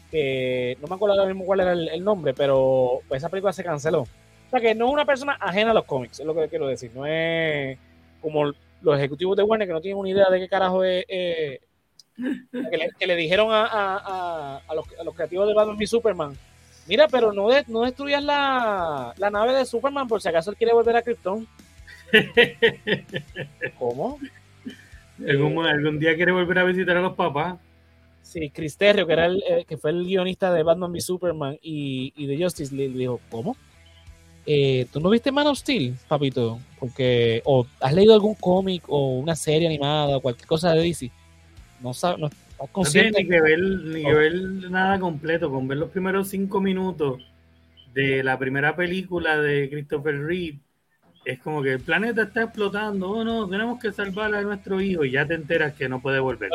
que 0.09 0.77
no 0.81 0.87
me 0.87 0.95
acuerdo 0.95 1.15
ahora 1.15 1.31
mismo 1.31 1.45
cuál 1.45 1.59
era 1.61 1.73
el, 1.73 2.03
nombre, 2.03 2.33
pero 2.33 3.01
pues 3.07 3.21
esa 3.21 3.29
película 3.29 3.51
se 3.51 3.63
canceló. 3.63 4.01
O 4.01 4.49
sea 4.49 4.59
que 4.59 4.73
no 4.73 4.87
es 4.87 4.93
una 4.93 5.05
persona 5.05 5.37
ajena 5.39 5.71
a 5.71 5.73
los 5.73 5.85
cómics, 5.85 6.19
es 6.19 6.25
lo 6.25 6.33
que 6.33 6.47
quiero 6.47 6.67
decir. 6.67 6.91
No 6.95 7.05
es 7.05 7.77
como 8.21 8.45
los 8.81 8.97
ejecutivos 8.97 9.35
de 9.35 9.43
Warner 9.43 9.67
que 9.67 9.73
no 9.73 9.81
tienen 9.81 9.99
una 9.99 10.09
idea 10.09 10.29
de 10.29 10.39
qué 10.39 10.47
carajo 10.47 10.83
es. 10.83 11.05
Eh, 11.07 11.59
que, 12.99 13.07
le, 13.07 13.15
dijeron 13.15 13.47
a, 13.51 14.61
los, 14.75 15.15
creativos 15.15 15.47
de 15.47 15.53
Batman 15.53 15.77
y 15.79 15.87
Superman: 15.87 16.37
Mira, 16.87 17.07
pero 17.07 17.31
no, 17.31 17.47
no 17.67 17.81
destruyas 17.81 18.23
la, 18.23 19.13
nave 19.31 19.53
de 19.53 19.65
Superman 19.65 20.07
por 20.07 20.21
si 20.21 20.27
acaso 20.27 20.51
él 20.51 20.57
quiere 20.57 20.73
volver 20.73 20.97
a 20.97 21.01
Krypton. 21.01 21.47
¿Cómo? 23.79 24.19
¿Algún, 25.27 25.99
día 25.99 26.15
quiere 26.15 26.31
volver 26.31 26.59
a 26.59 26.63
visitar 26.63 26.97
a 26.97 27.01
los 27.01 27.13
papás. 27.13 27.57
Sí, 28.21 28.49
Chris 28.49 28.77
Terrio, 28.77 29.07
que, 29.07 29.13
era 29.13 29.25
el, 29.25 29.43
eh, 29.47 29.65
que 29.67 29.77
fue 29.77 29.91
el 29.91 30.05
guionista 30.05 30.53
de 30.53 30.63
Batman 30.63 30.91
v 30.91 31.01
Superman 31.01 31.57
y, 31.61 32.13
y 32.15 32.27
de 32.27 32.43
Justice 32.43 32.75
League, 32.75 32.97
dijo: 32.97 33.19
¿Cómo? 33.29 33.55
Eh, 34.51 34.87
¿Tú 34.91 34.99
no 34.99 35.11
viste 35.11 35.31
Man 35.31 35.45
of 35.45 35.59
Steel, 35.59 35.93
papito? 36.07 36.59
Porque, 36.79 37.39
o 37.45 37.67
has 37.79 37.93
leído 37.93 38.15
algún 38.15 38.33
cómic 38.33 38.81
o 38.87 39.19
una 39.19 39.35
serie 39.35 39.67
animada 39.67 40.17
o 40.17 40.21
cualquier 40.21 40.47
cosa 40.47 40.73
de 40.73 40.81
DC. 40.81 41.11
No 41.81 41.93
sabes, 41.93 42.17
no 42.17 42.25
estás 42.25 42.69
consciente. 42.71 43.21
ni 43.21 43.29
que 43.29 43.41
ver, 43.41 43.59
ni 43.59 44.01
que 44.01 44.11
ver 44.11 44.33
nada 44.71 44.99
completo, 44.99 45.51
con 45.51 45.67
ver 45.67 45.77
los 45.77 45.91
primeros 45.91 46.29
cinco 46.29 46.61
minutos 46.61 47.21
de 47.93 48.23
la 48.23 48.39
primera 48.39 48.75
película 48.75 49.39
de 49.39 49.69
Christopher 49.69 50.19
Reeve, 50.19 50.57
es 51.25 51.37
como 51.41 51.61
que 51.61 51.73
el 51.73 51.79
planeta 51.81 52.23
está 52.23 52.45
explotando, 52.45 53.07
oh 53.07 53.23
no, 53.23 53.47
tenemos 53.47 53.79
que 53.79 53.91
salvar 53.91 54.33
a 54.33 54.41
nuestro 54.41 54.81
hijo 54.81 55.05
y 55.05 55.11
ya 55.11 55.27
te 55.27 55.35
enteras 55.35 55.75
que 55.75 55.87
no 55.87 56.01
puede 56.01 56.19
volver. 56.19 56.49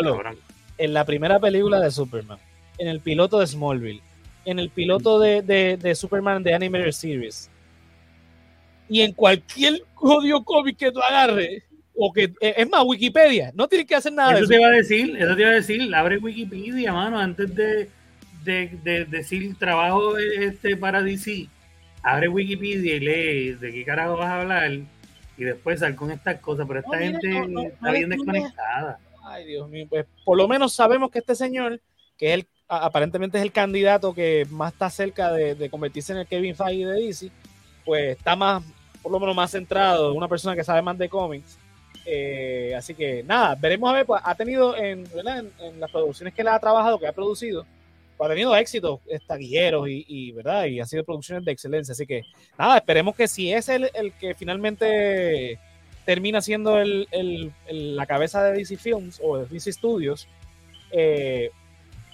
En 0.78 0.94
la 0.94 1.04
primera 1.04 1.38
película 1.38 1.78
de 1.78 1.92
Superman, 1.92 2.38
en 2.76 2.88
el 2.88 2.98
piloto 2.98 3.38
de 3.38 3.46
Smallville, 3.46 4.02
en 4.46 4.58
el 4.58 4.70
piloto 4.70 5.20
de, 5.20 5.42
de, 5.42 5.94
Superman 5.94 6.42
de 6.42 6.54
Animated 6.54 6.90
Series 6.90 7.50
y 8.88 9.00
en 9.00 9.12
cualquier 9.12 9.82
odio 9.96 10.44
cómic 10.44 10.76
que 10.76 10.92
tú 10.92 11.00
agarres, 11.00 11.62
o 11.94 12.12
que 12.12 12.24
eh, 12.40 12.54
es 12.56 12.68
más, 12.68 12.82
Wikipedia, 12.84 13.52
no 13.54 13.68
tienes 13.68 13.86
que 13.86 13.94
hacer 13.94 14.12
nada 14.12 14.32
eso 14.32 14.38
de 14.38 14.44
eso. 14.44 14.50
te 14.52 14.56
iba 14.56 14.66
a 14.66 14.70
decir, 14.70 15.16
eso 15.16 15.36
te 15.36 15.42
iba 15.42 15.50
a 15.50 15.54
decir, 15.54 15.94
abre 15.94 16.18
Wikipedia, 16.18 16.92
mano, 16.92 17.18
antes 17.18 17.54
de, 17.54 17.88
de, 18.44 19.06
decir 19.06 19.56
trabajo 19.58 20.18
este 20.18 20.76
para 20.76 21.02
DC, 21.02 21.48
abre 22.02 22.28
Wikipedia 22.28 22.96
y 22.96 23.00
lee 23.00 23.52
de 23.52 23.72
qué 23.72 23.84
carajo 23.84 24.16
vas 24.16 24.28
a 24.28 24.40
hablar 24.40 24.72
y 25.36 25.44
después 25.44 25.80
sal 25.80 25.96
con 25.96 26.10
estas 26.10 26.40
cosas, 26.40 26.66
pero 26.66 26.80
esta 26.80 26.98
gente 26.98 27.28
está 27.66 27.90
bien 27.90 28.08
desconectada. 28.08 28.98
Ay, 29.26 29.46
Dios 29.46 29.68
mío, 29.68 29.86
pues 29.88 30.06
por 30.24 30.36
lo 30.36 30.46
menos 30.46 30.72
sabemos 30.74 31.10
que 31.10 31.18
este 31.18 31.34
señor, 31.34 31.80
que 32.16 32.28
es 32.28 32.34
el, 32.34 32.46
aparentemente 32.68 33.38
es 33.38 33.44
el 33.44 33.52
candidato 33.52 34.14
que 34.14 34.46
más 34.50 34.72
está 34.72 34.90
cerca 34.90 35.32
de, 35.32 35.68
convertirse 35.70 36.12
en 36.12 36.18
el 36.18 36.26
Kevin 36.26 36.54
Feige 36.54 36.86
de 36.86 37.00
DC, 37.00 37.30
pues 37.84 38.16
está 38.16 38.36
más, 38.36 38.62
por 39.02 39.12
lo 39.12 39.20
menos 39.20 39.34
más 39.34 39.50
centrado, 39.50 40.14
una 40.14 40.28
persona 40.28 40.56
que 40.56 40.64
sabe 40.64 40.82
más 40.82 40.98
de 40.98 41.08
cómics. 41.08 41.58
Eh, 42.06 42.74
así 42.76 42.94
que 42.94 43.22
nada, 43.22 43.54
veremos 43.54 43.90
a 43.90 43.94
ver, 43.94 44.06
pues 44.06 44.20
ha 44.24 44.34
tenido 44.34 44.76
en, 44.76 45.06
en, 45.60 45.80
las 45.80 45.90
producciones 45.90 46.34
que 46.34 46.42
él 46.42 46.48
ha 46.48 46.58
trabajado, 46.58 46.98
que 46.98 47.06
ha 47.06 47.12
producido, 47.12 47.64
ha 48.18 48.28
tenido 48.28 48.54
éxitos 48.56 49.00
taquilleros 49.26 49.88
y, 49.88 50.04
y, 50.06 50.32
¿verdad? 50.32 50.66
y 50.66 50.80
ha 50.80 50.86
sido 50.86 51.04
producciones 51.04 51.44
de 51.44 51.52
excelencia. 51.52 51.92
Así 51.92 52.06
que 52.06 52.22
nada, 52.58 52.78
esperemos 52.78 53.14
que 53.16 53.28
si 53.28 53.52
es 53.52 53.68
el, 53.68 53.90
el 53.94 54.12
que 54.12 54.34
finalmente 54.34 55.58
termina 56.04 56.40
siendo 56.40 56.78
el, 56.78 57.08
el, 57.10 57.52
la 57.96 58.06
cabeza 58.06 58.42
de 58.44 58.58
DC 58.58 58.76
Films 58.76 59.20
o 59.22 59.38
de 59.38 59.46
DC 59.46 59.72
Studios, 59.72 60.28
eh, 60.90 61.50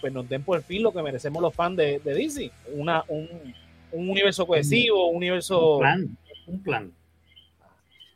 pues 0.00 0.12
nos 0.12 0.28
den 0.28 0.42
por 0.42 0.62
fin 0.62 0.82
lo 0.82 0.92
que 0.92 1.02
merecemos 1.02 1.42
los 1.42 1.54
fans 1.54 1.76
de, 1.76 1.98
de 2.00 2.14
DC. 2.14 2.50
Una, 2.74 3.04
un, 3.08 3.28
un, 3.92 4.08
universo 4.08 4.46
cohesivo, 4.46 5.08
un 5.08 5.16
universo... 5.16 5.76
Un 5.76 5.80
plan, 5.80 6.18
un 6.46 6.62
plan. 6.62 6.92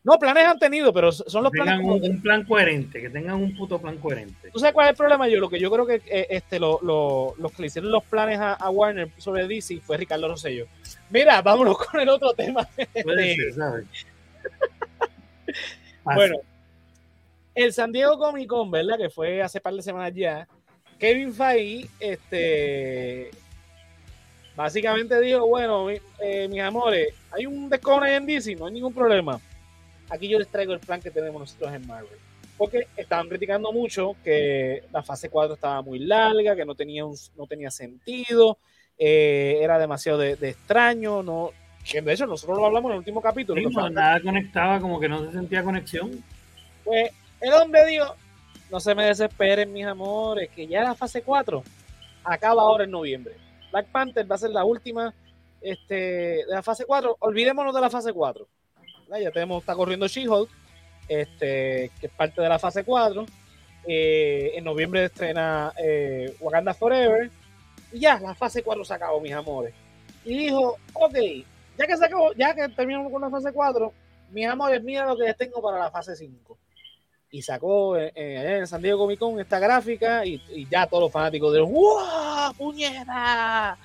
No, 0.04 0.18
planes 0.18 0.44
han 0.44 0.58
tenido, 0.58 0.92
pero 0.92 1.10
son 1.10 1.42
los 1.42 1.50
planes. 1.50 1.80
Un, 1.82 2.04
un, 2.04 2.20
plan 2.20 2.44
coherente, 2.44 3.00
que 3.00 3.08
tengan 3.08 3.36
un 3.36 3.56
puto 3.56 3.80
plan 3.80 3.96
coherente. 3.96 4.50
¿Tú 4.52 4.58
sabes 4.58 4.74
cuál 4.74 4.86
es 4.86 4.90
el 4.90 4.96
problema? 4.98 5.26
Yo 5.28 5.40
lo 5.40 5.48
que 5.48 5.58
yo 5.58 5.70
creo 5.70 5.86
que 5.86 6.02
eh, 6.06 6.26
este, 6.28 6.60
lo, 6.60 6.78
lo, 6.82 7.34
los 7.38 7.52
que 7.52 7.62
le 7.62 7.68
hicieron 7.68 7.90
los 7.90 8.04
planes 8.04 8.38
a, 8.38 8.68
Warner 8.68 9.08
sobre 9.16 9.48
DC 9.48 9.80
fue 9.80 9.96
Ricardo 9.96 10.28
Rosello. 10.28 10.66
Mira, 11.08 11.40
vámonos 11.40 11.78
con 11.78 12.00
el 12.00 12.10
otro 12.10 12.34
tema. 12.34 12.68
Puede 13.02 13.34
ser, 13.36 13.54
¿sabes? 13.54 13.86
bueno, 16.04 16.36
el 17.54 17.72
San 17.72 17.90
Diego 17.90 18.18
Comic 18.18 18.46
Con, 18.46 18.70
¿verdad? 18.70 18.98
Que 18.98 19.08
fue 19.08 19.40
hace 19.40 19.58
par 19.58 19.72
de 19.72 19.82
semanas 19.82 20.12
ya. 20.14 20.46
Kevin 20.98 21.32
Feige, 21.32 21.88
este, 21.98 23.30
básicamente 24.56 25.20
dijo, 25.20 25.46
bueno, 25.46 25.88
eh, 25.90 26.48
mis 26.48 26.60
amores, 26.60 27.14
hay 27.30 27.46
un 27.46 27.68
descone 27.68 28.14
en 28.16 28.26
DC, 28.26 28.54
no 28.56 28.66
hay 28.66 28.72
ningún 28.72 28.94
problema 28.94 29.40
aquí 30.10 30.28
yo 30.28 30.38
les 30.38 30.48
traigo 30.48 30.72
el 30.72 30.80
plan 30.80 31.00
que 31.00 31.10
tenemos 31.10 31.40
nosotros 31.40 31.72
en 31.72 31.86
Marvel. 31.86 32.18
Porque 32.56 32.86
estaban 32.96 33.28
criticando 33.28 33.72
mucho 33.72 34.14
que 34.22 34.84
la 34.92 35.02
fase 35.02 35.28
4 35.28 35.54
estaba 35.54 35.82
muy 35.82 35.98
larga, 35.98 36.54
que 36.54 36.64
no 36.64 36.74
tenía, 36.74 37.04
un, 37.04 37.16
no 37.36 37.46
tenía 37.46 37.70
sentido, 37.70 38.58
eh, 38.96 39.58
era 39.60 39.78
demasiado 39.78 40.18
de, 40.18 40.32
extraño, 40.32 41.22
no, 41.22 41.50
de 41.92 42.12
hecho 42.12 42.26
nosotros 42.26 42.56
lo 42.56 42.66
hablamos 42.66 42.90
en 42.90 42.92
el 42.92 42.98
último 42.98 43.20
capítulo. 43.20 43.60
nada 43.90 44.20
conectaba, 44.20 44.78
como 44.80 45.00
que 45.00 45.08
no 45.08 45.26
se 45.26 45.32
sentía 45.32 45.64
conexión. 45.64 46.22
Pues 46.84 47.10
el 47.40 47.52
hombre 47.54 47.86
dijo, 47.86 48.14
no 48.70 48.78
se 48.78 48.94
me 48.94 49.06
desesperen 49.06 49.72
mis 49.72 49.86
amores, 49.86 50.48
que 50.50 50.68
ya 50.68 50.84
la 50.84 50.94
fase 50.94 51.22
4 51.22 51.60
acaba 52.22 52.62
ahora 52.62 52.84
en 52.84 52.92
noviembre. 52.92 53.34
Black 53.74 53.88
Panther 53.88 54.30
va 54.30 54.36
a 54.36 54.38
ser 54.38 54.50
la 54.50 54.64
última 54.64 55.12
este, 55.60 55.94
de 55.94 56.44
la 56.46 56.62
fase 56.62 56.84
4. 56.84 57.16
Olvidémonos 57.18 57.74
de 57.74 57.80
la 57.80 57.90
fase 57.90 58.12
4. 58.12 58.46
Ya 59.20 59.32
tenemos, 59.32 59.62
está 59.62 59.74
corriendo 59.74 60.06
She-Hulk, 60.06 60.48
este, 61.08 61.90
que 61.98 62.06
es 62.06 62.12
parte 62.12 62.40
de 62.40 62.48
la 62.48 62.60
fase 62.60 62.84
4. 62.84 63.26
Eh, 63.88 64.52
en 64.54 64.62
noviembre 64.62 65.06
estrena 65.06 65.72
eh, 65.76 66.36
Wakanda 66.38 66.72
Forever. 66.72 67.28
Y 67.92 67.98
ya, 67.98 68.20
la 68.20 68.36
fase 68.36 68.62
4 68.62 68.84
se 68.84 68.94
acabó, 68.94 69.20
mis 69.20 69.32
amores. 69.32 69.74
Y 70.24 70.38
dijo, 70.38 70.76
ok, 70.92 71.16
ya 71.76 71.86
que 71.88 71.96
se 71.96 72.04
acabó, 72.04 72.32
ya 72.34 72.54
que 72.54 72.68
terminamos 72.68 73.10
con 73.10 73.22
la 73.22 73.30
fase 73.30 73.52
4, 73.52 73.92
mis 74.30 74.46
amores, 74.46 74.84
mira 74.84 75.04
lo 75.04 75.16
que 75.16 75.24
les 75.24 75.36
tengo 75.36 75.60
para 75.60 75.80
la 75.80 75.90
fase 75.90 76.14
5. 76.14 76.56
Y 77.34 77.42
sacó 77.42 77.98
eh, 77.98 78.12
en 78.14 78.64
San 78.68 78.80
Diego 78.80 78.96
Comic 78.96 79.18
Con 79.18 79.40
esta 79.40 79.58
gráfica 79.58 80.24
y, 80.24 80.40
ya 80.70 80.86
todos 80.86 81.02
los 81.02 81.12
fanáticos 81.12 81.52
de 81.52 81.62
¡Wow! 81.62 82.54
¡Puñeta! 82.56 83.76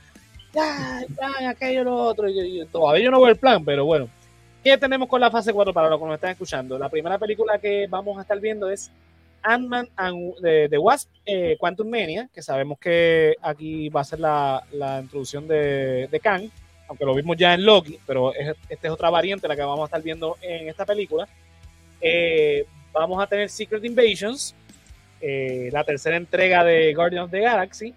Ya, 0.53 1.03
ya, 1.17 1.49
aquello, 1.49 1.83
lo 1.83 1.95
otro. 1.95 2.29
Y, 2.29 2.63
todavía 2.71 3.05
yo 3.05 3.09
no 3.09 3.19
veo 3.19 3.31
el 3.31 3.37
plan, 3.37 3.65
pero 3.65 3.85
bueno. 3.85 4.07
¿Qué 4.63 4.77
tenemos 4.77 5.09
con 5.09 5.19
la 5.19 5.31
fase 5.31 5.51
4 5.51 5.73
para 5.73 5.89
los 5.89 5.99
que 5.99 6.05
nos 6.05 6.13
están 6.13 6.29
escuchando? 6.29 6.77
La 6.77 6.89
primera 6.89 7.17
película 7.17 7.57
que 7.57 7.87
vamos 7.89 8.19
a 8.19 8.21
estar 8.21 8.39
viendo 8.39 8.69
es 8.69 8.91
Ant-Man 9.41 9.89
de, 10.41 10.67
The 10.69 10.77
Wasp, 10.77 11.09
eh, 11.25 11.57
Quantum 11.59 11.89
Mania, 11.89 12.29
que 12.31 12.43
sabemos 12.43 12.77
que 12.77 13.35
aquí 13.41 13.89
va 13.89 14.01
a 14.01 14.03
ser 14.03 14.19
la, 14.19 14.63
introducción 15.01 15.47
de, 15.47 16.07
de, 16.07 16.19
Kang, 16.19 16.51
aunque 16.87 17.05
lo 17.05 17.15
vimos 17.15 17.35
ya 17.35 17.55
en 17.55 17.65
Loki, 17.65 17.97
pero 18.05 18.31
esta 18.35 18.87
es 18.87 18.93
otra 18.93 19.09
variante 19.09 19.47
la 19.47 19.55
que 19.55 19.63
vamos 19.63 19.81
a 19.81 19.85
estar 19.85 20.03
viendo 20.03 20.37
en 20.39 20.69
esta 20.69 20.85
película. 20.85 21.27
Eh, 21.99 22.67
vamos 22.93 23.21
a 23.21 23.27
tener 23.27 23.49
Secret 23.49 23.83
Invasions, 23.83 24.55
eh, 25.21 25.69
la 25.71 25.83
tercera 25.83 26.17
entrega 26.17 26.63
de 26.63 26.93
Guardians 26.93 27.25
of 27.25 27.31
the 27.31 27.41
Galaxy. 27.41 27.93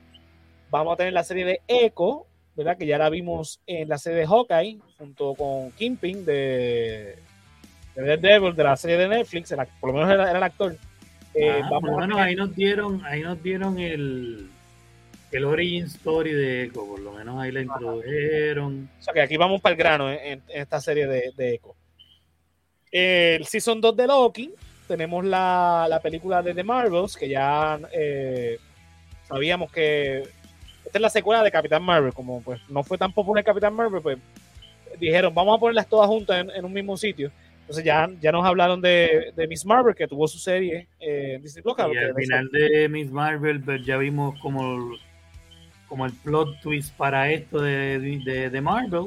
Vamos 0.71 0.95
a 0.95 0.97
tener 0.97 1.13
la 1.13 1.25
serie 1.25 1.45
de 1.45 1.61
Echo, 1.69 2.27
¿verdad? 2.57 2.77
Que 2.77 2.87
ya 2.87 2.99
la 2.99 3.11
vimos 3.11 3.61
en 3.67 3.89
la 3.89 3.99
serie 3.99 4.21
de 4.21 4.27
Hawkeye, 4.27 4.79
junto 4.99 5.35
con 5.35 5.71
Kingpin 5.73 6.25
de, 6.25 7.17
de 7.95 8.17
Devil, 8.17 8.55
de 8.55 8.65
la 8.65 8.77
serie 8.77 8.97
de 8.97 9.09
Netflix, 9.09 9.55
por 9.81 9.93
lo 9.93 9.99
menos 9.99 10.11
era, 10.11 10.31
el 10.31 10.43
actor. 10.43 10.77
Eh, 11.35 11.61
ah, 11.63 11.69
por 11.81 11.91
lo 11.91 11.99
menos 11.99 12.19
ahí 12.19 12.35
nos 12.35 12.55
dieron, 12.55 13.05
ahí 13.05 13.23
nos 13.23 13.43
dieron 13.43 13.79
el, 13.79 14.51
el 15.31 15.45
origin 15.45 15.85
story 15.85 16.33
de 16.33 16.65
Echo, 16.65 16.87
por 16.87 17.01
lo 17.01 17.13
menos 17.13 17.41
ahí 17.41 17.53
la 17.53 17.63
introdujeron. 17.63 18.91
O 18.99 19.03
sea 19.03 19.15
que 19.15 19.23
aquí 19.23 19.37
vamos 19.37 19.61
para 19.61 19.73
el 19.73 19.79
grano 19.79 20.11
en, 20.11 20.43
esta 20.49 20.81
serie 20.81 21.07
de, 21.07 21.33
de 21.37 21.55
Echo. 21.55 21.75
El 22.91 23.47
Season 23.47 23.81
2 23.81 23.97
de 23.97 24.07
Loki, 24.07 24.55
tenemos 24.87 25.25
la, 25.25 25.87
la 25.89 26.01
película 26.01 26.43
de 26.43 26.55
The 26.55 26.65
Marvels, 26.65 27.17
que 27.17 27.29
ya 27.29 27.79
eh, 27.93 28.59
sabíamos 29.29 29.71
que 29.71 30.23
esta 30.85 30.99
es 30.99 31.03
la 31.03 31.11
secuela 31.11 31.43
de 31.43 31.51
Capitán 31.51 31.83
Marvel, 31.83 32.13
como 32.13 32.43
pues 32.43 32.61
no 32.69 32.83
fue 32.83 32.99
tan 32.99 33.13
popular 33.13 33.45
Capitán 33.45 33.75
Marvel, 33.75 34.03
pues 34.03 34.19
dijeron, 34.99 35.35
vamos 35.35 35.57
a 35.57 35.61
ponerlas 35.61 35.89
todas 35.89 36.09
juntas 36.09 36.47
en, 36.55 36.65
un 36.65 36.73
mismo 36.73 36.97
sitio. 36.97 37.31
Entonces 37.61 37.85
ya, 37.85 38.11
ya 38.21 38.33
nos 38.33 38.45
hablaron 38.45 38.81
de, 38.81 39.33
de 39.35 39.47
Miss 39.47 39.65
Marvel, 39.65 39.95
que 39.95 40.09
tuvo 40.09 40.27
su 40.29 40.39
serie 40.39 40.89
eh, 41.01 41.35
en 41.37 41.43
Disney 41.43 41.63
Plus. 41.63 41.77
Y 41.79 41.97
al 41.97 42.15
final 42.15 42.49
de 42.51 42.89
Miss 42.89 43.11
Marvel 43.11 43.63
pues, 43.63 43.85
ya 43.87 43.97
vimos 43.97 44.39
como, 44.41 44.97
como 45.89 46.05
el 46.05 46.13
plot 46.13 46.61
twist 46.61 46.95
para 46.97 47.31
esto 47.31 47.61
de, 47.61 47.99
de, 48.25 48.51
de 48.51 48.61
Marvel. 48.61 49.07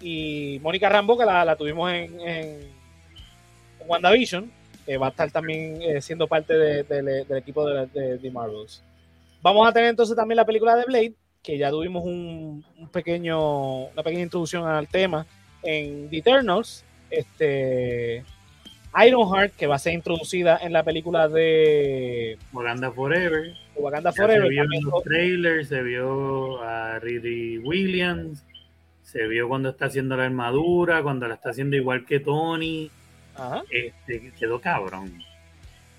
Y 0.00 0.60
Mónica 0.62 0.88
Rambo, 0.88 1.18
que 1.18 1.24
la, 1.24 1.44
la 1.44 1.56
tuvimos 1.56 1.90
en, 1.90 2.20
en, 2.20 2.76
WandaVision, 3.86 4.50
va 4.96 5.06
a 5.06 5.10
estar 5.10 5.30
también 5.30 5.82
eh, 5.82 6.00
siendo 6.00 6.28
parte 6.28 6.54
del 6.54 7.36
equipo 7.36 7.66
de, 7.66 8.18
de 8.18 8.30
Marvels. 8.30 8.82
Vamos 9.42 9.68
a 9.68 9.72
tener 9.72 9.90
entonces 9.90 10.16
también 10.16 10.36
la 10.36 10.44
película 10.44 10.74
de 10.74 10.84
Blade, 10.84 11.14
que 11.42 11.56
ya 11.56 11.70
tuvimos 11.70 12.04
un, 12.04 12.64
pequeño, 12.92 13.84
una 13.84 14.02
pequeña 14.02 14.24
introducción 14.24 14.66
al 14.66 14.88
tema 14.88 15.24
en 15.62 16.10
The 16.10 16.18
Eternals. 16.18 16.84
Este, 17.08 18.24
Ironheart, 19.06 19.54
que 19.54 19.68
va 19.68 19.76
a 19.76 19.78
ser 19.78 19.92
introducida 19.92 20.58
en 20.60 20.72
la 20.72 20.82
película 20.82 21.28
de 21.28 22.38
Wakanda 22.52 22.90
Forever. 22.90 23.54
Wakanda 23.76 24.12
Forever. 24.12 24.42
Se 24.42 24.48
vio 24.48 24.62
en 24.64 24.84
los 24.84 25.02
trailers, 25.04 25.68
se 25.68 25.82
vio 25.82 26.62
a 26.62 26.98
Ridley 26.98 27.58
Williams, 27.58 28.44
se 29.02 29.28
vio 29.28 29.48
cuando 29.48 29.68
está 29.68 29.86
haciendo 29.86 30.16
la 30.16 30.24
armadura, 30.24 31.02
cuando 31.02 31.28
la 31.28 31.34
está 31.34 31.50
haciendo 31.50 31.76
igual 31.76 32.04
que 32.04 32.18
Tony. 32.18 32.90
Este, 33.70 34.32
quedó 34.38 34.60
cabrón. 34.60 35.22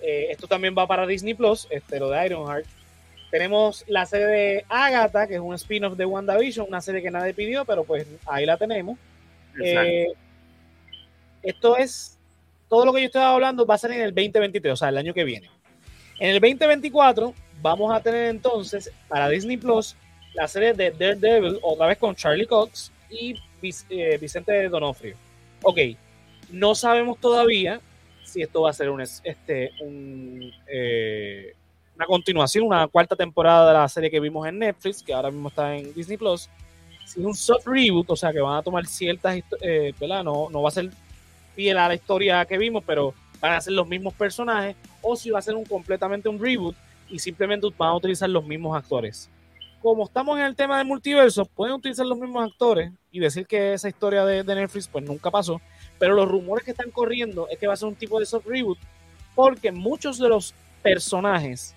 Eh, 0.02 0.28
esto 0.32 0.48
también 0.48 0.76
va 0.78 0.88
para 0.88 1.06
Disney 1.06 1.34
Plus, 1.34 1.68
este, 1.70 2.00
lo 2.00 2.10
de 2.10 2.26
Ironheart. 2.26 2.66
Tenemos 3.32 3.84
la 3.88 4.06
serie 4.06 4.28
de 4.28 4.66
Agatha, 4.70 5.28
que 5.28 5.36
es 5.36 5.40
un 5.40 5.54
spin-off 5.56 5.98
de 5.98 6.06
WandaVision, 6.06 6.68
una 6.68 6.82
serie 6.82 7.02
que 7.02 7.12
nadie 7.12 7.34
pidió, 7.34 7.66
pero 7.66 7.84
pues 7.84 8.08
ahí 8.26 8.46
la 8.46 8.58
tenemos. 8.58 8.98
Eh, 9.62 10.08
esto 11.44 11.78
es, 11.78 12.18
todo 12.70 12.86
lo 12.86 12.94
que 12.94 13.02
yo 13.02 13.06
estoy 13.08 13.22
hablando 13.22 13.66
va 13.66 13.76
a 13.76 13.80
ser 13.80 13.92
en 13.92 14.02
el 14.02 14.14
2023, 14.14 14.74
o 14.74 14.76
sea, 14.76 14.90
el 14.90 14.98
año 14.98 15.14
que 15.14 15.24
viene. 15.24 15.50
En 16.20 16.30
el 16.30 16.40
2024 16.40 17.34
vamos 17.62 17.94
a 17.94 18.02
tener 18.02 18.30
entonces 18.30 18.92
para 19.08 19.30
Disney 19.30 19.58
Plus 19.58 19.96
la 20.34 20.48
serie 20.48 20.74
de 20.74 20.92
Daredevil, 20.92 21.60
otra 21.64 21.88
vez 21.88 21.98
con 21.98 22.16
Charlie 22.16 22.46
Cox, 22.46 22.92
y 23.10 23.36
Vicente 24.20 24.70
Donofrio. 24.70 25.16
Ok, 25.64 25.80
no 26.50 26.76
sabemos 26.76 27.20
todavía 27.20 27.82
si 28.24 28.42
esto 28.42 28.62
va 28.62 28.70
a 28.70 28.74
ser 28.74 28.90
un, 28.90 29.02
este, 29.02 29.72
un, 29.82 30.52
una 31.96 32.06
continuación, 32.06 32.66
una 32.66 32.88
cuarta 32.88 33.16
temporada 33.16 33.68
de 33.68 33.74
la 33.80 33.90
serie 33.90 34.12
que 34.12 34.20
vimos 34.20 34.48
en 34.48 34.60
Netflix, 34.60 35.02
que 35.02 35.14
ahora 35.14 35.32
mismo 35.32 35.50
está 35.50 35.76
en 35.76 35.94
Disney 35.94 36.18
Plus. 36.18 36.50
Si 37.06 37.22
es 37.22 37.26
un 37.26 37.34
soft 37.34 37.66
reboot, 37.66 38.10
o 38.10 38.16
sea 38.16 38.34
que 38.34 38.42
van 38.42 38.58
a 38.58 38.62
tomar 38.62 38.86
ciertas, 38.86 39.40
eh. 39.62 39.94
No, 40.00 40.50
no 40.50 40.62
va 40.62 40.70
a 40.70 40.72
ser 40.72 40.90
fiel 41.56 41.78
a 41.78 41.88
la 41.88 41.96
historia 41.96 42.46
que 42.46 42.58
vimos, 42.58 42.84
pero 42.86 43.14
van 43.40 43.54
a 43.54 43.62
ser 43.62 43.74
los 43.74 43.88
mismos 43.88 44.14
personajes, 44.14 44.76
o 45.02 45.16
si 45.16 45.30
va 45.30 45.40
a 45.40 45.42
ser 45.42 45.56
un 45.56 45.64
completamente 45.64 46.28
un 46.28 46.40
reboot 46.40 46.76
y 47.10 47.20
simplemente 47.20 47.68
van 47.78 47.90
a 47.90 47.96
utilizar 47.96 48.30
los 48.30 48.46
mismos 48.46 48.78
actores. 48.78 49.30
Como 49.82 50.04
estamos 50.04 50.38
en 50.38 50.46
el 50.46 50.56
tema 50.56 50.78
del 50.80 50.88
multiverso, 50.88 51.46
pueden 51.46 51.76
utilizar 51.76 52.06
los 52.06 52.18
mismos 52.18 52.52
actores 52.52 52.92
y 53.12 53.20
decir 53.20 53.48
que 53.48 53.74
esa 53.74 53.88
historia 53.88 54.26
de, 54.26 54.44
de 54.44 54.56
Netflix 54.56 54.88
pues 54.88 55.04
nunca 55.06 55.32
pasó, 55.32 55.62
pero 56.00 56.16
los 56.16 56.28
rumores 56.28 56.64
que 56.64 56.72
están 56.72 56.92
corriendo 56.92 57.48
es 57.50 57.58
que 57.58 57.68
va 57.68 57.74
a 57.74 57.78
ser 57.78 57.88
un 57.88 57.96
tipo 57.96 58.20
de 58.20 58.26
soft 58.26 58.46
reboot 58.48 58.78
porque 59.36 59.72
muchos 59.72 60.18
de 60.18 60.30
los 60.30 60.54
personajes 60.82 61.76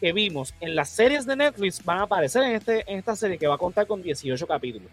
que 0.00 0.12
vimos 0.12 0.54
en 0.60 0.74
las 0.74 0.88
series 0.88 1.26
de 1.26 1.36
Netflix 1.36 1.84
van 1.84 1.98
a 1.98 2.02
aparecer 2.02 2.42
en, 2.42 2.52
este, 2.52 2.90
en 2.90 2.98
esta 2.98 3.14
serie 3.14 3.36
que 3.36 3.46
va 3.46 3.56
a 3.56 3.58
contar 3.58 3.86
con 3.86 4.02
18 4.02 4.46
capítulos. 4.46 4.88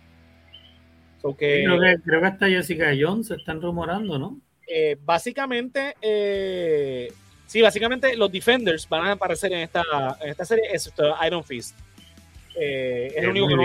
creo, 1.22 1.36
que, 1.36 1.64
creo, 2.04 2.20
que, 2.20 2.26
hasta 2.26 2.48
Jessica 2.48 2.92
Jones 3.00 3.28
se 3.28 3.36
están 3.36 3.62
rumorando, 3.62 4.20
¿no? 4.20 4.40
Eh, 4.68 4.98
básicamente, 5.06 5.96
eh, 6.02 7.12
sí, 7.46 7.62
básicamente 7.62 8.18
los 8.18 8.30
Defenders 8.30 8.88
van 8.90 9.06
a 9.06 9.12
aparecer 9.14 9.54
en 9.54 9.60
esta, 9.60 9.84
en 10.20 10.30
esta 10.30 10.44
serie, 10.44 10.66
excepto 10.74 11.16
Iron 11.26 11.44
Fist. 11.44 11.78
Eh, 12.60 13.14
es, 13.16 13.24
el 13.24 13.30
único, 13.30 13.48
que 13.48 13.56
no, 13.56 13.64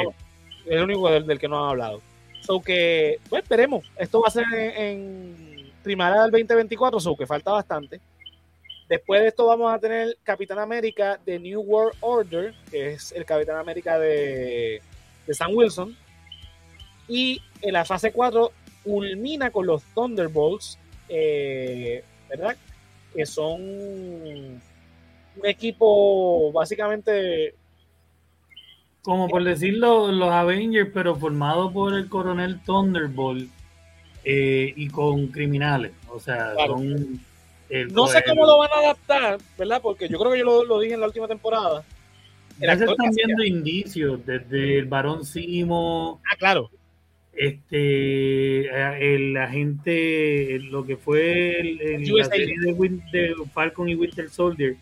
es 0.67 0.71
el 0.71 0.83
único 0.83 1.11
del, 1.11 1.39
que 1.39 1.49
no 1.49 1.65
han 1.65 1.71
hablado. 1.71 2.03
So 2.43 2.61
que, 2.61 3.19
pues 3.29 3.43
esperemos. 3.43 3.85
Esto 3.97 4.21
va 4.21 4.29
a 4.29 4.31
ser 4.31 4.45
en, 4.53 4.77
en 4.77 5.73
primavera 5.83 6.23
del 6.23 6.31
2024, 6.33 7.01
so 7.01 7.17
que 7.17 7.27
falta 7.27 7.53
bastante. 7.53 8.01
Después 8.89 9.23
de 9.23 9.29
esto 9.29 9.47
vamos 9.47 9.73
a 9.73 9.79
tener 9.79 10.19
Capitán 10.23 10.59
América 10.59 11.19
de 11.25 11.39
New 11.39 11.61
World 11.63 11.97
Order, 12.01 12.55
que 12.71 12.93
es 12.93 13.13
el 13.13 13.25
Capitán 13.25 13.57
América 13.57 13.99
de, 13.99 14.83
de 15.27 15.35
Sam 15.35 15.53
Wilson. 15.55 15.97
Y 17.09 17.41
en 17.63 17.73
la 17.73 17.85
fase 17.85 18.13
4 18.13 18.53
culmina 18.85 19.51
con 19.51 19.67
los 19.67 19.83
Thunderbolts, 19.95 20.79
eh, 21.09 22.05
¿verdad? 22.29 22.57
Que 23.15 23.25
son 23.25 23.63
un 23.63 24.61
equipo 25.45 26.53
básicamente... 26.53 27.55
Como 29.03 29.29
por 29.29 29.43
decirlo, 29.43 30.13
los 30.13 30.31
Avengers, 30.31 30.91
pero 30.95 31.17
formado 31.17 31.73
por 31.73 31.95
el 31.95 32.09
coronel 32.09 32.61
Thunderbolt 32.65 33.51
eh, 34.25 34.73
y 34.77 34.89
con 34.89 35.27
criminales. 35.29 35.93
O 36.09 36.21
sea, 36.21 36.55
son 36.67 37.21
no 37.91 38.07
sé 38.07 38.23
cómo 38.27 38.45
lo 38.45 38.59
van 38.59 38.71
a 38.71 38.79
adaptar, 38.81 39.39
¿verdad? 39.59 39.81
Porque 39.83 40.09
yo 40.09 40.19
creo 40.19 40.33
que 40.33 40.39
yo 40.39 40.65
lo, 40.65 40.81
dije 40.81 40.95
en 40.95 41.01
la 41.01 41.07
última 41.07 41.27
temporada. 41.27 41.83
Ya 42.61 42.77
se 42.77 42.85
están 42.85 43.11
viendo 43.15 43.45
indicios 43.45 44.25
desde 44.27 44.79
el 44.79 44.85
Barón 44.85 45.25
Simo. 45.25 46.21
Ah, 46.31 46.37
claro. 46.37 46.71
Este, 47.33 48.67
eh, 48.67 49.15
el 49.15 49.37
agente, 49.39 50.59
lo 50.71 50.85
que 50.85 50.99
fue 50.99 51.61
el, 51.61 52.15
la 52.15 52.25
serie 52.27 52.55
de, 52.61 53.35
Falcon 53.55 53.89
y 53.89 53.95
Winter 53.95 54.29
Soldier, 54.29 54.77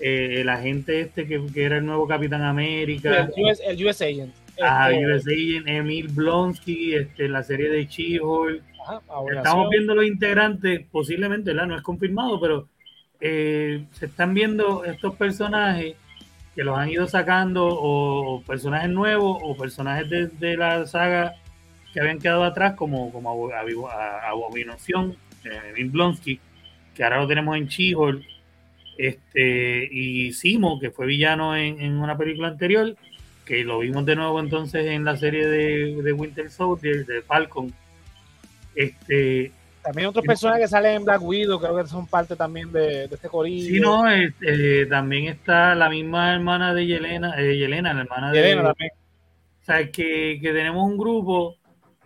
eh, 0.00 0.40
el 0.40 0.48
agente 0.48 1.00
este 1.00 1.26
que, 1.26 1.42
era 1.56 1.78
el 1.78 1.86
nuevo 1.86 2.06
Capitán 2.06 2.42
América. 2.42 3.28
el, 3.36 3.44
US, 3.44 3.60
el 3.66 3.86
US 3.86 4.02
Agent. 4.02 4.34
Ah, 4.60 4.90
este, 4.90 5.06
US 5.06 5.26
Agent, 5.26 5.68
Emil 5.68 6.08
Blonsky, 6.08 6.94
este, 6.94 7.28
la 7.28 7.42
serie 7.42 7.68
de 7.70 7.86
She-Hulk. 7.86 8.62
Estamos 9.36 9.68
viendo 9.70 9.94
los 9.94 10.06
integrantes, 10.06 10.86
posiblemente, 10.90 11.52
no 11.52 11.76
es 11.76 11.82
confirmado, 11.82 12.40
pero 12.40 12.68
eh, 13.20 13.84
se 13.92 14.06
están 14.06 14.32
viendo 14.32 14.84
estos 14.84 15.14
personajes 15.16 15.96
que 16.54 16.64
los 16.64 16.76
han 16.76 16.90
ido 16.90 17.06
sacando, 17.06 17.68
o 17.70 18.42
personajes 18.42 18.90
nuevos, 18.90 19.38
o 19.42 19.56
personajes 19.56 20.08
de, 20.40 20.56
la 20.56 20.86
saga 20.86 21.34
que 21.92 22.00
habían 22.00 22.18
quedado 22.18 22.44
atrás, 22.44 22.74
como, 22.74 23.12
como 23.12 23.30
Abominación, 24.24 25.16
eh, 25.44 25.84
Blonsky, 25.84 26.40
que 26.94 27.04
ahora 27.04 27.20
lo 27.20 27.28
tenemos 27.28 27.56
en 27.56 27.68
Chihol, 27.68 28.26
este, 28.98 29.88
y 29.90 30.32
Simo, 30.32 30.78
que 30.78 30.90
fue 30.90 31.06
villano 31.06 31.56
en, 31.56 31.94
una 31.94 32.18
película 32.18 32.48
anterior, 32.48 32.94
que 33.46 33.64
lo 33.64 33.78
vimos 33.78 34.04
de 34.04 34.16
nuevo 34.16 34.40
entonces 34.40 34.86
en 34.86 35.04
la 35.04 35.16
serie 35.16 35.46
de, 35.46 36.02
de 36.02 36.12
Winter 36.12 36.50
Soldier, 36.50 37.06
de 37.06 37.22
Falcon 37.22 37.72
este, 38.78 39.50
también 39.82 40.08
otros 40.08 40.24
personajes 40.24 40.66
que 40.66 40.68
salen 40.68 40.96
en 40.96 41.04
Black 41.04 41.20
Widow, 41.20 41.58
creo 41.58 41.76
que 41.76 41.88
son 41.88 42.06
parte 42.06 42.36
también 42.36 42.70
de, 42.70 43.04
este 43.06 43.28
corillo. 43.28 43.74
Sí, 43.74 43.80
no, 43.80 44.08
este, 44.08 44.86
también 44.86 45.24
está 45.26 45.74
la 45.74 45.88
misma 45.88 46.34
hermana 46.34 46.72
de 46.74 46.86
Yelena, 46.86 47.34
eh, 47.40 47.56
Yelena, 47.56 47.92
la 47.92 48.02
hermana 48.02 48.30
de. 48.30 48.38
Yelena 48.40 48.62
también. 48.62 48.92
O 49.62 49.64
sea, 49.64 49.90
que, 49.90 50.38
tenemos 50.40 50.84
un 50.84 50.96
grupo 50.96 51.56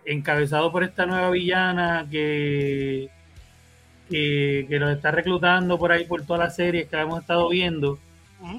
encabezado 0.03 0.71
por 0.71 0.83
esta 0.83 1.05
nueva 1.05 1.29
villana 1.29 2.07
que, 2.09 3.07
que, 4.13 4.67
que, 4.69 4.79
nos 4.79 4.95
está 4.95 5.09
reclutando 5.09 5.79
por 5.79 5.91
ahí 5.91 6.05
por 6.05 6.23
todas 6.23 6.39
las 6.39 6.55
series 6.55 6.87
que 6.87 6.95
hemos 6.97 7.21
estado 7.21 7.49
viendo, 7.49 7.97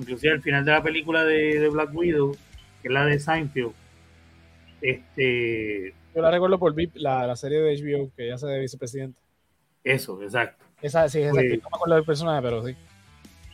inclusive 0.01 0.33
al 0.33 0.43
final 0.43 0.65
de 0.65 0.73
la 0.73 0.83
película 0.83 1.25
de, 1.25 1.61
de 1.61 1.69
Black 1.69 1.95
Widow, 1.95 2.37
que 2.83 2.89
es 2.89 2.93
la 2.93 3.05
de 3.05 3.21
Seinfeld. 3.21 3.73
Este, 4.81 5.95
yo 6.13 6.23
la 6.23 6.33
recuerdo 6.33 6.59
por 6.59 6.75
VIP, 6.75 6.97
la, 6.97 7.37
serie 7.37 7.61
de 7.61 7.77
HBO 7.77 8.11
que 8.17 8.27
ya 8.27 8.37
se 8.37 8.49
de 8.49 8.59
vicepresidente. 8.59 9.21
Eso, 9.85 10.21
exacto. 10.25 10.65
Esa, 10.83 11.09
sí, 11.09 11.21
exacto. 11.21 11.41
Pues 11.41 11.63
no 11.63 11.71
me 11.71 11.77
acuerdo 11.77 11.95
del 11.95 12.05
personaje, 12.05 12.43
pero 12.43 12.67
sí. 12.67 12.77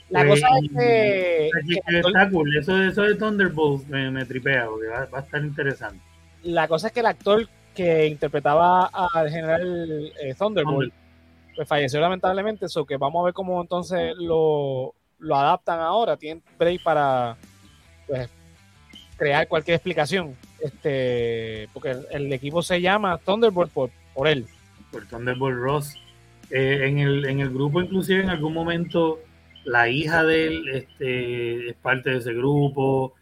La 0.09 0.27
cosa 0.27 0.49
es 0.63 0.71
que. 0.71 1.51
está 1.99 2.31
cool. 2.31 2.57
Eso, 2.57 2.83
eso 2.83 3.03
de 3.03 3.15
Thunderbolts 3.15 3.87
me, 3.89 4.11
me 4.11 4.25
tripea, 4.25 4.67
porque 4.69 4.89
va, 4.89 5.19
a 5.19 5.21
estar 5.21 5.45
interesante. 5.45 6.03
La 6.45 6.67
cosa 6.67 6.87
es 6.87 6.95
que 6.95 7.01
el 7.01 7.07
actor 7.07 7.47
que 7.75 8.07
interpretaba 8.07 8.87
al 8.87 9.29
general 9.29 10.13
eh, 10.19 10.35
Thunderbolt 10.35 10.95
pues 11.61 11.69
falleció 11.69 12.01
lamentablemente. 12.01 12.65
Eso 12.65 12.87
que 12.87 12.97
vamos 12.97 13.21
a 13.21 13.25
ver 13.27 13.35
cómo 13.35 13.61
entonces 13.61 14.15
lo, 14.17 14.95
lo 15.19 15.37
adaptan 15.37 15.79
ahora. 15.79 16.17
Tienen 16.17 16.43
break 16.59 16.83
para 16.83 17.37
pues, 18.07 18.31
crear 19.19 19.47
cualquier 19.47 19.75
explicación. 19.75 20.35
Este, 20.59 21.69
porque 21.75 21.97
el, 22.13 22.33
equipo 22.33 22.63
se 22.63 22.81
llama 22.81 23.19
Thunderbolt 23.19 23.71
por, 23.73 23.91
por 24.15 24.27
él. 24.27 24.47
Por 24.91 25.07
Thunderbolt 25.07 25.59
Ross. 25.59 25.97
Eh, 26.51 26.87
en, 26.89 26.99
el, 26.99 27.27
en 27.27 27.41
el 27.41 27.51
grupo, 27.51 27.83
inclusive, 27.83 28.23
en 28.23 28.31
algún 28.31 28.55
momento, 28.55 29.19
la 29.65 29.91
hija 29.91 30.25
de 30.25 30.47
él 30.47 30.69
este, 30.71 31.69
es 31.69 31.77
parte 31.77 32.09
de 32.09 32.17
ese 32.21 32.33
grupo. 32.33 33.13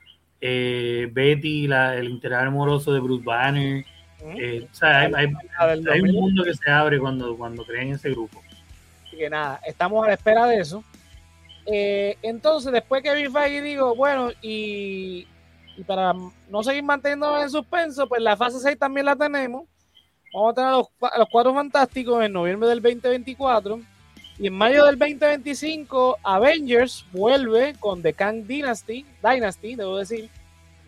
Eh, 0.41 1.11
Betty, 1.13 1.67
la, 1.67 1.97
el 1.97 2.09
interés 2.09 2.39
amoroso 2.39 2.93
de 2.93 3.01
Bruce 3.01 3.25
Banner. 3.25 3.85
Eh, 4.21 4.67
o 4.71 4.75
sea, 4.75 5.01
hay, 5.01 6.01
un 6.01 6.13
mundo 6.13 6.45
que 6.45 6.55
se 6.55 6.71
abre 6.71 6.99
cuando, 6.99 7.37
cuando 7.37 7.65
creen 7.65 7.93
ese 7.93 8.11
grupo. 8.11 8.43
Así 9.07 9.17
que 9.17 9.31
nada, 9.31 9.61
estamos 9.67 10.05
a 10.05 10.09
la 10.09 10.15
espera 10.15 10.47
de 10.47 10.61
eso. 10.61 10.85
entonces, 11.67 12.73
después 12.73 13.03
que 13.03 13.15
vi 13.15 13.27
Feige 13.29 13.63
digo, 13.63 13.95
bueno, 13.95 14.31
y 14.43 15.27
y 15.79 15.85
para 15.85 16.13
no 16.49 16.63
seguir 16.65 16.83
manteniendo 16.83 17.41
en 17.41 17.49
suspenso, 17.49 18.09
pues 18.09 18.21
la 18.21 18.37
fase 18.37 18.59
6 18.59 18.77
también 18.77 19.07
la 19.07 19.15
tenemos. 19.15 19.65
Vamos 20.35 20.51
a 20.51 20.55
tener 20.55 20.71
los, 20.73 20.87
los 21.17 21.29
cuatro 21.31 21.55
fantásticos 21.55 22.25
en 22.25 22.33
noviembre 22.33 22.69
del 22.69 22.83
2024. 22.83 23.81
Y 24.41 24.49
en 24.49 24.55
mayo 24.55 24.85
del 24.85 24.99
2025, 24.99 26.19
Avengers 26.25 27.07
vuelve 27.13 27.77
con 27.79 28.03
The 28.03 28.13
Kang 28.13 28.45
Dynasty, 28.45 29.07
Dynasty, 29.23 29.77
debo 29.77 29.99
decir. 29.99 30.29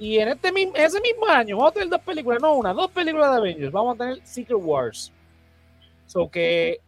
Y 0.00 0.18
en 0.18 0.28
este 0.28 0.50
mismo, 0.50 0.74
ese 0.74 0.98
mismo 1.00 1.26
año 1.26 1.58
vamos 1.58 1.72
a 1.72 1.74
tener 1.74 1.90
dos 1.90 2.00
películas, 2.00 2.40
no 2.40 2.54
una, 2.54 2.72
dos 2.72 2.90
películas 2.90 3.30
de 3.30 3.36
Avengers. 3.36 3.70
Vamos 3.70 3.94
a 3.94 3.98
tener 3.98 4.26
Secret 4.26 4.58
Wars. 4.58 5.12
So 6.06 6.30
que 6.30 6.80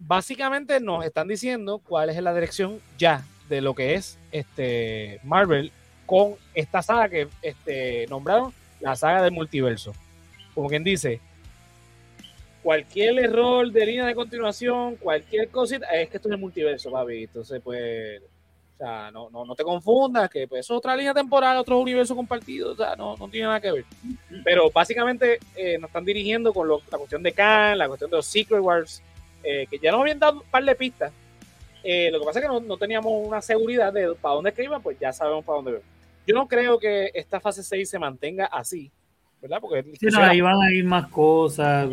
básicamente 0.00 0.80
nos 0.80 1.04
están 1.04 1.28
diciendo 1.28 1.78
cuál 1.78 2.10
es 2.10 2.20
la 2.20 2.34
dirección 2.34 2.80
ya 2.98 3.24
de 3.48 3.60
lo 3.60 3.72
que 3.72 3.94
es 3.94 4.18
este 4.32 5.20
Marvel 5.22 5.70
con 6.06 6.34
esta 6.54 6.82
saga 6.82 7.08
que 7.08 7.28
este, 7.40 8.06
nombraron 8.08 8.52
la 8.80 8.96
saga 8.96 9.22
del 9.22 9.32
multiverso. 9.32 9.92
Como 10.54 10.68
quien 10.68 10.82
dice, 10.82 11.20
cualquier 12.64 13.18
error 13.20 13.70
de 13.70 13.86
línea 13.86 14.06
de 14.06 14.16
continuación, 14.16 14.96
cualquier 14.96 15.50
cosita, 15.50 15.86
es 15.94 16.10
que 16.10 16.16
esto 16.16 16.28
es 16.28 16.34
el 16.34 16.40
multiverso, 16.40 16.90
papi. 16.90 17.24
Entonces, 17.24 17.60
pues, 17.62 18.20
o 18.78 18.84
sea, 18.84 19.10
no, 19.10 19.28
no, 19.30 19.44
no 19.44 19.56
te 19.56 19.64
confundas, 19.64 20.30
que 20.30 20.46
pues 20.46 20.60
es 20.60 20.70
otra 20.70 20.94
línea 20.94 21.12
temporal, 21.12 21.56
otro 21.56 21.80
universo 21.80 22.14
compartido, 22.14 22.72
o 22.72 22.76
sea, 22.76 22.94
no, 22.94 23.16
no 23.16 23.28
tiene 23.28 23.48
nada 23.48 23.60
que 23.60 23.72
ver. 23.72 23.84
Pero 24.44 24.70
básicamente 24.70 25.40
eh, 25.56 25.78
nos 25.78 25.88
están 25.88 26.04
dirigiendo 26.04 26.52
con 26.52 26.68
la 26.68 26.96
cuestión 26.96 27.20
de 27.24 27.32
Khan, 27.32 27.76
la 27.76 27.88
cuestión 27.88 28.08
de 28.08 28.18
los 28.18 28.26
Secret 28.26 28.60
Wars, 28.60 29.02
eh, 29.42 29.66
que 29.68 29.80
ya 29.80 29.90
nos 29.90 30.02
habían 30.02 30.20
dado 30.20 30.42
un 30.42 30.48
par 30.48 30.64
de 30.64 30.76
pistas. 30.76 31.12
Eh, 31.82 32.08
lo 32.12 32.20
que 32.20 32.26
pasa 32.26 32.38
es 32.38 32.44
que 32.44 32.52
no, 32.52 32.60
no, 32.60 32.76
teníamos 32.76 33.12
una 33.26 33.42
seguridad 33.42 33.92
de 33.92 34.14
para 34.14 34.36
dónde 34.36 34.50
es 34.50 34.56
que 34.56 34.62
iba, 34.62 34.78
pues 34.78 34.96
ya 35.00 35.12
sabemos 35.12 35.44
para 35.44 35.56
dónde 35.56 35.72
va. 35.72 35.78
Yo 36.24 36.36
no 36.36 36.46
creo 36.46 36.78
que 36.78 37.10
esta 37.14 37.40
fase 37.40 37.64
6 37.64 37.90
se 37.90 37.98
mantenga 37.98 38.46
así. 38.46 38.92
¿verdad? 39.42 39.58
Porque 39.60 39.84
sí, 39.98 40.06
no, 40.06 40.20
ahí 40.20 40.40
van 40.40 40.60
a 40.60 40.72
ir 40.72 40.84
más 40.84 41.08
cosas. 41.08 41.88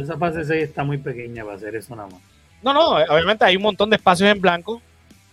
Esa 0.00 0.16
fase 0.16 0.44
6 0.44 0.62
está 0.64 0.84
muy 0.84 0.96
pequeña 0.96 1.44
para 1.44 1.56
hacer 1.56 1.76
eso 1.76 1.94
nada 1.94 2.08
más. 2.08 2.20
No, 2.62 2.72
no, 2.72 2.92
obviamente 2.92 3.44
hay 3.44 3.56
un 3.56 3.62
montón 3.62 3.90
de 3.90 3.96
espacios 3.96 4.30
en 4.30 4.40
blanco. 4.40 4.80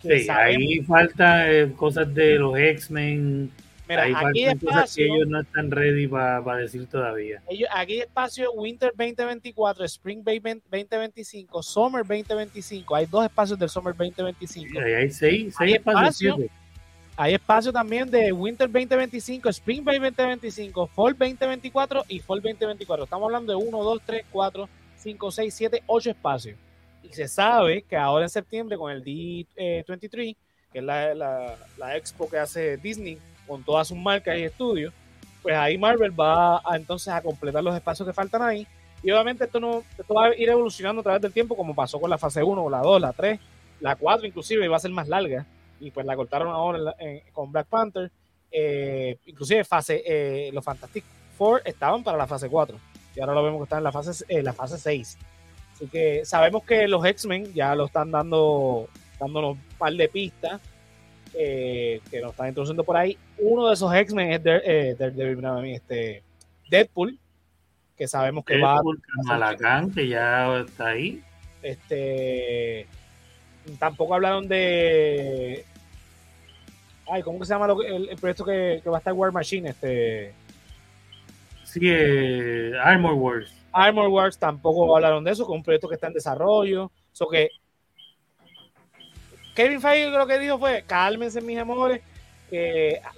Sí, 0.02 0.28
ahí 0.30 0.82
falta 0.82 1.52
eh, 1.52 1.72
cosas 1.74 2.14
de 2.14 2.36
los 2.36 2.58
X-Men. 2.58 3.52
Ahí 3.88 4.14
aquí 4.16 4.46
faltan 4.46 4.60
cosas 4.60 4.96
que 4.96 5.06
ellos 5.06 5.28
no 5.28 5.42
están 5.42 5.70
ready 5.70 6.08
para 6.08 6.58
decir 6.58 6.88
todavía. 6.88 7.42
Ellos, 7.50 7.70
aquí 7.74 8.00
espacio 8.00 8.52
Winter 8.54 8.94
2024, 8.96 9.86
Spring 9.86 10.24
2025, 10.24 11.62
Summer 11.62 12.04
2025. 12.04 12.96
Hay 12.96 13.06
dos 13.06 13.26
espacios 13.26 13.60
del 13.60 13.70
Summer 13.70 13.94
2025. 13.94 14.80
ahí 14.80 14.94
hay 14.94 15.12
seis, 15.12 15.56
seis 15.58 15.76
espacios. 15.76 16.38
Hay 17.18 17.34
espacio 17.34 17.72
también 17.74 18.10
de 18.10 18.32
Winter 18.32 18.68
2025, 18.72 19.50
Spring 19.50 19.84
2025, 19.84 20.88
Fall 20.88 21.12
2024 21.12 22.06
y 22.08 22.20
Fall 22.20 22.42
2024. 22.42 23.04
Estamos 23.04 23.28
hablando 23.28 23.52
de 23.52 23.64
1, 23.64 23.84
2, 23.84 24.02
3, 24.06 24.26
4, 24.32 24.70
5, 24.98 25.32
6, 25.32 25.54
7, 25.54 25.84
8 25.86 26.10
espacios. 26.10 26.58
Y 27.04 27.14
se 27.14 27.28
sabe 27.28 27.84
que 27.84 27.96
ahora 27.96 28.26
en 28.26 28.30
septiembre 28.30 28.78
con 28.78 28.92
el 28.92 29.04
D23, 29.04 30.36
que 30.72 30.80
es 30.80 30.84
la, 30.84 31.14
la, 31.78 31.98
expo 31.98 32.30
que 32.30 32.38
hace 32.38 32.78
Disney 32.78 33.18
con 33.48 33.64
todas 33.64 33.88
sus 33.88 33.98
marcas 33.98 34.38
y 34.38 34.44
estudios, 34.44 34.94
pues 35.42 35.56
ahí 35.56 35.78
Marvel 35.78 36.18
va 36.18 36.58
a, 36.58 36.76
entonces 36.76 37.10
a 37.10 37.22
completar 37.22 37.64
los 37.64 37.76
espacios 37.76 38.08
que 38.08 38.14
faltan 38.14 38.42
ahí. 38.42 38.68
Y 39.04 39.10
obviamente 39.12 39.46
esto, 39.46 39.60
no, 39.60 39.84
esto 39.98 40.14
va 40.14 40.28
a 40.28 40.36
ir 40.36 40.48
evolucionando 40.50 41.02
a 41.02 41.04
través 41.04 41.22
del 41.22 41.34
tiempo, 41.34 41.56
como 41.56 41.74
pasó 41.74 42.00
con 42.00 42.10
la 42.10 42.18
fase 42.18 42.44
1, 42.44 42.70
la 42.70 42.80
2, 42.80 43.02
la 43.02 43.14
3, 43.14 43.40
la 43.80 43.96
4 43.96 44.28
inclusive, 44.28 44.68
va 44.68 44.78
a 44.78 44.80
ser 44.80 44.92
más 44.92 45.08
larga 45.08 45.46
y 45.80 45.90
pues 45.90 46.06
la 46.06 46.16
cortaron 46.16 46.50
ahora 46.50 46.96
con 47.34 47.52
Black 47.52 47.68
Panther. 47.68 48.12
Eh, 48.52 49.18
inclusive 49.26 49.64
fase, 49.64 50.04
eh, 50.06 50.52
los 50.54 50.64
Fantastic 50.64 51.06
Four 51.38 51.62
estaban 51.66 52.04
para 52.04 52.18
la 52.18 52.28
fase 52.28 52.50
4 52.50 52.78
y 53.16 53.20
ahora 53.20 53.34
lo 53.34 53.44
vemos 53.44 53.60
que 53.60 53.64
están 53.64 53.80
en 53.80 53.86
la 53.86 53.92
fase, 53.92 54.26
eh, 54.28 54.44
la 54.44 54.54
fase 54.54 54.78
6. 54.78 55.18
Así 55.82 55.90
que 55.90 56.24
sabemos 56.26 56.64
que 56.64 56.88
los 56.88 57.04
X-Men 57.04 57.52
ya 57.56 57.74
lo 57.74 57.86
están 57.86 58.12
dando, 58.12 58.88
dándonos 59.20 59.54
un 59.54 59.78
par 59.80 59.92
de 59.94 60.08
pistas 60.08 60.62
que 61.34 62.20
nos 62.22 62.32
están 62.32 62.50
introduciendo 62.50 62.84
por 62.84 62.98
ahí. 62.98 63.18
Uno 63.40 63.68
de 63.68 63.74
esos 63.74 63.92
X-Men 63.92 64.34
es 64.34 64.44
de, 64.44 64.92
este, 65.74 66.24
Deadpool, 66.70 67.18
que 67.98 68.08
sabemos 68.08 68.46
que 68.46 68.60
va 68.60 68.78
a. 68.78 69.88
que 69.96 70.08
ya 70.08 70.60
está 70.60 70.90
ahí. 70.90 71.24
Este 71.64 72.86
tampoco 73.80 74.14
hablaron 74.16 74.48
de 74.48 75.66
Ay, 77.12 77.24
¿cómo 77.24 77.40
que 77.40 77.46
se 77.46 77.54
llama 77.54 77.68
el, 77.88 78.16
proyecto 78.18 78.46
que, 78.46 78.82
va 78.88 78.98
a 78.98 79.00
estar 79.00 79.14
War 79.14 79.32
Machine? 79.32 79.70
Este... 79.70 80.34
Sí, 81.64 81.80
eh, 81.84 82.74
Armor 82.82 83.14
Wars. 83.14 83.61
Armor 83.72 84.08
Wars 84.08 84.38
tampoco 84.38 84.96
hablaron 84.96 85.24
de 85.24 85.32
eso, 85.32 85.44
es 85.44 85.50
un 85.50 85.64
proyecto 85.64 85.88
que 85.88 85.96
está 85.96 86.08
en 86.08 86.14
desarrollo. 86.14 86.92
So 87.12 87.28
que 87.28 87.50
Kevin 89.56 89.82
Feige 89.82 90.10
lo 90.10 90.28
que 90.28 90.40
dijo 90.40 90.58
fue, 90.58 90.84
cálmense 90.88 91.42
mis 91.42 91.58
amores, 91.58 92.02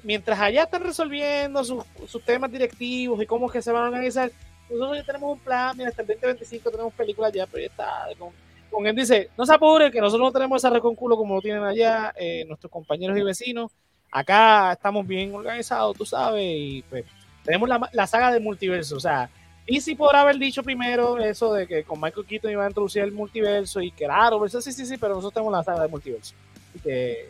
mientras 0.04 0.39
allá 0.39 0.64
están 0.64 0.84
resolviendo 0.84 1.64
sus, 1.64 1.86
temas 2.26 2.51
directivos 2.51 3.22
y 3.22 3.26
cómo 3.26 3.47
es 3.47 3.51
que 3.51 3.62
se 3.62 3.72
van 3.72 3.84
a 3.84 3.88
organizar, 3.88 4.32
nosotros 4.70 4.97
ya 4.97 5.04
tenemos 5.04 5.34
un 5.34 5.39
plan, 5.39 5.78
mira, 5.78 5.89
hasta 5.89 6.01
el 6.01 6.08
2025 6.08 6.72
tenemos 6.72 6.93
películas 6.93 7.32
ya 7.34 7.45
proyectadas, 7.45 8.16
con, 8.18 8.30
con 8.72 8.88
él 8.88 8.95
dice, 8.95 9.30
no 9.38 9.45
se 9.45 9.54
apure, 9.54 9.91
que 9.91 10.01
nosotros 10.01 10.28
no 10.28 10.32
tenemos 10.32 10.62
esa 10.62 10.70
reconculo 10.70 11.16
como 11.16 11.36
lo 11.36 11.41
tienen 11.41 11.64
allá 11.64 12.14
eh, 12.16 12.45
nuestros 12.47 12.72
compañeros 12.72 13.18
y 13.18 13.24
vecinos, 13.24 13.72
Acá 14.16 14.74
estamos 14.74 15.08
bien 15.08 15.34
organizados, 15.34 15.97
tú 15.97 16.06
sabes, 16.06 16.43
y 16.45 16.84
pues 16.88 17.04
tenemos 17.43 17.68
la, 17.68 18.06
saga 18.06 18.32
de 18.32 18.39
multiverso. 18.39 18.95
O 18.95 18.99
sea, 18.99 19.28
y 19.66 19.80
si 19.80 19.95
podrá 19.95 20.22
haber 20.22 20.38
dicho 20.38 20.61
primero 20.61 21.18
eso 21.20 21.53
de 21.53 21.68
que 21.68 21.84
con 21.84 21.99
Michael 22.01 22.26
Keaton 22.26 22.51
iba 22.51 22.66
a 22.66 22.68
introducir 22.68 23.03
el 23.03 23.14
multiverso 23.14 23.82
y 23.82 23.91
que 23.91 24.05
claro, 24.05 24.38
pues, 24.38 24.51
sí, 24.51 24.72
sí, 24.72 24.86
sí, 24.86 24.97
pero 24.97 25.16
nosotros 25.16 25.34
tenemos 25.34 25.53
la 25.53 25.64
saga 25.64 25.84
de 25.84 25.88
multiverso. 25.88 26.36
Y 26.76 26.80
que 26.80 27.30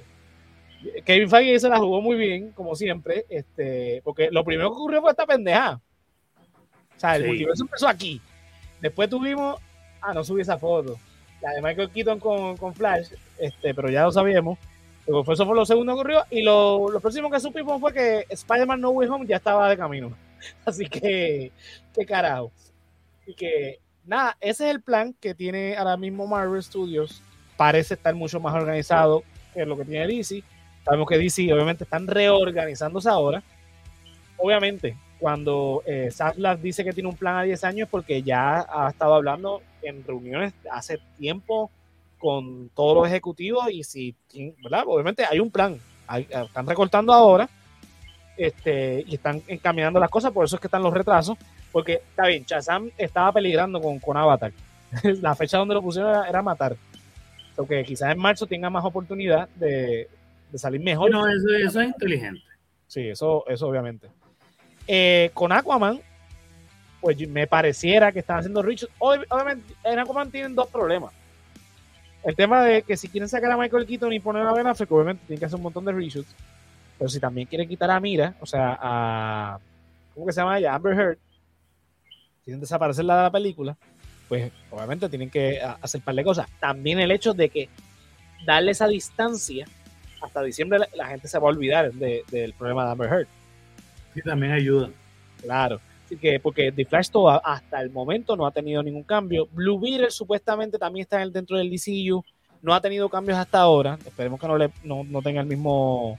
Kevin 1.05 1.29
Feige 1.29 1.59
se 1.59 1.69
la 1.69 1.77
jugó 1.77 2.01
muy 2.01 2.17
bien, 2.17 2.51
como 2.51 2.75
siempre, 2.75 3.25
este, 3.29 4.01
porque 4.03 4.29
lo 4.31 4.43
primero 4.43 4.69
que 4.69 4.77
ocurrió 4.77 5.01
fue 5.01 5.11
esta 5.11 5.27
pendeja. 5.27 5.79
O 6.95 6.99
sea, 6.99 7.15
el 7.15 7.27
multiverso 7.27 7.63
empezó 7.63 7.87
aquí. 7.87 8.19
Después 8.81 9.09
tuvimos, 9.09 9.59
ah, 10.01 10.13
no 10.13 10.23
subí 10.23 10.41
esa 10.41 10.57
foto, 10.57 10.97
la 11.41 11.51
de 11.51 11.61
Michael 11.61 11.89
Keaton 11.89 12.19
con, 12.19 12.57
con 12.57 12.73
Flash, 12.73 13.09
este, 13.37 13.73
pero 13.75 13.89
ya 13.89 14.03
lo 14.03 14.11
sabíamos. 14.11 14.57
Eso 15.05 15.45
fue 15.45 15.55
lo 15.55 15.65
segundo 15.65 15.93
que 15.93 15.99
ocurrió. 15.99 16.23
Y 16.31 16.41
lo, 16.41 16.89
lo 16.89 16.99
próximo 16.99 17.29
que 17.29 17.39
supimos 17.39 17.79
fue 17.79 17.93
que 17.93 18.25
Spider-Man 18.29 18.79
No 18.79 18.91
Way 18.91 19.09
Home 19.09 19.27
ya 19.27 19.35
estaba 19.35 19.69
de 19.69 19.77
camino. 19.77 20.15
Así 20.65 20.85
que, 20.85 21.51
qué 21.93 22.05
carajo. 22.05 22.51
Y 23.25 23.33
que, 23.33 23.79
nada, 24.05 24.37
ese 24.41 24.69
es 24.69 24.75
el 24.75 24.81
plan 24.81 25.13
que 25.19 25.33
tiene 25.33 25.75
ahora 25.75 25.97
mismo 25.97 26.27
Marvel 26.27 26.61
Studios. 26.61 27.21
Parece 27.57 27.93
estar 27.93 28.13
mucho 28.15 28.39
más 28.39 28.53
organizado 28.53 29.23
que 29.53 29.65
lo 29.65 29.77
que 29.77 29.85
tiene 29.85 30.07
DC. 30.07 30.43
Sabemos 30.83 31.07
que 31.07 31.17
DC, 31.17 31.53
obviamente, 31.53 31.83
están 31.83 32.07
reorganizándose 32.07 33.07
ahora. 33.07 33.41
Obviamente, 34.37 34.97
cuando 35.19 35.83
eh, 35.85 36.11
dice 36.61 36.83
que 36.83 36.91
tiene 36.91 37.07
un 37.07 37.15
plan 37.15 37.37
a 37.37 37.43
10 37.43 37.63
años, 37.63 37.87
porque 37.89 38.21
ya 38.23 38.65
ha 38.67 38.89
estado 38.89 39.13
hablando 39.13 39.61
en 39.81 40.03
reuniones 40.05 40.53
hace 40.69 40.99
tiempo 41.17 41.71
con 42.17 42.69
todos 42.69 42.95
los 42.95 43.07
ejecutivos 43.07 43.69
y 43.71 43.83
si, 43.83 44.15
¿verdad? 44.61 44.83
Obviamente 44.87 45.23
hay 45.25 45.39
un 45.39 45.51
plan, 45.51 45.77
están 46.29 46.67
recortando 46.67 47.13
ahora 47.13 47.49
este, 48.37 49.03
y 49.07 49.15
están 49.15 49.41
encaminando 49.47 49.99
las 49.99 50.09
cosas, 50.09 50.31
por 50.31 50.45
eso 50.45 50.55
es 50.55 50.61
que 50.61 50.67
están 50.67 50.83
los 50.83 50.93
retrasos, 50.93 51.37
porque 51.71 52.01
está 52.09 52.27
bien, 52.27 52.45
Chazam 52.45 52.89
estaba 52.97 53.31
peligrando 53.31 53.81
con, 53.81 53.99
con 53.99 54.17
Avatar, 54.17 54.51
la 55.21 55.35
fecha 55.35 55.57
donde 55.57 55.75
lo 55.75 55.81
pusieron 55.81 56.25
era, 56.25 56.41
matar, 56.41 56.75
porque 57.55 57.83
quizás 57.83 58.11
en 58.11 58.19
marzo 58.19 58.47
tenga 58.47 58.69
más 58.69 58.85
oportunidad 58.85 59.47
de, 59.55 60.07
salir 60.55 60.81
mejor. 60.81 61.09
No, 61.11 61.27
eso, 61.27 61.79
es 61.81 61.87
inteligente. 61.87 62.41
Sí, 62.87 63.09
eso, 63.09 63.43
eso 63.47 63.67
obviamente. 63.67 64.07
Eh, 64.87 65.31
con 65.33 65.51
Aquaman, 65.51 65.99
pues 67.01 67.27
me 67.27 67.47
pareciera 67.47 68.11
que 68.11 68.19
están 68.19 68.39
haciendo 68.39 68.61
Richard. 68.61 68.89
Obviamente, 68.99 69.73
en 69.83 69.99
Aquaman 69.99 70.29
tienen 70.29 70.53
dos 70.53 70.67
problemas 70.67 71.11
el 72.23 72.35
tema 72.35 72.63
de 72.63 72.83
que 72.83 72.95
si 72.95 73.09
quieren 73.09 73.27
sacar 73.27 73.51
a 73.51 73.57
Michael 73.57 73.85
Keaton 73.85 74.13
y 74.13 74.19
poner 74.19 74.45
a 74.45 74.53
Ben 74.53 74.67
Affleck, 74.67 74.91
obviamente 74.91 75.23
tienen 75.27 75.39
que 75.39 75.45
hacer 75.45 75.57
un 75.57 75.63
montón 75.63 75.85
de 75.85 75.91
reshoots. 75.91 76.33
Pero 77.03 77.11
si 77.11 77.19
también 77.19 77.47
quieren 77.47 77.67
quitar 77.67 77.91
a 77.91 77.99
Mira, 77.99 78.33
o 78.39 78.45
sea, 78.45 78.79
a. 78.81 79.59
¿Cómo 80.13 80.25
que 80.25 80.31
se 80.31 80.39
llama 80.39 80.57
ella? 80.57 80.73
Amber 80.73 80.97
Heard. 80.97 81.17
Quieren 82.45 82.61
desaparecerla 82.61 83.17
de 83.17 83.23
la 83.23 83.29
película. 83.29 83.75
Pues 84.29 84.53
obviamente 84.71 85.09
tienen 85.09 85.29
que 85.29 85.59
hacer 85.81 85.99
un 85.99 86.05
par 86.05 86.15
de 86.15 86.23
cosas. 86.23 86.47
También 86.61 87.01
el 87.01 87.11
hecho 87.11 87.33
de 87.33 87.49
que 87.49 87.67
darle 88.45 88.71
esa 88.71 88.87
distancia 88.87 89.65
hasta 90.21 90.41
diciembre 90.43 90.79
la, 90.95 91.07
gente 91.07 91.27
se 91.27 91.37
va 91.37 91.49
a 91.49 91.51
olvidar 91.51 91.91
del 91.91 92.53
problema 92.53 92.85
de 92.85 92.91
Amber 92.91 93.11
Heard. 93.11 93.27
Sí, 94.13 94.21
también 94.21 94.53
ayuda. 94.53 94.89
Claro 95.41 95.81
que, 96.17 96.39
porque 96.39 96.71
The 96.71 96.85
Flash 96.85 97.09
hasta 97.43 97.81
el 97.81 97.89
momento 97.89 98.37
no 98.37 98.45
ha 98.45 98.51
tenido 98.51 98.81
ningún 98.81 99.03
cambio. 99.03 99.47
Blue 99.51 99.77
Beetle 99.77 100.09
supuestamente 100.11 100.77
también 100.77 101.03
está 101.03 101.25
dentro 101.25 101.57
del 101.57 101.69
DCU, 101.69 102.23
no 102.61 102.73
ha 102.73 102.81
tenido 102.81 103.09
cambios 103.09 103.37
hasta 103.37 103.59
ahora. 103.59 103.97
Esperemos 104.05 104.39
que 104.39 104.47
no, 104.47 104.57
le, 104.57 104.71
no, 104.83 105.21
tenga 105.21 105.41
el 105.41 105.47
mismo 105.47 106.17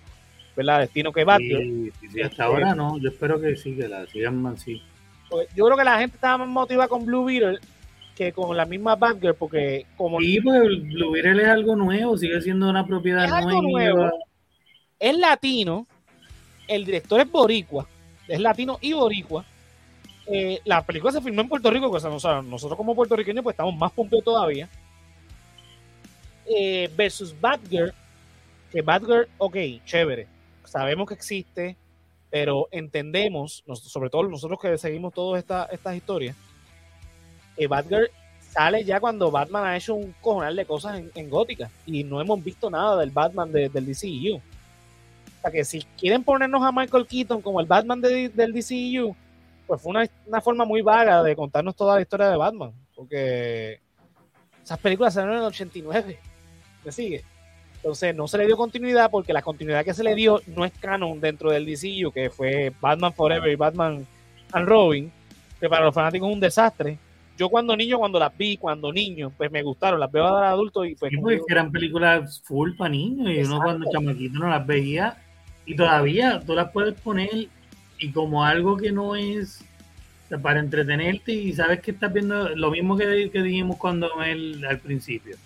¿verdad? 0.57 0.81
destino 0.81 1.13
que 1.13 1.25
Batgirl. 1.25 1.93
Sí, 2.13 2.23
hasta 2.23 2.45
ahora 2.45 2.75
no, 2.75 2.99
yo 2.99 3.11
espero 3.11 3.41
que 3.41 3.57
sí, 3.57 3.75
que 3.77 3.89
la 3.89 4.07
sigan 4.07 4.47
así. 4.47 4.83
Pues, 5.29 5.49
yo 5.55 5.65
creo 5.65 5.77
que 5.77 5.85
la 5.85 5.99
gente 5.99 6.17
estaba 6.17 6.39
más 6.39 6.49
motivada 6.49 6.89
con 6.89 7.05
Blue 7.05 7.25
Beetle 7.25 7.59
que 8.15 8.33
con 8.33 8.57
la 8.57 8.65
misma 8.65 8.95
Batgirl, 8.95 9.35
porque 9.35 9.87
como... 9.97 10.21
Sí, 10.21 10.41
pues 10.41 10.83
Blue 10.83 11.11
Beetle 11.11 11.43
es 11.43 11.49
algo 11.49 11.75
nuevo, 11.75 12.17
sigue 12.17 12.41
siendo 12.41 12.71
una 12.71 12.87
propiedad 12.87 13.29
nueva. 13.43 14.13
Es 15.01 15.19
latino, 15.19 15.87
el 16.69 16.85
director 16.85 17.21
es 17.21 17.31
boricua, 17.31 17.89
es 18.29 18.41
latino 18.41 18.79
y 18.81 18.93
boricua, 18.93 19.45
eh, 20.27 20.61
la 20.65 20.83
película 20.83 21.13
se 21.13 21.21
filmó 21.21 21.43
en 21.43 21.49
Puerto 21.49 21.71
Rico, 21.71 21.91
pues, 21.91 22.05
nosotros 22.05 22.77
como 22.77 22.95
puertorriqueños 22.95 23.43
pues 23.43 23.55
estamos 23.55 23.77
más 23.77 23.93
pompeos 23.93 24.25
todavía. 24.25 24.69
Eh, 26.47 26.91
versus 26.97 27.39
Batgirl, 27.39 27.93
que 28.71 28.83
Batgirl, 28.83 29.29
ok, 29.39 29.57
chévere, 29.85 30.27
sabemos 30.65 31.09
que 31.09 31.15
existe, 31.15 31.77
pero 32.31 32.69
entendemos, 32.71 33.65
sobre 33.67 34.11
todo 34.11 34.25
nosotros 34.25 34.59
que 34.61 34.77
seguimos 34.79 35.15
todas 35.15 35.45
estas 35.71 35.97
historias, 35.97 36.37
que 37.57 37.67
Batgirl 37.67 38.11
sale 38.51 38.85
ya 38.85 39.01
cuando 39.01 39.31
Batman 39.31 39.67
ha 39.67 39.77
hecho 39.77 39.95
un 39.95 40.15
cojonal 40.21 40.55
de 40.55 40.65
cosas 40.65 41.03
en, 41.15 41.31
Gótica 41.31 41.71
y 41.87 42.05
no 42.05 42.21
hemos 42.21 42.43
visto 42.43 42.71
nada 42.71 42.97
del 42.99 43.11
Batman 43.11 43.51
del 43.51 43.73
DCU. 43.73 44.37
O 44.37 45.41
sea 45.43 45.51
que 45.51 45.65
si 45.65 45.83
quieren 45.99 46.23
ponernos 46.23 46.62
a 46.62 46.73
Michael 46.73 47.07
Keaton 47.07 47.43
como 47.43 47.61
el 47.61 47.67
Batman 47.67 48.01
del 48.01 48.53
DCU, 48.53 49.15
pues 49.67 49.81
fue 49.81 49.91
una, 50.27 50.41
forma 50.41 50.65
muy 50.65 50.83
vaga 50.83 51.23
de 51.23 51.35
contarnos 51.35 51.75
toda 51.75 51.97
la 51.97 52.03
historia 52.03 52.29
de 52.29 52.37
Batman, 52.37 52.73
porque 52.95 53.81
esas 54.62 54.79
películas 54.79 55.15
salieron 55.15 55.37
en 55.37 55.43
el 55.43 55.49
89, 55.49 56.19
¿me 56.85 56.93
sigue? 56.93 57.25
Entonces 57.85 58.16
no 58.16 58.26
se 58.26 58.39
le 58.39 58.47
dio 58.47 58.57
continuidad 58.57 59.11
porque 59.11 59.35
la 59.35 59.43
continuidad 59.43 59.85
que 59.85 59.93
se 59.93 60.03
le 60.03 60.14
dio 60.14 60.41
no 60.57 60.64
es 60.64 60.72
canon 60.80 61.20
dentro 61.20 61.51
del 61.51 61.66
DCU, 61.66 62.12
que 62.12 62.30
fue 62.30 62.72
Batman 62.80 63.12
Forever 63.12 63.53
y 63.53 63.57
Batman 63.57 64.07
and 64.53 64.66
Robin, 64.66 65.12
que 65.61 65.68
para 65.68 65.85
los 65.85 65.95
fanáticos 65.95 66.26
es 66.30 66.35
un 66.35 66.41
desastre. 66.41 66.99
Yo 67.37 67.51
cuando 67.51 67.76
niño, 67.76 67.99
cuando 67.99 68.18
las 68.18 68.35
vi, 68.35 68.57
cuando 68.57 68.91
niño, 68.91 69.30
pues 69.37 69.53
me 69.53 69.62
gustaron, 69.62 70.01
las 70.01 70.11
veo 70.11 70.24
ahora 70.24 70.49
adulto 70.49 70.87
y 70.87 70.95
pues... 70.95 71.12
Sí, 71.12 71.41
eran 71.47 71.70
películas 71.70 72.41
full 72.43 72.72
para 72.74 72.89
niños 72.89 73.28
y 73.30 73.43
uno 73.43 73.61
cuando 73.62 73.91
chamaquito 73.93 74.39
no 74.39 74.49
las 74.49 74.66
veía 74.66 75.18
y 75.66 75.76
todavía 75.76 76.41
tú 76.41 76.55
las 76.55 76.70
puedes 76.70 76.99
poner 76.99 77.49
y 77.99 78.12
como 78.12 78.47
algo 78.47 78.78
que 78.78 78.93
no 78.93 79.14
es 79.14 79.62
para 80.43 80.59
entretenerte 80.59 81.35
y 81.35 81.53
sabes 81.53 81.80
que 81.80 81.91
estás 81.91 82.11
viendo 82.14 82.49
lo 82.57 82.70
mismo 82.70 82.97
que, 82.97 83.28
que 83.30 83.43
dijimos 83.43 83.76
cuando 83.76 84.09
el, 84.22 84.64
al 84.64 84.78
principio. 84.78 85.37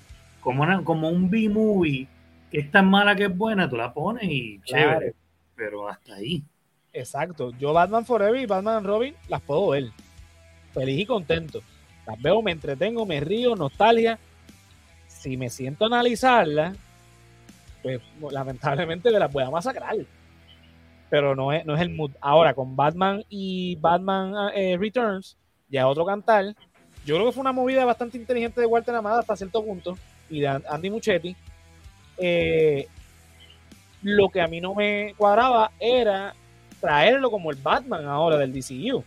Como, 0.40 0.84
como 0.84 1.10
un 1.10 1.28
B-movie 1.28 2.06
que 2.50 2.60
es 2.60 2.70
tan 2.70 2.88
mala 2.88 3.14
que 3.14 3.24
es 3.24 3.36
buena, 3.36 3.68
tú 3.68 3.76
la 3.76 3.92
pones 3.92 4.24
y 4.24 4.60
chévere, 4.64 5.14
pero 5.54 5.88
hasta 5.88 6.14
ahí. 6.14 6.42
Exacto. 6.92 7.52
Yo 7.58 7.72
Batman 7.72 8.04
Forever 8.04 8.40
y 8.40 8.46
Batman 8.46 8.84
Robin 8.84 9.14
las 9.28 9.40
puedo 9.42 9.68
ver. 9.68 9.90
Feliz 10.72 11.00
y 11.00 11.06
contento. 11.06 11.60
Las 12.06 12.20
veo, 12.20 12.42
me 12.42 12.52
entretengo, 12.52 13.04
me 13.04 13.20
río, 13.20 13.54
nostalgia. 13.54 14.18
Si 15.06 15.36
me 15.36 15.50
siento 15.50 15.84
a 15.84 15.88
analizarlas, 15.88 16.76
pues 17.82 18.00
lamentablemente 18.30 19.10
me 19.10 19.18
las 19.18 19.32
voy 19.32 19.44
a 19.44 19.50
masacrar. 19.50 19.96
Pero 21.10 21.34
no 21.34 21.52
es, 21.52 21.64
no 21.66 21.74
es 21.74 21.80
el 21.80 21.90
mood. 21.90 22.12
Ahora, 22.20 22.54
con 22.54 22.76
Batman 22.76 23.22
y 23.28 23.76
Batman 23.76 24.50
eh, 24.54 24.76
Returns, 24.78 25.36
ya 25.68 25.86
otro 25.86 26.04
cantar. 26.04 26.54
Yo 27.04 27.14
creo 27.14 27.26
que 27.26 27.32
fue 27.32 27.40
una 27.40 27.52
movida 27.52 27.84
bastante 27.84 28.18
inteligente 28.18 28.60
de 28.60 28.66
Walter 28.66 28.94
Amada 28.94 29.20
hasta 29.20 29.36
cierto 29.36 29.64
punto 29.64 29.96
y 30.28 30.40
de 30.40 30.48
Andy 30.48 30.90
Muchetti. 30.90 31.36
Eh, 32.18 32.86
lo 34.02 34.28
que 34.28 34.40
a 34.40 34.48
mí 34.48 34.60
no 34.60 34.74
me 34.74 35.14
cuadraba 35.16 35.72
era 35.80 36.34
traerlo 36.80 37.30
como 37.30 37.50
el 37.50 37.56
Batman 37.56 38.06
ahora 38.06 38.36
del 38.36 38.52
DCU. 38.52 39.04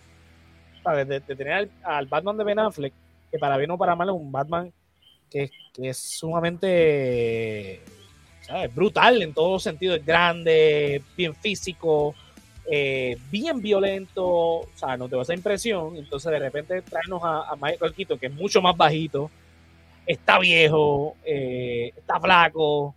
De, 0.83 1.05
de, 1.05 1.21
tener 1.21 1.69
al, 1.83 2.07
Batman 2.07 2.37
de 2.37 2.43
Ben 2.43 2.59
Affleck, 2.59 2.93
que 3.31 3.37
para 3.37 3.57
bien 3.57 3.69
o 3.69 3.77
para 3.77 3.95
mal 3.95 4.09
es 4.09 4.15
un 4.15 4.31
Batman 4.31 4.73
que, 5.29 5.51
es 5.77 5.97
sumamente 5.97 7.81
brutal 8.73 9.21
en 9.21 9.33
todos 9.33 9.63
sentidos, 9.63 9.99
es 9.99 10.05
grande, 10.05 11.01
bien 11.15 11.33
físico, 11.35 12.15
eh, 12.69 13.17
bien 13.29 13.61
violento, 13.61 14.25
o 14.25 14.69
sea, 14.75 14.97
no 14.97 15.07
te 15.07 15.15
va 15.15 15.21
a 15.21 15.23
esa 15.23 15.33
impresión, 15.33 15.95
entonces 15.95 16.31
de 16.31 16.39
repente 16.39 16.81
traernos 16.81 17.23
a, 17.23 17.49
a 17.49 17.55
Michael 17.55 17.93
Keaton, 17.93 18.19
que 18.19 18.25
es 18.25 18.33
mucho 18.33 18.61
más 18.61 18.75
bajito, 18.75 19.31
está 20.05 20.39
viejo, 20.39 21.15
eh, 21.23 21.93
está 21.95 22.19
flaco, 22.19 22.95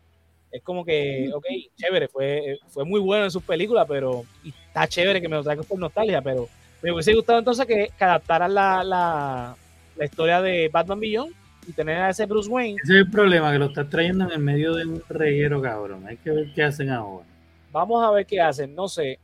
es 0.55 0.63
como 0.63 0.85
que, 0.85 1.29
ok, 1.35 1.45
chévere, 1.75 2.07
fue, 2.07 2.61
fue 2.69 2.85
muy 2.85 3.01
bueno 3.01 3.25
en 3.25 3.31
sus 3.33 3.43
películas, 3.43 3.85
pero 3.89 4.23
está 4.45 4.87
chévere 4.87 5.21
que 5.21 5.29
me 5.29 5.35
lo 5.35 5.43
traigas 5.43 5.67
por 5.67 5.81
nostalgia, 5.81 6.23
pero 6.23 6.49
me 6.81 6.93
hubiese 6.93 7.13
gustado 7.13 7.41
entonces 7.41 7.67
que, 7.67 7.91
adaptaran 7.99 8.55
la, 8.55 8.85
la, 8.85 9.57
la, 9.97 10.05
historia 10.05 10.41
de 10.41 10.71
Batman 10.73 11.01
Beyond 11.01 11.35
y 11.67 11.73
tener 11.73 11.97
a 11.97 12.11
ese 12.11 12.25
Bruce 12.27 12.49
Wayne. 12.49 12.79
Ese 12.85 12.93
es 12.93 12.99
el 13.01 13.11
problema, 13.11 13.51
que 13.51 13.59
lo 13.59 13.65
estás 13.65 13.91
trayendo 13.91 14.27
en 14.27 14.31
el 14.31 14.39
medio 14.39 14.75
de 14.75 14.87
un 14.87 15.03
reguero, 15.09 15.61
cabrón. 15.61 16.07
Hay 16.07 16.19
que 16.19 16.31
ver 16.31 16.53
qué 16.55 16.63
hacen 16.63 16.89
ahora. 16.91 17.27
Vamos 17.73 18.05
a 18.05 18.13
ver 18.13 18.25
qué 18.25 18.41
hacen, 18.41 18.77
no 18.77 18.87
sé. 18.87 19.19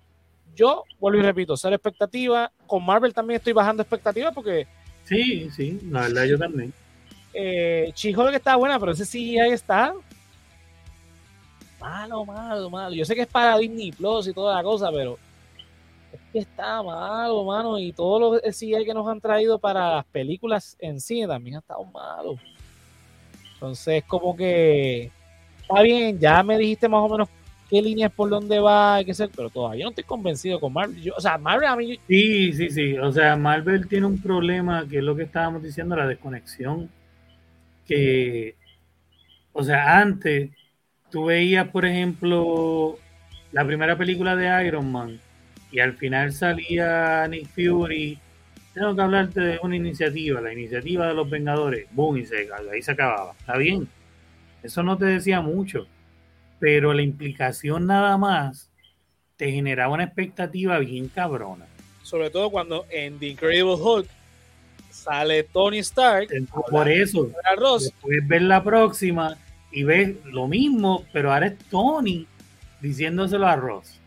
Yo, 0.57 0.83
vuelvo 0.99 1.21
y 1.21 1.23
repito, 1.23 1.57
ser 1.57 1.73
expectativa. 1.75 2.51
Con 2.67 2.85
Marvel 2.85 3.15
también 3.15 3.37
estoy 3.37 3.53
bajando 3.53 3.85
expectativas 3.85 4.35
porque... 4.35 4.67
Sí, 5.05 5.49
sí, 5.51 5.79
la 5.91 6.01
verdad 6.01 6.25
yo 6.25 6.37
también. 6.37 6.73
Eh, 7.33 7.93
Chijo 7.95 8.29
que 8.31 8.37
está 8.37 8.57
buena, 8.57 8.81
pero 8.81 8.91
ese 8.91 9.05
sí 9.05 9.39
ahí 9.39 9.53
está 9.53 9.95
malo, 11.81 12.25
malo, 12.25 12.71
malo. 12.71 12.95
Yo 12.95 13.05
sé 13.05 13.15
que 13.15 13.23
es 13.23 13.29
para 13.29 13.59
Disney 13.59 13.93
Plus 13.93 14.29
y 14.29 14.33
toda 14.33 14.57
la 14.57 14.63
cosa, 14.63 14.91
pero 14.93 15.19
es 16.13 16.21
que 16.33 16.39
está 16.41 16.83
malo, 16.83 17.45
mano. 17.45 17.79
Y 17.79 17.93
todos 17.93 18.21
los 18.21 18.57
CGI 18.57 18.85
que 18.85 18.95
nos 18.95 19.09
han 19.09 19.21
traído 19.21 19.59
para 19.59 19.97
las 19.97 20.05
películas 20.07 20.77
en 20.79 21.01
cine 21.01 21.27
también 21.27 21.57
ha 21.57 21.61
estado 21.61 21.85
malo. 21.85 22.37
Entonces, 23.55 24.05
como 24.05 24.37
que 24.37 25.11
está 25.61 25.83
bien, 25.83 26.19
ya 26.19 26.43
me 26.43 26.59
dijiste 26.59 26.89
más 26.89 27.03
o 27.03 27.09
menos 27.09 27.29
qué 27.69 27.81
líneas 27.81 28.13
por 28.13 28.29
dónde 28.29 28.59
va, 28.59 29.03
qué 29.05 29.15
ser, 29.15 29.31
pero 29.35 29.49
todavía 29.49 29.85
no 29.85 29.91
estoy 29.91 30.05
convencido 30.05 30.59
con 30.59 30.73
Marvel. 30.73 31.13
o 31.17 31.21
sea, 31.21 31.39
Marvel 31.39 31.69
a 31.69 31.77
mí. 31.77 31.99
Sí, 32.09 32.53
sí, 32.53 32.71
sí. 32.71 32.99
O 32.99 33.13
sea, 33.13 33.37
Marvel 33.37 33.87
tiene 33.89 34.07
un 34.07 34.21
problema 34.21 34.87
que 34.89 34.99
es 34.99 35.05
lo 35.05 35.15
que 35.15 35.23
estábamos 35.23 35.63
diciendo, 35.63 35.95
la 35.95 36.07
desconexión. 36.07 36.91
Que, 37.87 38.55
o 39.53 39.63
sea, 39.63 39.99
antes 39.99 40.51
tú 41.11 41.27
veías, 41.27 41.69
por 41.69 41.85
ejemplo, 41.85 42.99
la 43.53 43.65
primera 43.65 43.97
película 43.97 44.37
de 44.37 44.67
Iron 44.67 44.91
Man 44.91 45.21
y 45.73 45.81
al 45.81 45.95
final 45.95 46.33
salía 46.33 47.27
Nick 47.29 47.49
Fury, 47.49 48.19
tengo 48.75 48.95
que 48.95 49.03
hablarte 49.03 49.41
de 49.41 49.59
una 49.63 49.77
iniciativa, 49.77 50.41
la 50.41 50.53
iniciativa 50.53 51.07
de 51.09 51.15
los 51.15 51.29
Vengadores, 51.29 51.87
boom, 51.93 52.19
y 52.19 52.27
se, 52.27 52.49
ahí 52.73 52.83
se 52.83 52.93
acababa. 52.93 53.33
Está 53.39 53.57
bien, 53.57 53.89
eso 54.63 54.83
no 54.83 54.97
te 54.97 55.07
decía 55.07 55.41
mucho, 55.41 55.87
pero 56.59 56.93
la 56.93 57.03
implicación 57.03 57.87
nada 57.87 58.17
más 58.17 58.71
te 59.37 59.51
generaba 59.51 59.95
una 59.95 60.05
expectativa 60.05 60.79
bien 60.79 61.09
cabrona. 61.09 61.67
Sobre 62.03 62.31
todo 62.31 62.51
cuando 62.51 62.87
en 62.91 63.19
The 63.19 63.29
Incredible 63.29 63.75
Hulk 63.75 64.09
sale 64.91 65.45
Tony 65.45 65.79
Stark. 65.79 66.29
Por 66.71 66.89
eso, 66.89 67.31
después 67.79 68.29
ver 68.29 68.43
la 68.43 68.63
próxima 68.63 69.37
y 69.73 69.85
ves 69.85 70.17
lo 70.25 70.49
mismo, 70.49 71.05
pero 71.13 71.33
ahora 71.33 71.47
es 71.49 71.59
Tony 71.71 72.27
diciéndoselo 72.81 73.47
a 73.47 73.57
Ross. 73.57 74.01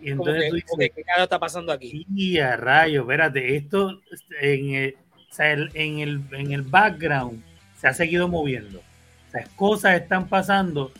Y 0.00 0.10
entonces 0.10 0.50
tú 0.50 0.56
dices, 0.56 0.92
¿qué 0.94 1.02
cara 1.02 1.24
está 1.24 1.38
pasando 1.38 1.72
aquí? 1.72 2.06
Sí, 2.14 2.38
a 2.38 2.56
rayo, 2.56 3.02
espérate, 3.02 3.56
esto 3.56 4.00
en 4.40 4.74
el, 4.74 4.96
en, 5.38 5.98
el, 6.00 6.20
en 6.32 6.52
el 6.52 6.62
background 6.62 7.42
se 7.78 7.88
ha 7.88 7.94
seguido 7.94 8.28
moviendo. 8.28 8.80
O 8.80 9.30
sea, 9.30 9.46
cosas 9.56 10.00
están 10.00 10.28
pasando 10.28 10.92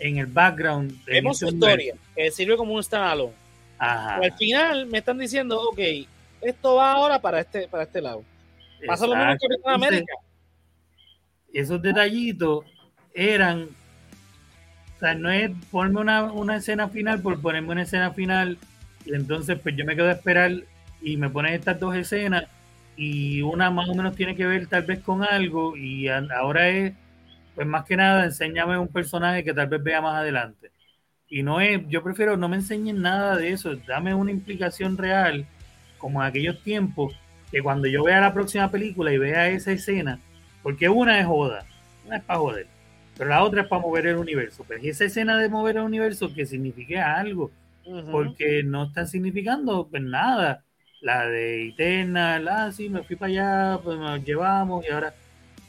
en 0.00 0.18
el 0.18 0.26
background. 0.26 1.04
Vemos 1.04 1.38
su 1.38 1.48
historia, 1.48 1.94
que 2.16 2.30
sirve 2.30 2.56
como 2.56 2.74
un 2.74 2.82
standalone. 2.82 3.34
Al 3.78 4.32
final 4.32 4.86
me 4.86 4.98
están 4.98 5.18
diciendo, 5.18 5.60
ok, 5.60 5.78
esto 6.40 6.76
va 6.76 6.92
ahora 6.92 7.20
para 7.20 7.40
este, 7.40 7.68
para 7.68 7.84
este 7.84 8.00
lado. 8.00 8.24
Pasa 8.86 9.06
lo 9.06 9.16
mismo 9.16 9.36
que 9.38 9.46
en 9.46 9.74
América. 9.74 10.14
Esos 11.52 11.80
detallitos 11.80 12.64
eran, 13.18 13.64
o 14.96 14.98
sea, 15.00 15.14
no 15.14 15.28
es 15.30 15.50
ponerme 15.72 16.30
una, 16.32 16.56
escena 16.56 16.88
final 16.88 17.20
por 17.20 17.40
ponerme 17.40 17.72
una 17.72 17.82
escena 17.82 18.12
final 18.12 18.58
y 19.04 19.14
entonces 19.14 19.58
pues 19.60 19.74
yo 19.76 19.84
me 19.84 19.96
quedo 19.96 20.08
a 20.08 20.12
esperar 20.12 20.52
y 21.02 21.16
me 21.16 21.28
pones 21.28 21.52
estas 21.54 21.80
dos 21.80 21.96
escenas 21.96 22.44
y 22.96 23.42
una 23.42 23.70
más 23.70 23.88
o 23.88 23.94
menos 23.94 24.14
tiene 24.14 24.36
que 24.36 24.46
ver 24.46 24.68
tal 24.68 24.84
vez 24.84 25.00
con 25.00 25.24
algo 25.24 25.76
y 25.76 26.08
ahora 26.08 26.68
es, 26.68 26.94
pues 27.56 27.66
más 27.66 27.84
que 27.84 27.96
nada, 27.96 28.24
enséñame 28.24 28.78
un 28.78 28.88
personaje 28.88 29.42
que 29.42 29.54
tal 29.54 29.66
vez 29.68 29.82
vea 29.82 30.00
más 30.00 30.16
adelante. 30.16 30.70
Y 31.28 31.42
no 31.42 31.60
es, 31.60 31.82
yo 31.88 32.02
prefiero 32.02 32.36
no 32.36 32.48
me 32.48 32.56
enseñen 32.56 33.02
nada 33.02 33.36
de 33.36 33.50
eso, 33.50 33.74
dame 33.86 34.14
una 34.14 34.30
implicación 34.30 34.96
real, 34.96 35.44
como 35.98 36.22
en 36.22 36.28
aquellos 36.28 36.62
tiempos, 36.62 37.14
que 37.50 37.62
cuando 37.62 37.88
yo 37.88 38.04
vea 38.04 38.20
la 38.20 38.32
próxima 38.32 38.70
película 38.70 39.12
y 39.12 39.18
vea 39.18 39.48
esa 39.48 39.72
escena, 39.72 40.20
porque 40.62 40.88
una 40.88 41.18
es 41.18 41.26
joda, 41.26 41.64
una 42.06 42.18
es 42.18 42.24
para 42.24 42.38
joder, 42.38 42.66
pero 43.18 43.30
la 43.30 43.42
otra 43.42 43.62
es 43.62 43.66
para 43.68 43.82
mover 43.82 44.06
el 44.06 44.16
universo. 44.16 44.64
Pero 44.66 44.80
esa 44.84 45.04
escena 45.04 45.36
de 45.36 45.48
mover 45.48 45.76
el 45.76 45.82
universo 45.82 46.32
que 46.32 46.46
signifique 46.46 47.00
algo, 47.00 47.50
porque 48.12 48.62
no 48.62 48.84
están 48.84 49.08
significando 49.08 49.88
pues, 49.90 50.02
nada. 50.02 50.64
La 51.00 51.26
de 51.26 51.68
Eterna, 51.68 52.40
ah, 52.48 52.72
sí, 52.72 52.88
me 52.88 53.02
fui 53.02 53.16
para 53.16 53.30
allá, 53.30 53.80
pues 53.82 53.98
nos 53.98 54.24
llevamos 54.24 54.84
y 54.86 54.90
ahora. 54.90 55.14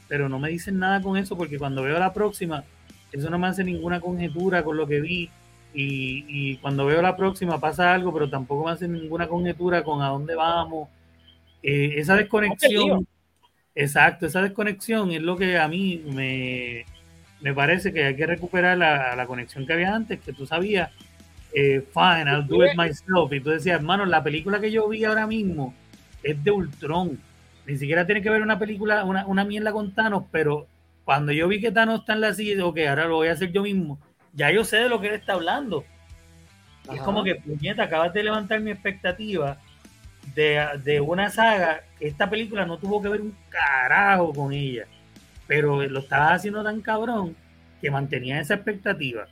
Pero 0.08 0.28
no 0.28 0.38
me 0.38 0.50
dicen 0.50 0.78
nada 0.78 1.02
con 1.02 1.16
eso, 1.16 1.36
porque 1.36 1.58
cuando 1.58 1.82
veo 1.82 1.98
la 1.98 2.12
próxima, 2.12 2.64
eso 3.12 3.30
no 3.30 3.38
me 3.38 3.48
hace 3.48 3.64
ninguna 3.64 4.00
conjetura 4.00 4.62
con 4.62 4.76
lo 4.76 4.86
que 4.86 5.00
vi. 5.00 5.30
Y, 5.72 6.56
cuando 6.58 6.86
veo 6.86 7.00
la 7.02 7.16
próxima 7.16 7.60
pasa 7.60 7.94
algo, 7.94 8.12
pero 8.12 8.28
tampoco 8.28 8.64
me 8.66 8.72
hace 8.72 8.88
ninguna 8.88 9.28
conjetura 9.28 9.82
con 9.82 10.02
a 10.02 10.08
dónde 10.08 10.34
vamos. 10.34 10.88
Eh, 11.62 11.94
esa 11.96 12.16
desconexión, 12.16 13.06
exacto, 13.74 14.26
esa 14.26 14.42
desconexión 14.42 15.12
es 15.12 15.22
lo 15.22 15.36
que 15.36 15.58
a 15.58 15.68
mí 15.68 16.02
me, 16.12 16.86
me 17.40 17.54
parece 17.54 17.92
que 17.92 18.04
hay 18.04 18.16
que 18.16 18.26
recuperar 18.26 18.76
la, 18.76 19.14
la 19.16 19.26
conexión 19.26 19.66
que 19.66 19.72
había 19.72 19.94
antes, 19.94 20.20
que 20.20 20.32
tú 20.32 20.46
sabías, 20.46 20.90
eh, 21.52 21.84
fine, 21.92 22.30
I'll 22.30 22.46
do 22.46 22.64
it 22.64 22.76
myself. 22.76 23.32
Y 23.32 23.40
tú 23.40 23.50
decías, 23.50 23.76
hermano, 23.80 24.04
la 24.06 24.22
película 24.22 24.60
que 24.60 24.70
yo 24.70 24.88
vi 24.88 25.04
ahora 25.04 25.26
mismo 25.26 25.74
es 26.22 26.42
de 26.42 26.50
Ultron. 26.50 27.18
Ni 27.66 27.76
siquiera 27.76 28.06
tiene 28.06 28.22
que 28.22 28.30
ver 28.30 28.42
una 28.42 28.58
película, 28.58 29.04
una, 29.04 29.26
una 29.26 29.44
mierda 29.44 29.72
con 29.72 29.94
Thanos, 29.94 30.24
pero 30.30 30.66
cuando 31.04 31.32
yo 31.32 31.48
vi 31.48 31.60
que 31.60 31.72
Thanos 31.72 32.00
está 32.00 32.12
en 32.12 32.20
la 32.20 32.34
silla, 32.34 32.64
ok, 32.64 32.78
ahora 32.88 33.06
lo 33.06 33.16
voy 33.16 33.28
a 33.28 33.32
hacer 33.32 33.52
yo 33.52 33.62
mismo. 33.62 33.98
Ya 34.32 34.50
yo 34.50 34.64
sé 34.64 34.78
de 34.78 34.88
lo 34.88 35.00
que 35.00 35.08
él 35.08 35.14
está 35.14 35.32
hablando. 35.32 35.84
Es 36.92 37.00
como 37.02 37.22
que, 37.22 37.36
puñeta, 37.36 37.84
acabas 37.84 38.12
de 38.12 38.24
levantar 38.24 38.60
mi 38.60 38.70
expectativa 38.70 39.58
de, 40.34 40.66
de 40.82 41.00
una 41.00 41.30
saga 41.30 41.82
esta 41.98 42.28
película 42.28 42.64
no 42.64 42.78
tuvo 42.78 43.02
que 43.02 43.08
ver 43.08 43.20
un 43.20 43.34
carajo 43.48 44.32
con 44.32 44.52
ella 44.52 44.86
pero 45.50 45.84
lo 45.88 45.98
estaba 45.98 46.34
haciendo 46.34 46.62
tan 46.62 46.80
cabrón 46.80 47.34
que 47.80 47.90
mantenía 47.90 48.40
esa 48.40 48.54
expectativa. 48.54 49.26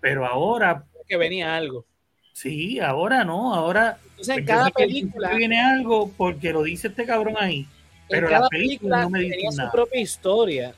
Pero 0.00 0.24
ahora... 0.24 0.86
Que 1.06 1.18
venía 1.18 1.54
algo. 1.54 1.84
Sí, 2.32 2.80
ahora 2.80 3.24
no, 3.24 3.52
ahora 3.52 3.98
entonces 4.08 4.38
en 4.38 4.46
cada 4.46 4.70
película 4.70 5.34
viene 5.34 5.60
algo 5.60 6.10
porque 6.16 6.50
lo 6.50 6.62
dice 6.62 6.88
este 6.88 7.04
cabrón 7.04 7.34
ahí. 7.38 7.68
Pero 8.08 8.30
la 8.30 8.48
película, 8.48 9.02
no 9.02 9.10
me 9.10 9.20
dice 9.20 9.34
tenía 9.34 9.50
su 9.50 9.70
propia 9.70 10.00
historia. 10.00 10.74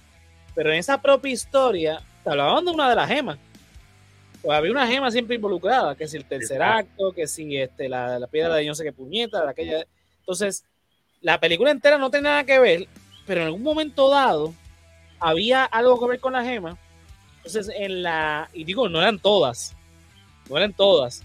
Pero 0.57 0.73
en 0.73 0.79
esa 0.81 1.01
propia 1.01 1.31
historia, 1.31 2.03
te 2.25 2.31
hablaban 2.31 2.65
de 2.65 2.73
una 2.73 2.91
de 2.91 2.97
las 2.97 3.09
gemas. 3.09 3.39
Pues 4.43 4.59
había 4.59 4.73
una 4.73 4.89
gema 4.89 5.13
siempre 5.13 5.37
involucrada, 5.37 5.95
que 5.95 6.09
si 6.09 6.17
el 6.17 6.25
tercer 6.25 6.61
acto, 6.61 7.13
que 7.13 7.29
si 7.29 7.57
este, 7.57 7.89
la, 7.89 8.19
la 8.19 8.27
piedra 8.27 8.57
de 8.57 8.65
yo 8.65 8.73
no 8.73 8.75
sé 8.75 8.83
qué 8.83 8.93
puñeta, 8.93 9.45
de 9.45 9.51
aquella. 9.51 9.87
Entonces, 10.19 10.65
la 11.21 11.39
película 11.39 11.71
entera 11.71 11.99
no 11.99 12.11
tiene 12.11 12.31
nada 12.31 12.43
que 12.43 12.59
ver, 12.59 12.89
pero 13.27 13.41
en 13.41 13.47
algún 13.47 13.63
momento 13.63 14.09
dado 14.09 14.55
había 15.19 15.65
algo 15.65 16.01
que 16.01 16.07
ver 16.07 16.21
con 16.21 16.33
la 16.33 16.45
gema. 16.45 16.79
Entonces, 17.39 17.73
en 17.77 18.03
la. 18.03 18.49
Y 18.53 18.65
digo, 18.65 18.89
no 18.89 19.01
eran 19.01 19.19
todas. 19.19 19.77
No 20.49 20.57
eran 20.57 20.73
todas. 20.73 21.23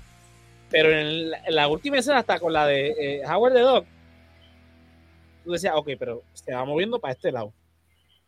Pero 0.69 0.91
en 0.91 1.31
la, 1.49 1.67
última 1.67 1.97
escena, 1.97 2.19
hasta 2.19 2.39
con 2.39 2.53
la 2.53 2.65
de 2.65 2.89
eh, 2.97 3.21
Howard 3.25 3.53
the 3.53 3.59
Dog, 3.59 3.85
tú 5.43 5.51
decías, 5.51 5.73
ok, 5.75 5.89
pero 5.99 6.23
se 6.33 6.53
va 6.53 6.63
moviendo 6.63 6.99
para 6.99 7.13
este 7.13 7.31
lado. 7.31 7.53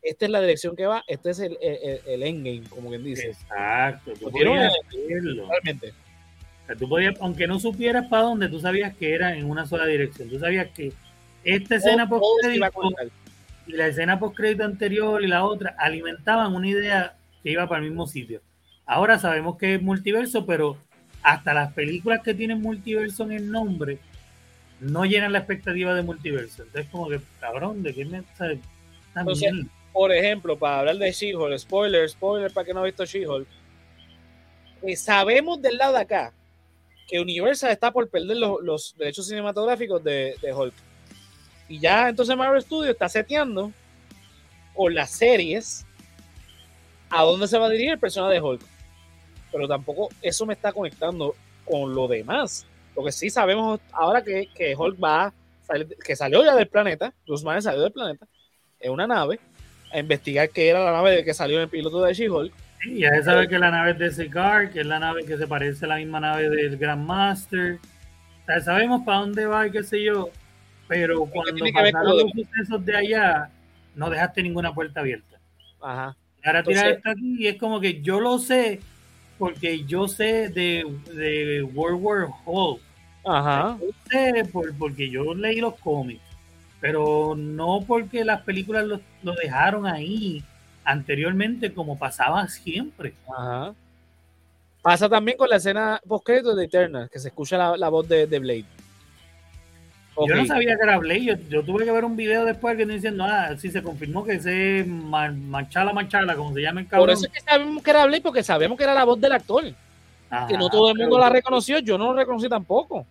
Esta 0.01 0.25
es 0.25 0.31
la 0.31 0.41
dirección 0.41 0.75
que 0.75 0.85
va, 0.85 1.01
este 1.07 1.29
es 1.29 1.39
el, 1.39 1.57
el, 1.61 2.23
endgame, 2.23 2.63
como 2.69 2.89
quien 2.89 3.05
dice. 3.05 3.27
Exacto, 3.27 4.11
tú 4.19 4.29
podías 4.29 4.73
Realmente. 4.91 5.93
tú 6.77 6.89
podías, 6.89 7.15
aunque 7.21 7.47
no 7.47 7.57
supieras 7.57 8.07
para 8.09 8.23
dónde, 8.23 8.49
tú 8.49 8.59
sabías 8.59 8.93
que 8.97 9.13
era 9.13 9.37
en 9.37 9.49
una 9.49 9.65
sola 9.65 9.85
dirección. 9.85 10.27
Tú 10.27 10.37
sabías 10.39 10.67
que 10.71 10.91
esta 11.45 11.75
escena 11.75 12.09
post 12.09 12.43
y 13.67 13.73
la 13.73 13.87
escena 13.87 14.19
post 14.19 14.35
crédito 14.35 14.63
anterior 14.63 15.23
y 15.23 15.27
la 15.27 15.45
otra 15.45 15.75
alimentaban 15.77 16.53
una 16.53 16.67
idea 16.67 17.15
que 17.41 17.51
iba 17.51 17.67
para 17.67 17.81
el 17.81 17.89
mismo 17.89 18.07
sitio. 18.07 18.41
Ahora 18.85 19.17
sabemos 19.17 19.57
que 19.57 19.75
es 19.75 19.81
multiverso, 19.81 20.45
pero 20.45 20.77
hasta 21.21 21.53
las 21.53 21.73
películas 21.73 22.21
que 22.21 22.33
tienen 22.33 22.61
multiverso 22.61 23.23
en 23.23 23.31
el 23.31 23.51
nombre 23.51 23.99
no 24.79 25.05
llenan 25.05 25.31
la 25.31 25.39
expectativa 25.39 25.93
de 25.93 26.03
multiverso. 26.03 26.63
Entonces, 26.63 26.91
como 26.91 27.07
que, 27.07 27.21
cabrón, 27.39 27.81
¿de 27.83 27.93
qué 27.93 28.05
me 28.05 28.23
Entonces, 29.15 29.53
Por 29.93 30.11
ejemplo, 30.11 30.57
para 30.57 30.79
hablar 30.79 30.97
de 30.97 31.11
She-Hulk, 31.11 31.57
spoiler, 31.59 32.09
spoiler 32.09 32.51
para 32.51 32.65
que 32.65 32.73
no 32.73 32.81
ha 32.81 32.85
visto 32.85 33.05
She-Hulk, 33.05 33.47
eh, 34.83 34.95
sabemos 34.97 35.61
del 35.61 35.77
lado 35.77 35.93
de 35.93 36.01
acá 36.01 36.33
que 37.07 37.19
Universal 37.19 37.71
está 37.71 37.91
por 37.91 38.09
perder 38.09 38.37
los, 38.37 38.95
derechos 38.97 39.27
cinematográficos 39.27 40.03
de, 40.03 40.35
de, 40.41 40.53
Hulk. 40.53 40.73
Y 41.67 41.79
ya 41.79 42.09
entonces 42.09 42.35
Marvel 42.35 42.61
Studios 42.61 42.93
está 42.93 43.09
seteando 43.09 43.71
con 44.73 44.93
las 44.93 45.11
series 45.11 45.85
a 47.09 47.21
dónde 47.21 47.47
se 47.47 47.57
va 47.57 47.67
a 47.67 47.69
dirigir 47.69 47.93
el 47.93 47.99
personaje 47.99 48.33
de 48.33 48.41
Hulk 48.41 48.73
pero 49.53 49.67
tampoco 49.67 50.09
eso 50.21 50.45
me 50.45 50.55
está 50.55 50.73
conectando 50.73 51.35
con 51.63 51.93
lo 51.93 52.07
demás. 52.07 52.65
Lo 52.97 53.05
que 53.05 53.11
sí 53.11 53.29
sabemos 53.29 53.79
ahora 53.91 54.23
que, 54.23 54.49
que 54.53 54.75
Hulk 54.75 55.01
va 55.01 55.31
que 56.03 56.15
salió 56.15 56.43
ya 56.43 56.55
del 56.55 56.67
planeta, 56.67 57.13
Guzmán 57.25 57.61
salió 57.61 57.81
del 57.81 57.91
planeta, 57.91 58.27
en 58.79 58.91
una 58.91 59.07
nave, 59.07 59.39
a 59.91 59.97
investigar 59.97 60.49
qué 60.49 60.67
era 60.67 60.83
la 60.83 60.91
nave 60.91 61.23
que 61.23 61.33
salió 61.33 61.57
en 61.57 61.63
el 61.63 61.69
piloto 61.69 62.03
de 62.03 62.13
She-Hulk. 62.13 62.53
Sí, 62.81 62.99
ya 62.99 63.09
se 63.11 63.23
sabe 63.23 63.47
que 63.47 63.57
la 63.57 63.71
nave 63.71 63.91
es 63.91 63.99
de 63.99 64.11
Cigar, 64.11 64.71
que 64.71 64.81
es 64.81 64.85
la 64.85 64.99
nave 64.99 65.23
que 65.23 65.37
se 65.37 65.47
parece 65.47 65.85
a 65.85 65.87
la 65.87 65.95
misma 65.95 66.19
nave 66.19 66.49
del 66.49 66.77
Grandmaster. 66.77 67.79
O 68.41 68.45
sea, 68.45 68.59
sabemos 68.59 69.03
para 69.05 69.19
dónde 69.19 69.45
va 69.45 69.65
y 69.65 69.71
qué 69.71 69.83
sé 69.83 70.03
yo, 70.03 70.29
pero 70.93 71.25
cuando 71.25 71.65
pasaron 71.73 72.17
los 72.17 72.31
sucesos 72.31 72.85
de 72.85 72.95
allá, 72.95 73.49
no 73.95 74.11
dejaste 74.11 74.43
ninguna 74.43 74.75
puerta 74.75 74.99
abierta. 74.99 75.39
Ajá. 75.81 76.15
Ahora 76.45 76.61
tirar 76.61 76.91
esto 76.91 77.09
aquí 77.09 77.35
y 77.39 77.47
es 77.47 77.57
como 77.57 77.79
que 77.79 78.01
yo 78.01 78.19
lo 78.19 78.37
sé, 78.37 78.79
porque 79.39 79.85
yo 79.85 80.07
sé 80.07 80.49
de, 80.49 80.85
de 81.11 81.63
World 81.63 81.99
War 81.99 82.27
Hulk. 82.45 82.81
Ajá. 83.25 83.79
Yo 83.81 83.87
sé 84.07 84.47
porque 84.77 85.09
yo 85.09 85.33
leí 85.33 85.61
los 85.61 85.79
cómics, 85.79 86.21
pero 86.79 87.33
no 87.35 87.83
porque 87.87 88.23
las 88.23 88.41
películas 88.41 88.85
lo, 88.85 89.33
dejaron 89.33 89.87
ahí 89.87 90.43
anteriormente 90.83 91.73
como 91.73 91.97
pasaba 91.97 92.47
siempre. 92.49 93.15
Ajá. 93.35 93.73
Pasa 94.83 95.09
también 95.09 95.37
con 95.37 95.49
la 95.49 95.55
escena 95.55 95.99
post 96.07 96.27
de 96.27 96.65
Eternal, 96.65 97.09
que 97.09 97.17
se 97.17 97.29
escucha 97.29 97.57
la, 97.57 97.77
la 97.77 97.89
voz 97.89 98.07
de, 98.07 98.27
de 98.27 98.37
Blade. 98.37 98.82
Yo 100.15 100.35
no 100.35 100.45
sabía 100.45 100.75
que 100.77 100.83
era 100.83 100.97
Blade. 100.97 101.39
Yo, 101.49 101.63
tuve 101.63 101.85
que 101.85 101.91
ver 101.91 102.05
un 102.05 102.15
video 102.15 102.45
después 102.45 102.77
que 102.77 102.85
no 102.85 102.93
diciendo, 102.93 103.23
ah, 103.23 103.55
sí 103.57 103.71
se 103.71 103.81
confirmó 103.81 104.23
que 104.23 104.33
ese 104.33 104.85
Machala 104.85 105.91
Machala, 105.91 106.35
como 106.35 106.53
se 106.53 106.61
llama 106.61 106.81
el 106.81 106.87
cabrón. 106.87 107.07
Por 107.07 107.13
eso 107.13 107.25
es 107.25 107.31
que 107.31 107.41
sabemos 107.41 107.81
que 107.83 107.89
era 107.89 108.05
Blade, 108.05 108.21
porque 108.21 108.43
sabemos 108.43 108.77
que 108.77 108.83
era 108.83 108.93
la 108.93 109.03
voz 109.03 109.19
del 109.19 109.31
actor. 109.31 109.63
que 110.47 110.57
no 110.57 110.69
todo 110.69 110.91
el 110.91 110.97
mundo 110.97 111.17
la 111.17 111.29
reconoció, 111.29 111.79
yo 111.79 111.97
no 111.97 112.07
lo 112.07 112.13
reconocí 112.13 112.47
tampoco. 112.47 112.97
O 112.97 113.07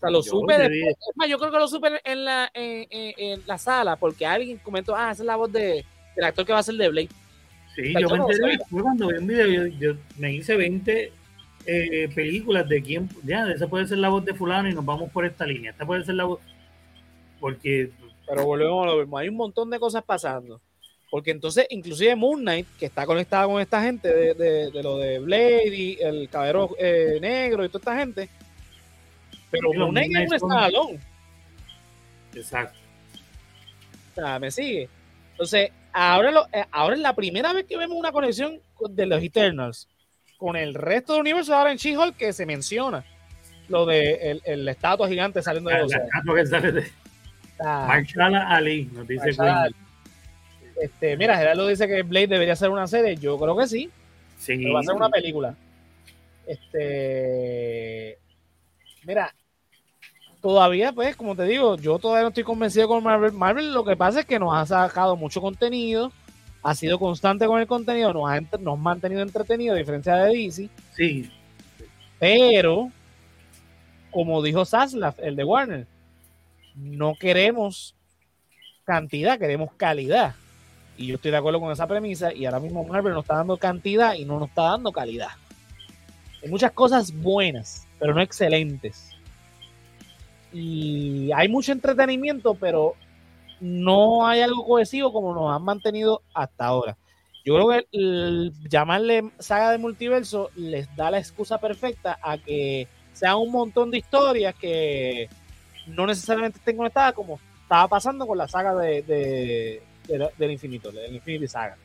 sea, 0.00 0.10
lo 0.10 0.22
supe 0.22 0.58
después. 0.58 0.96
Es 1.08 1.16
más, 1.16 1.28
yo 1.28 1.38
creo 1.38 1.50
que 1.50 1.58
lo 1.58 1.68
supe 1.68 2.00
en 2.04 2.24
la, 2.24 2.50
en, 2.54 3.42
la 3.46 3.58
sala, 3.58 3.96
porque 3.96 4.24
alguien 4.24 4.58
comentó, 4.58 4.94
ah, 4.94 5.10
esa 5.10 5.22
es 5.22 5.26
la 5.26 5.36
voz 5.36 5.50
de, 5.50 5.84
del 6.14 6.24
actor 6.24 6.46
que 6.46 6.52
va 6.52 6.60
a 6.60 6.64
ser 6.64 6.76
de 6.76 6.88
Blade. 6.88 7.08
Sí, 7.74 7.94
yo 7.98 8.08
me 8.10 8.18
enteré 8.18 8.58
después 8.58 8.82
cuando 8.82 9.08
vi 9.08 9.14
un 9.16 9.26
video, 9.26 9.66
yo, 9.66 9.66
yo 9.78 9.96
me 10.18 10.34
hice 10.34 10.56
20 10.56 11.12
eh, 11.66 12.08
películas 12.14 12.68
de 12.68 12.82
quién, 12.82 13.08
ya, 13.24 13.50
esa 13.50 13.68
puede 13.68 13.86
ser 13.86 13.98
la 13.98 14.08
voz 14.08 14.24
de 14.24 14.34
fulano 14.34 14.68
y 14.68 14.74
nos 14.74 14.84
vamos 14.84 15.10
por 15.10 15.24
esta 15.24 15.46
línea. 15.46 15.70
Esta 15.70 15.86
puede 15.86 16.04
ser 16.04 16.16
la 16.16 16.24
voz, 16.24 16.40
porque... 17.40 17.90
Pero 18.26 18.44
volvemos 18.46 18.84
a 18.84 18.90
lo 18.90 18.98
mismo, 18.98 19.18
hay 19.18 19.28
un 19.28 19.36
montón 19.36 19.70
de 19.70 19.78
cosas 19.78 20.02
pasando. 20.04 20.60
Porque 21.10 21.30
entonces, 21.30 21.66
inclusive 21.68 22.16
Moon 22.16 22.40
Knight, 22.40 22.66
que 22.78 22.86
está 22.86 23.04
conectada 23.04 23.46
con 23.46 23.60
esta 23.60 23.82
gente 23.82 24.08
de, 24.34 24.70
lo 24.82 24.96
de 24.96 25.18
Blade 25.18 25.76
y 25.76 25.98
el 26.00 26.28
caballero 26.30 26.70
eh, 26.78 27.18
negro 27.20 27.64
y 27.64 27.68
toda 27.68 27.80
esta 27.80 27.98
gente, 27.98 28.28
pero 29.50 29.72
Moon 29.74 29.90
Knight 29.90 30.32
es 30.32 30.42
un 30.42 30.52
escalón. 30.52 31.00
Exacto. 32.34 32.78
O 34.12 34.14
sea, 34.14 34.38
me 34.38 34.50
sigue. 34.50 34.88
Entonces, 35.32 35.70
ahora, 35.92 36.30
lo, 36.30 36.46
eh, 36.52 36.64
ahora 36.70 36.96
es 36.96 37.02
la 37.02 37.14
primera 37.14 37.52
vez 37.52 37.66
que 37.66 37.76
vemos 37.76 37.98
una 37.98 38.12
conexión 38.12 38.58
de 38.88 39.06
los 39.06 39.22
Eternals 39.22 39.88
con 40.42 40.56
el 40.56 40.74
resto 40.74 41.12
del 41.12 41.20
universo 41.20 41.54
ahora 41.54 41.70
en 41.70 41.78
She-Hulk 41.78 42.16
que 42.16 42.32
se 42.32 42.44
menciona 42.46 43.04
lo 43.68 43.86
de 43.86 44.40
el, 44.44 44.68
estatua 44.68 45.08
gigante 45.08 45.40
saliendo 45.40 45.70
de 45.70 45.78
los 45.78 45.92
Marshall 47.60 48.34
Ali, 48.34 48.90
nos 48.92 49.06
dice 49.06 49.30
Este, 50.80 51.16
mira, 51.16 51.38
Gerardo 51.38 51.68
dice 51.68 51.86
que 51.86 52.02
Blade 52.02 52.26
debería 52.26 52.56
ser 52.56 52.70
una 52.70 52.88
serie. 52.88 53.14
Yo 53.16 53.38
creo 53.38 53.56
que 53.56 53.68
sí. 53.68 53.88
Sí. 54.36 54.64
va 54.64 54.80
a 54.80 54.82
ser 54.82 54.96
una 54.96 55.08
película. 55.08 55.54
Este. 56.44 58.18
Mira, 59.04 59.32
todavía, 60.40 60.90
pues, 60.90 61.14
como 61.14 61.36
te 61.36 61.44
digo, 61.44 61.76
yo 61.76 62.00
todavía 62.00 62.22
no 62.22 62.28
estoy 62.30 62.42
convencido 62.42 62.88
con 62.88 63.04
Marvel. 63.04 63.30
Marvel 63.30 63.72
lo 63.72 63.84
que 63.84 63.94
pasa 63.94 64.20
es 64.20 64.26
que 64.26 64.40
nos 64.40 64.52
ha 64.52 64.66
sacado 64.66 65.14
mucho 65.14 65.40
contenido 65.40 66.10
ha 66.62 66.74
sido 66.74 66.98
constante 66.98 67.46
con 67.46 67.60
el 67.60 67.66
contenido, 67.66 68.12
nos 68.12 68.30
ha, 68.30 68.40
nos 68.58 68.78
mantenido 68.78 69.22
entretenidos, 69.22 69.74
a 69.74 69.78
diferencia 69.78 70.16
de 70.16 70.36
DC. 70.36 70.68
Sí. 70.92 71.30
Pero, 72.18 72.90
como 74.10 74.42
dijo 74.42 74.64
Zaslav, 74.64 75.14
el 75.18 75.34
de 75.34 75.44
Warner, 75.44 75.86
no 76.76 77.14
queremos 77.14 77.94
cantidad, 78.84 79.38
queremos 79.38 79.70
calidad. 79.76 80.34
Y 80.96 81.06
yo 81.06 81.16
estoy 81.16 81.30
de 81.30 81.36
acuerdo 81.38 81.60
con 81.60 81.72
esa 81.72 81.86
premisa. 81.86 82.32
Y 82.32 82.44
ahora 82.44 82.60
mismo 82.60 82.84
Marvel 82.84 83.14
nos 83.14 83.24
está 83.24 83.36
dando 83.36 83.56
cantidad 83.56 84.14
y 84.14 84.24
no 84.24 84.38
nos 84.38 84.50
está 84.50 84.62
dando 84.62 84.92
calidad. 84.92 85.30
Hay 86.42 86.50
muchas 86.50 86.72
cosas 86.72 87.12
buenas, 87.12 87.86
pero 87.98 88.14
no 88.14 88.20
excelentes. 88.20 89.10
Y 90.52 91.30
hay 91.32 91.48
mucho 91.48 91.72
entretenimiento, 91.72 92.54
pero 92.54 92.94
no 93.62 94.26
hay 94.26 94.40
algo 94.40 94.66
cohesivo 94.66 95.12
como 95.12 95.32
nos 95.32 95.54
han 95.54 95.62
mantenido 95.64 96.22
hasta 96.34 96.66
ahora. 96.66 96.98
Yo 97.44 97.54
creo 97.54 97.68
que 97.68 98.50
llamarle 98.68 99.30
saga 99.38 99.70
de 99.70 99.78
multiverso 99.78 100.50
les 100.56 100.94
da 100.96 101.12
la 101.12 101.18
excusa 101.18 101.58
perfecta 101.58 102.18
a 102.20 102.38
que 102.38 102.88
sean 103.12 103.36
un 103.36 103.52
montón 103.52 103.92
de 103.92 103.98
historias 103.98 104.54
que 104.56 105.28
no 105.86 106.06
necesariamente 106.08 106.58
estén 106.58 106.76
conectadas 106.76 107.14
como 107.14 107.38
estaba 107.62 107.86
pasando 107.86 108.26
con 108.26 108.36
la 108.36 108.48
saga 108.48 108.74
de, 108.74 109.80
del 110.06 110.50
infinito, 110.50 110.90
del 110.90 111.14
Infinity 111.14 111.46
Saga. 111.46 111.76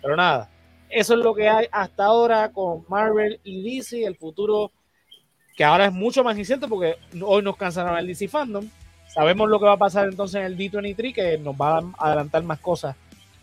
Pero 0.00 0.16
nada, 0.16 0.48
eso 0.88 1.12
es 1.12 1.20
lo 1.20 1.34
que 1.34 1.48
hay 1.48 1.66
hasta 1.70 2.06
ahora 2.06 2.50
con 2.52 2.86
Marvel 2.88 3.38
y 3.44 3.76
DC, 3.76 4.02
el 4.02 4.16
futuro 4.16 4.72
que 5.54 5.64
ahora 5.64 5.86
es 5.86 5.92
mucho 5.92 6.24
más 6.24 6.38
incierto 6.38 6.68
porque 6.68 6.96
hoy 7.20 7.42
nos 7.42 7.56
cansaron 7.56 7.98
el 7.98 8.06
DC 8.06 8.28
Fandom 8.28 8.66
Sabemos 9.08 9.48
lo 9.48 9.58
que 9.58 9.66
va 9.66 9.72
a 9.72 9.78
pasar 9.78 10.08
entonces 10.08 10.40
en 10.40 10.46
el 10.46 10.56
D23, 10.56 11.14
que 11.14 11.38
nos 11.38 11.54
va 11.54 11.78
a 11.78 12.06
adelantar 12.06 12.42
más 12.44 12.60
cosas 12.60 12.94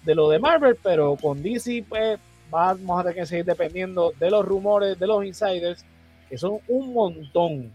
de 0.03 0.15
lo 0.15 0.29
de 0.29 0.39
Marvel, 0.39 0.77
pero 0.81 1.15
con 1.15 1.41
DC, 1.41 1.83
pues 1.89 2.19
vamos 2.49 2.99
a 2.99 3.03
tener 3.03 3.15
que 3.15 3.25
seguir 3.25 3.45
dependiendo 3.45 4.13
de 4.19 4.29
los 4.29 4.45
rumores, 4.45 4.97
de 4.97 5.07
los 5.07 5.25
insiders, 5.25 5.83
que 6.29 6.37
son 6.37 6.59
un 6.67 6.93
montón. 6.93 7.73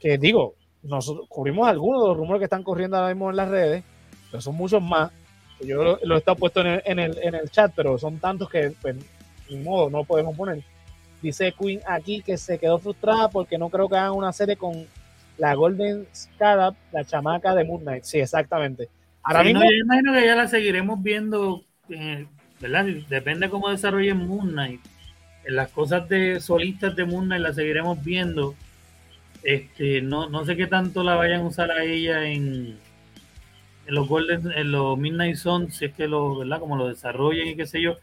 Que 0.00 0.16
digo, 0.16 0.54
nosotros 0.82 1.26
cubrimos 1.28 1.68
algunos 1.68 2.02
de 2.02 2.08
los 2.08 2.16
rumores 2.16 2.40
que 2.40 2.44
están 2.44 2.62
corriendo 2.62 2.96
ahora 2.96 3.12
mismo 3.12 3.30
en 3.30 3.36
las 3.36 3.48
redes, 3.48 3.84
pero 4.30 4.40
son 4.40 4.54
muchos 4.54 4.80
más. 4.80 5.10
Yo 5.60 5.98
lo, 6.02 6.14
he 6.14 6.18
estado 6.18 6.36
puesto 6.36 6.60
en 6.60 6.66
el, 6.98 7.18
en, 7.22 7.34
el, 7.34 7.50
chat, 7.50 7.72
pero 7.74 7.98
son 7.98 8.18
tantos 8.18 8.48
que, 8.48 8.72
pues, 8.80 8.96
ni 9.50 9.56
modo, 9.56 9.90
no 9.90 10.04
podemos 10.04 10.36
poner. 10.36 10.62
Dice 11.22 11.52
Queen 11.52 11.80
aquí 11.86 12.22
que 12.22 12.36
se 12.36 12.58
quedó 12.58 12.78
frustrada 12.78 13.28
porque 13.28 13.56
no 13.56 13.70
creo 13.70 13.88
que 13.88 13.96
hagan 13.96 14.12
una 14.12 14.32
serie 14.32 14.56
con 14.56 14.86
la 15.38 15.54
Golden 15.54 16.06
Scarab, 16.14 16.74
la 16.92 17.04
chamaca 17.04 17.54
de 17.54 17.64
Moon 17.64 17.82
Knight. 17.82 18.04
Sí, 18.04 18.18
exactamente. 18.18 18.88
Ahora 19.22 19.42
mismo. 19.42 19.62
yo 19.62 19.70
imagino 19.70 20.12
que 20.12 20.24
ya 20.24 20.36
la 20.36 20.48
seguiremos 20.48 21.02
viendo, 21.02 21.64
eh, 21.88 22.26
¿verdad? 22.60 22.86
Depende 23.08 23.50
cómo 23.50 23.70
desarrollen 23.70 24.26
Moon 24.26 24.50
Knight. 24.50 24.80
En 25.44 25.56
las 25.56 25.70
cosas 25.70 26.08
de 26.08 26.40
solistas 26.40 26.96
de 26.96 27.04
Moon 27.04 27.26
Knight 27.26 27.42
la 27.42 27.52
seguiremos 27.52 28.02
viendo. 28.02 28.54
Este, 29.42 30.00
no, 30.02 30.28
no 30.28 30.44
sé 30.44 30.56
qué 30.56 30.66
tanto 30.66 31.02
la 31.02 31.14
vayan 31.14 31.42
a 31.42 31.46
usar 31.46 31.70
a 31.70 31.84
ella 31.84 32.24
en, 32.24 32.76
en 33.86 33.94
los 33.94 34.08
Golden, 34.08 34.50
en 34.52 34.72
los 34.72 34.98
Midnight 34.98 35.36
Suns, 35.36 35.76
si 35.76 35.86
es 35.86 35.94
que 35.94 36.08
lo, 36.08 36.38
¿verdad? 36.38 36.60
Como 36.60 36.76
lo 36.76 36.88
desarrollen 36.88 37.48
y 37.48 37.56
qué 37.56 37.66
sé 37.66 37.80
yo. 37.80 37.96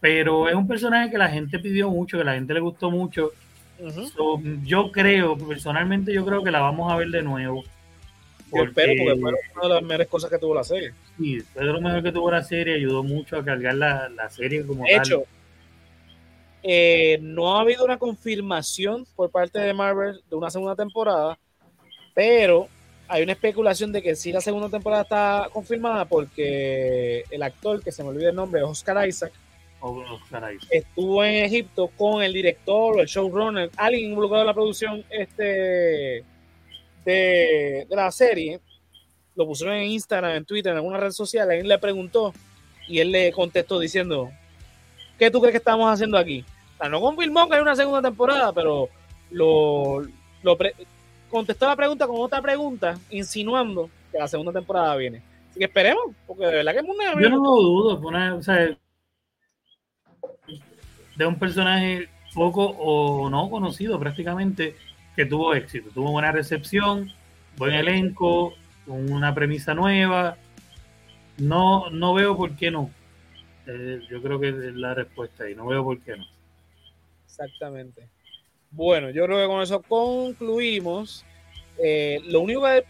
Pero 0.00 0.48
es 0.48 0.54
un 0.54 0.68
personaje 0.68 1.10
que 1.10 1.18
la 1.18 1.28
gente 1.28 1.58
pidió 1.58 1.90
mucho, 1.90 2.18
que 2.18 2.24
la 2.24 2.34
gente 2.34 2.54
le 2.54 2.60
gustó 2.60 2.90
mucho. 2.90 3.32
Yo 4.64 4.92
creo, 4.92 5.36
personalmente 5.36 6.12
yo 6.12 6.24
creo 6.24 6.42
que 6.42 6.50
la 6.50 6.60
vamos 6.60 6.92
a 6.92 6.96
ver 6.96 7.08
de 7.08 7.22
nuevo. 7.22 7.64
Porque, 8.50 8.72
porque 8.72 9.36
fue 9.52 9.66
una 9.66 9.68
de 9.68 9.74
las 9.74 9.82
mejores 9.82 10.08
cosas 10.08 10.30
que 10.30 10.38
tuvo 10.38 10.54
la 10.54 10.64
serie. 10.64 10.94
Sí, 11.18 11.40
fue 11.40 11.64
de 11.64 11.72
lo 11.72 11.80
mejor 11.80 12.02
que 12.02 12.12
tuvo 12.12 12.30
la 12.30 12.42
serie, 12.42 12.76
ayudó 12.76 13.02
mucho 13.02 13.36
a 13.36 13.44
cargar 13.44 13.74
la, 13.74 14.08
la 14.08 14.30
serie 14.30 14.64
como 14.64 14.84
de 14.84 14.96
hecho, 14.96 15.24
eh, 16.62 17.18
no 17.22 17.56
ha 17.56 17.60
habido 17.60 17.84
una 17.84 17.98
confirmación 17.98 19.06
por 19.14 19.30
parte 19.30 19.58
de 19.58 19.72
Marvel 19.72 20.20
de 20.28 20.36
una 20.36 20.50
segunda 20.50 20.74
temporada, 20.74 21.38
pero 22.14 22.68
hay 23.06 23.22
una 23.22 23.32
especulación 23.32 23.92
de 23.92 24.02
que 24.02 24.16
sí 24.16 24.32
la 24.32 24.40
segunda 24.40 24.68
temporada 24.68 25.02
está 25.02 25.48
confirmada 25.52 26.04
porque 26.04 27.24
el 27.30 27.42
actor, 27.42 27.82
que 27.82 27.92
se 27.92 28.02
me 28.02 28.10
olvida 28.10 28.30
el 28.30 28.36
nombre, 28.36 28.62
Oscar 28.62 29.08
Isaac, 29.08 29.32
estuvo 30.70 31.24
en 31.24 31.44
Egipto 31.44 31.90
con 31.96 32.22
el 32.22 32.32
director 32.32 32.96
o 32.96 33.00
el 33.00 33.06
showrunner, 33.06 33.70
alguien 33.76 34.10
involucrado 34.10 34.42
en 34.42 34.46
la 34.46 34.54
producción 34.54 35.04
este, 35.10 36.24
de, 37.04 37.86
la 37.88 38.10
serie. 38.10 38.60
Lo 39.34 39.46
pusieron 39.46 39.76
en 39.76 39.90
Instagram, 39.90 40.36
en 40.36 40.44
Twitter, 40.44 40.72
en 40.72 40.78
alguna 40.78 40.98
red 40.98 41.12
social. 41.12 41.48
Alguien 41.48 41.68
le 41.68 41.78
preguntó 41.78 42.32
y 42.88 42.98
él 42.98 43.12
le 43.12 43.32
contestó 43.32 43.78
diciendo: 43.78 44.30
¿Qué 45.18 45.30
tú 45.30 45.40
crees 45.40 45.52
que 45.52 45.58
estamos 45.58 45.92
haciendo 45.92 46.18
aquí? 46.18 46.44
O 46.74 46.78
sea, 46.78 46.88
no 46.88 47.00
confirmó 47.00 47.48
que 47.48 47.54
hay 47.54 47.62
una 47.62 47.76
segunda 47.76 48.02
temporada, 48.02 48.52
pero 48.52 48.88
lo, 49.30 50.02
lo 50.42 50.58
contestó 51.30 51.66
la 51.66 51.76
pregunta 51.76 52.06
con 52.06 52.16
otra 52.20 52.42
pregunta, 52.42 52.98
insinuando 53.10 53.88
que 54.10 54.18
la 54.18 54.28
segunda 54.28 54.52
temporada 54.52 54.96
viene. 54.96 55.22
Así 55.50 55.60
que 55.60 55.66
esperemos, 55.66 56.14
porque 56.26 56.46
de 56.46 56.56
verdad 56.56 56.72
que 56.72 56.78
es 56.78 56.84
muy 56.84 56.96
Yo 57.22 57.30
no 57.30 57.36
lo 57.36 57.62
dudo, 57.62 58.36
o 58.36 58.42
sea, 58.42 58.76
de 61.18 61.26
un 61.26 61.36
personaje 61.36 62.08
poco 62.32 62.64
o 62.64 63.28
no 63.28 63.50
conocido 63.50 63.98
prácticamente 63.98 64.76
que 65.16 65.26
tuvo 65.26 65.52
éxito, 65.52 65.90
tuvo 65.90 66.12
buena 66.12 66.30
recepción, 66.30 67.10
buen 67.56 67.74
elenco, 67.74 68.54
una 68.86 69.34
premisa 69.34 69.74
nueva. 69.74 70.36
No, 71.38 71.90
no 71.90 72.14
veo 72.14 72.36
por 72.36 72.54
qué 72.54 72.70
no. 72.70 72.90
Eh, 73.66 74.00
yo 74.08 74.22
creo 74.22 74.38
que 74.38 74.48
es 74.48 74.74
la 74.74 74.94
respuesta 74.94 75.50
y 75.50 75.56
no 75.56 75.66
veo 75.66 75.82
por 75.82 76.00
qué 76.00 76.16
no. 76.16 76.24
Exactamente. 77.26 78.08
Bueno, 78.70 79.10
yo 79.10 79.24
creo 79.24 79.40
que 79.40 79.46
con 79.46 79.62
eso 79.62 79.82
concluimos. 79.82 81.24
Eh, 81.82 82.20
lo 82.26 82.40
único 82.40 82.62
que 82.62 82.84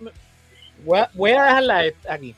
voy 0.85 0.99
a, 0.99 1.11
voy 1.15 1.31
a 1.31 1.45
dejarla 1.45 1.83
aquí. 2.11 2.35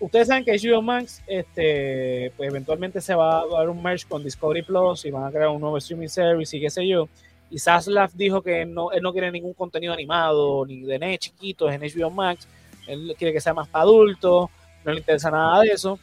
Ustedes 0.00 0.28
saben 0.28 0.44
que 0.44 0.52
HBO 0.52 0.80
Max, 0.80 1.22
este, 1.26 2.32
pues 2.36 2.48
eventualmente 2.48 3.00
se 3.00 3.14
va 3.14 3.40
a 3.40 3.46
dar 3.46 3.68
un 3.68 3.82
merge 3.82 4.06
con 4.08 4.22
Discovery 4.22 4.62
Plus 4.62 5.04
y 5.04 5.10
van 5.10 5.24
a 5.24 5.30
crear 5.30 5.48
un 5.48 5.60
nuevo 5.60 5.76
streaming 5.76 6.08
service 6.08 6.56
y 6.56 6.60
qué 6.60 6.70
sé 6.70 6.86
yo. 6.86 7.08
Y 7.50 7.58
Zaslav 7.58 8.12
dijo 8.14 8.40
que 8.40 8.64
no, 8.64 8.92
él 8.92 9.02
no 9.02 9.12
quiere 9.12 9.32
ningún 9.32 9.54
contenido 9.54 9.92
animado 9.92 10.64
ni 10.66 10.82
de 10.82 10.98
net 10.98 11.18
chiquitos 11.18 11.72
en 11.72 11.80
HBO 11.80 12.10
Max. 12.10 12.46
Él 12.86 13.14
quiere 13.18 13.32
que 13.32 13.40
sea 13.40 13.54
más 13.54 13.68
para 13.68 13.82
adultos, 13.82 14.48
no 14.84 14.92
le 14.92 14.98
interesa 14.98 15.30
nada 15.30 15.62
de 15.62 15.68
eso. 15.68 15.98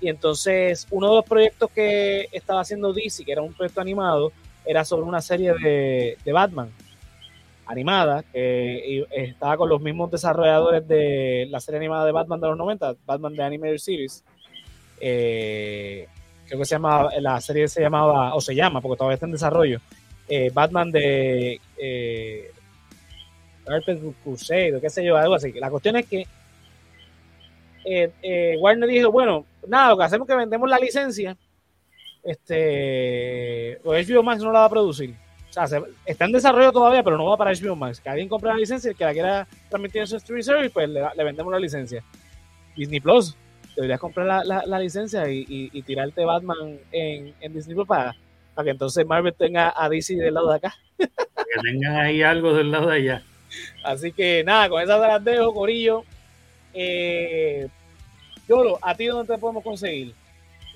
Y 0.00 0.08
entonces, 0.08 0.86
uno 0.90 1.10
de 1.10 1.14
los 1.16 1.24
proyectos 1.24 1.70
que 1.70 2.28
estaba 2.32 2.60
haciendo 2.62 2.92
DC, 2.92 3.24
que 3.24 3.32
era 3.32 3.42
un 3.42 3.52
proyecto 3.52 3.80
animado, 3.80 4.32
era 4.64 4.84
sobre 4.84 5.04
una 5.04 5.20
serie 5.20 5.52
de, 5.54 6.16
de 6.24 6.32
Batman 6.32 6.70
animada, 7.66 8.22
que 8.22 9.06
estaba 9.10 9.56
con 9.56 9.68
los 9.68 9.80
mismos 9.80 10.10
desarrolladores 10.10 10.86
de 10.86 11.46
la 11.50 11.60
serie 11.60 11.78
animada 11.78 12.04
de 12.04 12.12
Batman 12.12 12.40
de 12.40 12.48
los 12.48 12.58
90, 12.58 12.94
Batman 13.06 13.34
de 13.34 13.42
Animated 13.42 13.78
Series. 13.78 14.24
Eh, 15.00 16.06
creo 16.46 16.58
que 16.58 16.64
se 16.64 16.74
llama, 16.74 17.08
la 17.20 17.40
serie 17.40 17.68
se 17.68 17.80
llamaba, 17.80 18.34
o 18.34 18.40
se 18.40 18.54
llama, 18.54 18.80
porque 18.80 18.96
todavía 18.96 19.14
está 19.14 19.26
en 19.26 19.32
desarrollo, 19.32 19.80
eh, 20.28 20.50
Batman 20.52 20.90
de 20.90 21.60
eh, 21.78 22.50
Crusade, 24.22 24.80
qué 24.80 24.90
sé 24.90 25.04
yo, 25.04 25.16
algo 25.16 25.34
así. 25.34 25.52
La 25.52 25.70
cuestión 25.70 25.96
es 25.96 26.06
que 26.06 26.26
eh, 27.84 28.56
Warner 28.58 28.88
dijo, 28.88 29.10
bueno, 29.10 29.44
nada, 29.66 29.90
lo 29.90 29.98
que 29.98 30.04
hacemos 30.04 30.28
es 30.28 30.32
que 30.32 30.38
vendemos 30.38 30.68
la 30.68 30.78
licencia, 30.78 31.36
este, 32.22 33.78
o 33.84 33.92
HBO 33.92 34.22
Max 34.22 34.42
no 34.42 34.52
la 34.52 34.60
va 34.60 34.64
a 34.66 34.70
producir 34.70 35.14
o 35.56 35.66
sea, 35.66 35.82
está 36.04 36.24
en 36.24 36.32
desarrollo 36.32 36.72
todavía, 36.72 37.02
pero 37.02 37.16
no 37.16 37.26
va 37.26 37.36
para 37.36 37.52
HBO 37.52 37.76
Max. 37.76 38.00
Que 38.00 38.08
alguien 38.08 38.28
compre 38.28 38.50
la 38.50 38.56
licencia 38.56 38.90
y 38.90 38.94
que 38.94 39.04
la 39.04 39.12
quiera 39.12 39.48
transmitir 39.68 40.00
en 40.02 40.06
su 40.06 40.16
streaming 40.16 40.42
service, 40.42 40.70
pues 40.70 40.88
le, 40.88 41.24
vendemos 41.24 41.52
la 41.52 41.58
licencia. 41.58 42.02
Disney 42.76 43.00
Plus, 43.00 43.36
deberías 43.76 44.00
comprar 44.00 44.44
la, 44.44 44.78
licencia 44.78 45.28
y, 45.28 45.82
tirarte 45.82 46.24
Batman 46.24 46.78
en, 46.90 47.52
Disney 47.52 47.74
Plus 47.74 47.86
para, 47.86 48.14
que 48.62 48.70
entonces 48.70 49.06
Marvel 49.06 49.34
tenga 49.34 49.72
a 49.76 49.88
DC 49.88 50.16
del 50.16 50.34
lado 50.34 50.50
de 50.50 50.56
acá. 50.56 50.74
que 50.98 51.06
tengan 51.62 51.96
ahí 51.96 52.22
algo 52.22 52.54
del 52.54 52.70
lado 52.70 52.88
de 52.88 52.96
allá. 52.96 53.22
Así 53.84 54.12
que 54.12 54.42
nada, 54.44 54.68
con 54.68 54.82
esas 54.82 55.00
las 55.00 55.22
dejo, 55.22 55.54
Corillo. 55.54 56.04
Eh, 56.72 57.68
Yolo, 58.48 58.78
¿a 58.82 58.94
ti 58.94 59.06
dónde 59.06 59.34
te 59.34 59.40
podemos 59.40 59.62
conseguir? 59.62 60.14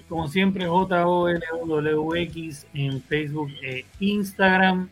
Como 0.08 0.28
siempre, 0.28 0.66
JOLWX 0.66 2.66
en 2.74 3.02
Facebook 3.02 3.50
e 3.62 3.84
Instagram. 4.00 4.88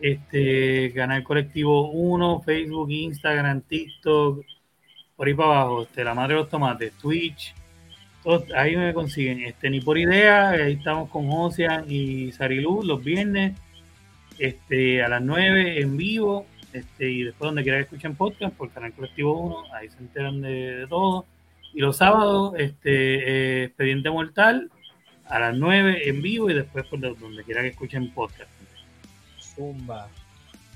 Este 0.00 0.92
canal 0.94 1.22
colectivo 1.22 1.90
1, 1.90 2.42
Facebook, 2.42 2.90
Instagram, 2.90 3.62
TikTok, 3.62 4.44
por 5.16 5.26
ahí 5.26 5.34
para 5.34 5.60
abajo, 5.60 5.82
este, 5.82 6.04
la 6.04 6.14
madre 6.14 6.34
de 6.34 6.40
los 6.40 6.50
tomates, 6.50 6.92
Twitch, 7.00 7.54
ahí 8.54 8.76
me 8.76 8.92
consiguen, 8.92 9.40
este, 9.40 9.70
ni 9.70 9.80
por 9.80 9.96
idea, 9.96 10.50
ahí 10.50 10.74
estamos 10.74 11.08
con 11.08 11.30
Josian 11.30 11.86
y 11.88 12.30
Sariluz 12.32 12.84
los 12.84 13.02
viernes, 13.02 13.58
este, 14.38 15.02
a 15.02 15.08
las 15.08 15.22
9 15.22 15.80
en 15.80 15.96
vivo, 15.96 16.44
este, 16.74 17.10
y 17.10 17.22
después 17.22 17.48
donde 17.48 17.62
quiera 17.62 17.78
que 17.78 17.84
escuchen 17.84 18.16
podcast, 18.16 18.54
por 18.54 18.70
Canal 18.70 18.92
Colectivo 18.92 19.40
1, 19.40 19.74
ahí 19.74 19.88
se 19.88 19.98
enteran 19.98 20.42
de 20.42 20.86
todo. 20.90 21.24
Y 21.76 21.80
los 21.80 21.98
sábados, 21.98 22.54
este, 22.56 23.60
eh, 23.60 23.64
Expediente 23.64 24.08
Mortal 24.08 24.70
a 25.26 25.38
las 25.38 25.54
9 25.54 26.08
en 26.08 26.22
vivo 26.22 26.48
y 26.48 26.54
después 26.54 26.86
por 26.86 26.98
donde 26.98 27.44
quiera 27.44 27.60
que 27.60 27.68
escuchen 27.68 28.14
podcast. 28.14 28.50
Zumba. 29.38 30.08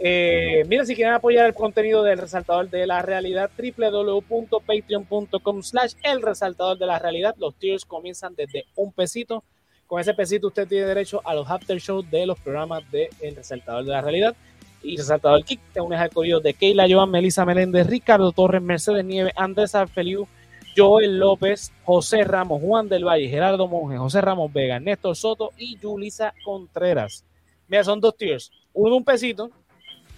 Eh, 0.00 0.64
mira, 0.68 0.84
si 0.84 0.94
quieren 0.94 1.14
apoyar 1.14 1.46
el 1.46 1.54
contenido 1.54 2.04
del 2.04 2.18
resaltador 2.18 2.70
de 2.70 2.86
la 2.86 3.02
realidad, 3.02 3.50
www.patreon.com 3.58 5.62
slash 5.62 5.94
el 6.04 6.22
resaltador 6.22 6.78
de 6.78 6.86
la 6.86 6.98
realidad. 6.98 7.34
Los 7.38 7.56
tiers 7.56 7.84
comienzan 7.84 8.34
desde 8.36 8.64
un 8.76 8.92
pesito. 8.92 9.42
Con 9.88 10.00
ese 10.00 10.14
pesito 10.14 10.46
usted 10.48 10.68
tiene 10.68 10.86
derecho 10.86 11.20
a 11.24 11.34
los 11.34 11.50
after 11.50 11.78
shows 11.78 12.08
de 12.10 12.26
los 12.26 12.38
programas 12.38 12.88
de 12.92 13.08
El 13.20 13.34
Resaltador 13.34 13.84
de 13.84 13.90
la 13.90 14.02
Realidad. 14.02 14.36
Y 14.82 14.98
Resaltador 14.98 15.44
Kick, 15.44 15.60
te 15.72 15.80
unes 15.80 15.98
al 15.98 16.10
corrido 16.10 16.40
de 16.40 16.52
Keila, 16.54 16.86
Joan, 16.88 17.10
Melissa 17.10 17.44
Meléndez, 17.44 17.86
Ricardo 17.86 18.30
Torres, 18.32 18.62
Mercedes 18.62 19.04
Nieves, 19.04 19.32
Andrés 19.34 19.74
Arfeliu, 19.74 20.28
Joel 20.76 21.18
López, 21.18 21.72
José 21.84 22.22
Ramos, 22.22 22.60
Juan 22.60 22.88
del 22.88 23.04
Valle, 23.04 23.28
Gerardo 23.28 23.66
Monge, 23.66 23.96
José 23.96 24.20
Ramos 24.20 24.52
Vega, 24.52 24.78
Néstor 24.78 25.16
Soto 25.16 25.50
y 25.56 25.78
Yulisa 25.78 26.34
Contreras. 26.44 27.24
Mira, 27.66 27.82
son 27.82 28.00
dos 28.00 28.16
tiers. 28.16 28.52
Uno 28.74 28.94
un 28.94 29.04
pesito, 29.04 29.50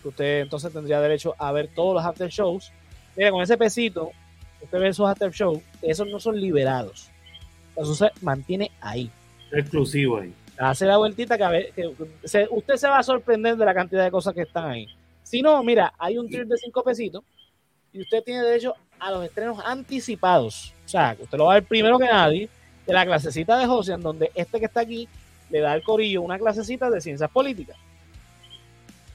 usted 0.08 0.40
entonces 0.40 0.72
tendría 0.72 1.00
derecho 1.00 1.34
a 1.38 1.52
ver 1.52 1.68
todos 1.68 1.94
los 1.94 2.04
after 2.04 2.28
shows. 2.28 2.72
Mira, 3.16 3.30
con 3.30 3.42
ese 3.42 3.56
pesito, 3.56 4.10
usted 4.62 4.78
ve 4.78 4.88
esos 4.88 5.08
after 5.08 5.30
shows, 5.30 5.60
esos 5.82 6.08
no 6.08 6.20
son 6.20 6.40
liberados. 6.40 7.10
Eso 7.76 7.94
se 7.94 8.10
mantiene 8.20 8.70
ahí. 8.80 9.10
Exclusivo 9.52 10.18
ahí. 10.18 10.32
Hace 10.58 10.86
la 10.86 10.98
vueltita 10.98 11.38
que, 11.38 11.44
a 11.44 11.48
ver, 11.48 11.72
que 11.72 11.86
usted 12.50 12.76
se 12.76 12.88
va 12.88 12.98
a 12.98 13.02
sorprender 13.02 13.56
de 13.56 13.64
la 13.64 13.74
cantidad 13.74 14.04
de 14.04 14.10
cosas 14.10 14.34
que 14.34 14.42
están 14.42 14.68
ahí. 14.70 14.86
Si 15.22 15.42
no, 15.42 15.62
mira, 15.62 15.94
hay 15.98 16.18
un 16.18 16.28
tier 16.28 16.46
de 16.46 16.58
cinco 16.58 16.82
pesitos 16.82 17.24
y 17.92 18.02
usted 18.02 18.22
tiene 18.22 18.42
derecho 18.42 18.74
a 18.98 19.10
los 19.10 19.24
estrenos 19.24 19.58
anticipados. 19.64 20.74
O 20.84 20.88
sea, 20.88 21.16
usted 21.18 21.38
lo 21.38 21.46
va 21.46 21.52
a 21.52 21.54
ver 21.60 21.64
primero 21.64 21.98
que 21.98 22.06
nadie 22.06 22.48
de 22.86 22.92
la 22.92 23.06
clasecita 23.06 23.56
de 23.58 23.66
José, 23.66 23.96
donde 23.96 24.30
este 24.34 24.58
que 24.58 24.66
está 24.66 24.80
aquí 24.80 25.08
le 25.48 25.60
da 25.60 25.72
al 25.72 25.82
corillo 25.82 26.22
una 26.22 26.38
clasecita 26.38 26.90
de 26.90 27.00
ciencias 27.00 27.30
políticas. 27.30 27.76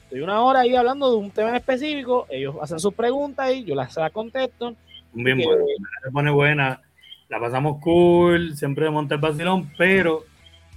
Estoy 0.06 0.20
una 0.20 0.40
hora 0.40 0.60
ahí 0.60 0.76
hablando 0.76 1.10
de 1.10 1.16
un 1.16 1.32
tema 1.32 1.48
en 1.48 1.56
específico, 1.56 2.28
ellos 2.30 2.54
hacen 2.62 2.78
sus 2.78 2.94
preguntas 2.94 3.52
y 3.52 3.64
yo 3.64 3.74
las, 3.74 3.92
contesto. 4.12 4.76
Bien 5.12 5.36
bueno, 5.36 5.64
se 6.04 6.10
pone 6.12 6.30
buena, 6.30 6.80
la 7.28 7.40
pasamos 7.40 7.80
cool, 7.82 8.56
siempre 8.56 8.84
de 8.84 8.92
montar 8.92 9.18
vacilón, 9.18 9.68
pero 9.76 10.22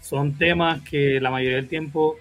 son 0.01 0.35
temas 0.35 0.81
que 0.81 1.21
la 1.21 1.29
mayoría 1.29 1.57
del 1.57 1.67
tiempo 1.67 2.17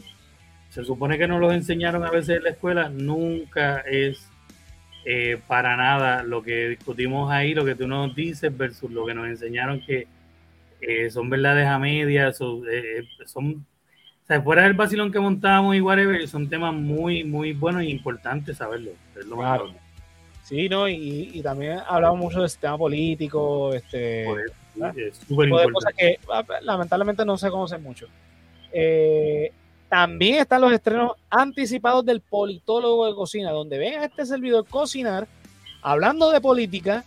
se 0.68 0.84
supone 0.84 1.16
que 1.16 1.26
nos 1.26 1.40
los 1.40 1.54
enseñaron 1.54 2.04
a 2.04 2.11
veces 2.11 2.36
en 2.36 2.42
la 2.42 2.50
escuela, 2.50 2.90
nunca 2.90 3.80
es 3.80 4.28
eh, 5.06 5.40
para 5.46 5.78
nada 5.78 6.22
lo 6.22 6.42
que 6.42 6.68
discutimos 6.68 7.32
ahí, 7.32 7.54
lo 7.54 7.64
que 7.64 7.74
tú 7.74 7.88
nos 7.88 8.14
dices 8.14 8.54
versus 8.54 8.90
lo 8.90 9.06
que 9.06 9.14
nos 9.14 9.28
enseñaron 9.28 9.80
que 9.80 10.09
eh, 10.82 11.09
son 11.09 11.30
verdades 11.30 11.66
a 11.68 11.78
medias, 11.78 12.38
eh, 12.70 13.04
son 13.24 13.64
sea, 14.29 14.43
fuera 14.43 14.62
del 14.62 14.74
vacilón 14.74 15.11
que 15.11 15.18
montábamos 15.18 15.74
y 15.74 15.81
whatever, 15.81 16.29
son 16.29 16.49
temas 16.49 16.74
muy, 16.74 17.24
muy 17.24 17.53
buenos 17.55 17.83
e 17.83 17.87
importantes 17.87 18.59
saberlo. 18.59 18.93
claro. 19.35 19.72
Sí, 20.45 20.68
¿no? 20.68 20.89
Y, 20.89 21.31
y, 21.35 21.43
también 21.43 21.81
hablamos 21.87 22.18
mucho 22.18 22.41
del 22.41 22.49
sistema 22.49 22.79
político, 22.79 23.74
este, 23.74 24.24
es 24.24 25.16
súper 25.29 25.49
importante. 25.49 25.72
cosas 25.72 25.93
que 25.95 26.18
ah, 26.33 26.43
lamentablemente 26.62 27.24
no 27.24 27.37
se 27.37 27.51
conocen 27.51 27.83
mucho. 27.83 28.07
Eh, 28.72 29.53
también 29.91 30.37
están 30.37 30.62
los 30.62 30.72
estrenos 30.72 31.12
anticipados 31.29 32.05
del 32.05 32.20
politólogo 32.20 33.07
de 33.07 33.14
cocina, 33.14 33.51
donde 33.51 33.76
ven 33.76 33.99
a 33.99 34.05
este 34.07 34.24
servidor 34.24 34.66
cocinar, 34.66 35.26
hablando 35.83 36.31
de 36.31 36.41
política 36.41 37.05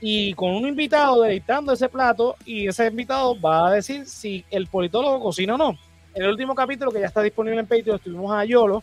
y 0.00 0.34
con 0.34 0.50
un 0.50 0.68
invitado 0.68 1.22
deleitando 1.22 1.72
ese 1.72 1.88
plato, 1.88 2.36
y 2.44 2.68
ese 2.68 2.86
invitado 2.86 3.40
va 3.40 3.68
a 3.68 3.72
decir 3.72 4.06
si 4.06 4.44
el 4.50 4.68
politólogo 4.68 5.20
cocina 5.20 5.54
o 5.54 5.58
no 5.58 5.78
en 6.14 6.22
el 6.22 6.30
último 6.30 6.54
capítulo 6.54 6.92
que 6.92 7.00
ya 7.00 7.06
está 7.06 7.22
disponible 7.22 7.60
en 7.60 7.66
Patreon, 7.66 7.96
estuvimos 7.96 8.32
a 8.32 8.44
Yolo, 8.44 8.82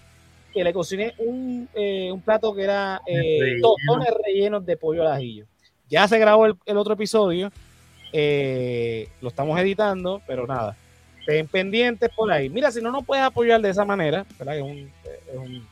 que 0.53 0.63
le 0.63 0.71
cociné 0.73 1.13
un, 1.17 1.67
eh, 1.73 2.11
un 2.11 2.21
plato 2.21 2.53
que 2.53 2.61
era 2.63 3.01
eh, 3.07 3.57
tostones 3.61 4.09
rellenos 4.25 4.65
de 4.65 4.77
pollo 4.77 5.01
al 5.01 5.13
ajillo. 5.13 5.45
Ya 5.89 6.07
se 6.07 6.19
grabó 6.19 6.45
el, 6.45 6.77
otro 6.77 6.93
episodio, 6.93 7.51
eh, 8.11 9.07
lo 9.21 9.29
estamos 9.29 9.59
editando, 9.59 10.21
pero 10.27 10.45
nada, 10.45 10.75
estén 11.19 11.47
pendientes 11.47 12.11
por 12.15 12.31
ahí. 12.31 12.49
Mira, 12.49 12.71
si 12.71 12.81
no 12.81 12.91
nos 12.91 13.03
puedes 13.05 13.23
apoyar 13.23 13.61
de 13.61 13.69
esa 13.69 13.85
manera, 13.85 14.25
¿verdad? 14.37 14.57
Es 14.57 14.63
un, 14.63 14.91
es 15.31 15.37
un 15.37 15.65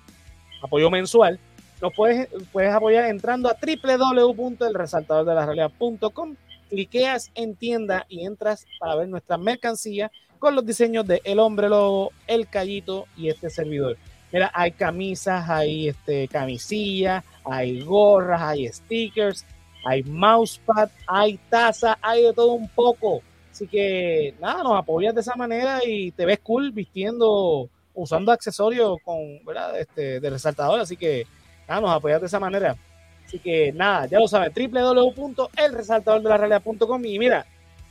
apoyo 0.61 0.89
mensual, 0.89 1.39
nos 1.81 1.93
puedes, 1.93 2.29
puedes 2.51 2.73
apoyar 2.73 3.05
entrando 3.05 3.49
a 3.49 3.55
www.elresaltadordelarrealidad.com, 3.55 6.35
cliqueas 6.69 7.31
en 7.35 7.55
tienda 7.55 8.05
y 8.09 8.25
entras 8.25 8.65
para 8.79 8.95
ver 8.95 9.07
nuestra 9.09 9.37
mercancía 9.37 10.11
con 10.39 10.55
los 10.55 10.65
diseños 10.65 11.05
de 11.05 11.21
El 11.23 11.39
Hombre 11.39 11.69
Lobo, 11.69 12.11
El 12.25 12.47
Callito 12.47 13.05
y 13.15 13.29
este 13.29 13.49
servidor. 13.49 13.97
Mira, 14.31 14.51
hay 14.53 14.71
camisas, 14.71 15.49
hay 15.49 15.89
este, 15.89 16.27
camisillas, 16.27 17.23
hay 17.43 17.81
gorras, 17.81 18.41
hay 18.41 18.67
stickers, 18.67 19.45
hay 19.85 20.03
mousepad, 20.03 20.89
hay 21.07 21.39
taza, 21.49 21.97
hay 22.01 22.23
de 22.23 22.33
todo 22.33 22.53
un 22.53 22.69
poco. 22.69 23.21
Así 23.51 23.67
que 23.67 24.33
nada, 24.39 24.63
nos 24.63 24.77
apoyas 24.77 25.13
de 25.13 25.21
esa 25.21 25.35
manera 25.35 25.81
y 25.85 26.11
te 26.11 26.25
ves 26.25 26.39
cool 26.39 26.71
vistiendo, 26.71 27.69
usando 27.93 28.31
accesorios 28.31 28.97
con, 29.03 29.43
¿verdad? 29.45 29.79
Este, 29.79 30.19
de 30.19 30.29
resaltador. 30.29 30.79
Así 30.79 30.95
que 30.95 31.25
nada, 31.67 31.81
nos 31.81 31.91
apoyas 31.91 32.21
de 32.21 32.27
esa 32.27 32.39
manera. 32.39 32.77
Así 33.25 33.39
que 33.39 33.73
nada, 33.73 34.05
ya 34.05 34.19
lo 34.19 34.27
sabes, 34.27 34.53
www.elresaltadordelarealidad.com 34.55 37.05
y 37.05 37.19
mira, 37.19 37.45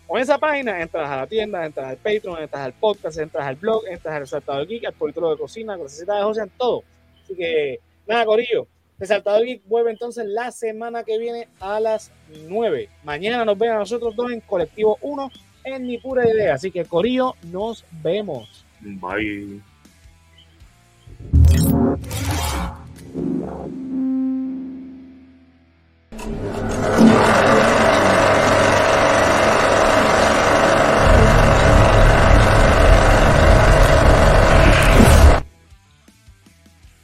con 0.08 0.18
esa 0.18 0.38
página 0.38 0.80
entras 0.80 1.08
a 1.10 1.16
la 1.18 1.26
tienda, 1.26 1.66
entras 1.66 1.86
al 1.86 1.98
Patreon, 1.98 2.42
entras 2.42 2.62
al 2.62 2.72
podcast, 2.72 3.18
entras 3.18 3.46
al 3.46 3.56
blog, 3.56 3.82
entras 3.86 4.14
al 4.14 4.20
Resaltador 4.22 4.66
Geek, 4.66 4.86
al 4.86 4.94
político 4.94 5.30
de 5.30 5.36
cocina, 5.36 5.76
la 5.76 5.82
necesita 5.82 6.16
de 6.16 6.22
José, 6.22 6.40
en 6.40 6.50
todo. 6.56 6.82
Así 7.22 7.34
que, 7.36 7.78
nada, 8.06 8.24
Corillo. 8.24 8.66
Resaltador 8.98 9.44
Geek 9.44 9.62
vuelve 9.66 9.90
entonces 9.90 10.24
la 10.24 10.50
semana 10.50 11.04
que 11.04 11.18
viene 11.18 11.48
a 11.60 11.78
las 11.78 12.10
9. 12.48 12.88
Mañana 13.04 13.44
nos 13.44 13.58
ven 13.58 13.70
a 13.70 13.78
nosotros 13.80 14.16
dos 14.16 14.32
en 14.32 14.40
Colectivo 14.40 14.96
1 15.02 15.30
en 15.64 15.86
Mi 15.86 15.98
Pura 15.98 16.26
Idea. 16.26 16.54
Así 16.54 16.70
que, 16.70 16.86
Corillo, 16.86 17.34
nos 17.42 17.84
vemos. 18.02 18.64
Bye. 18.80 19.60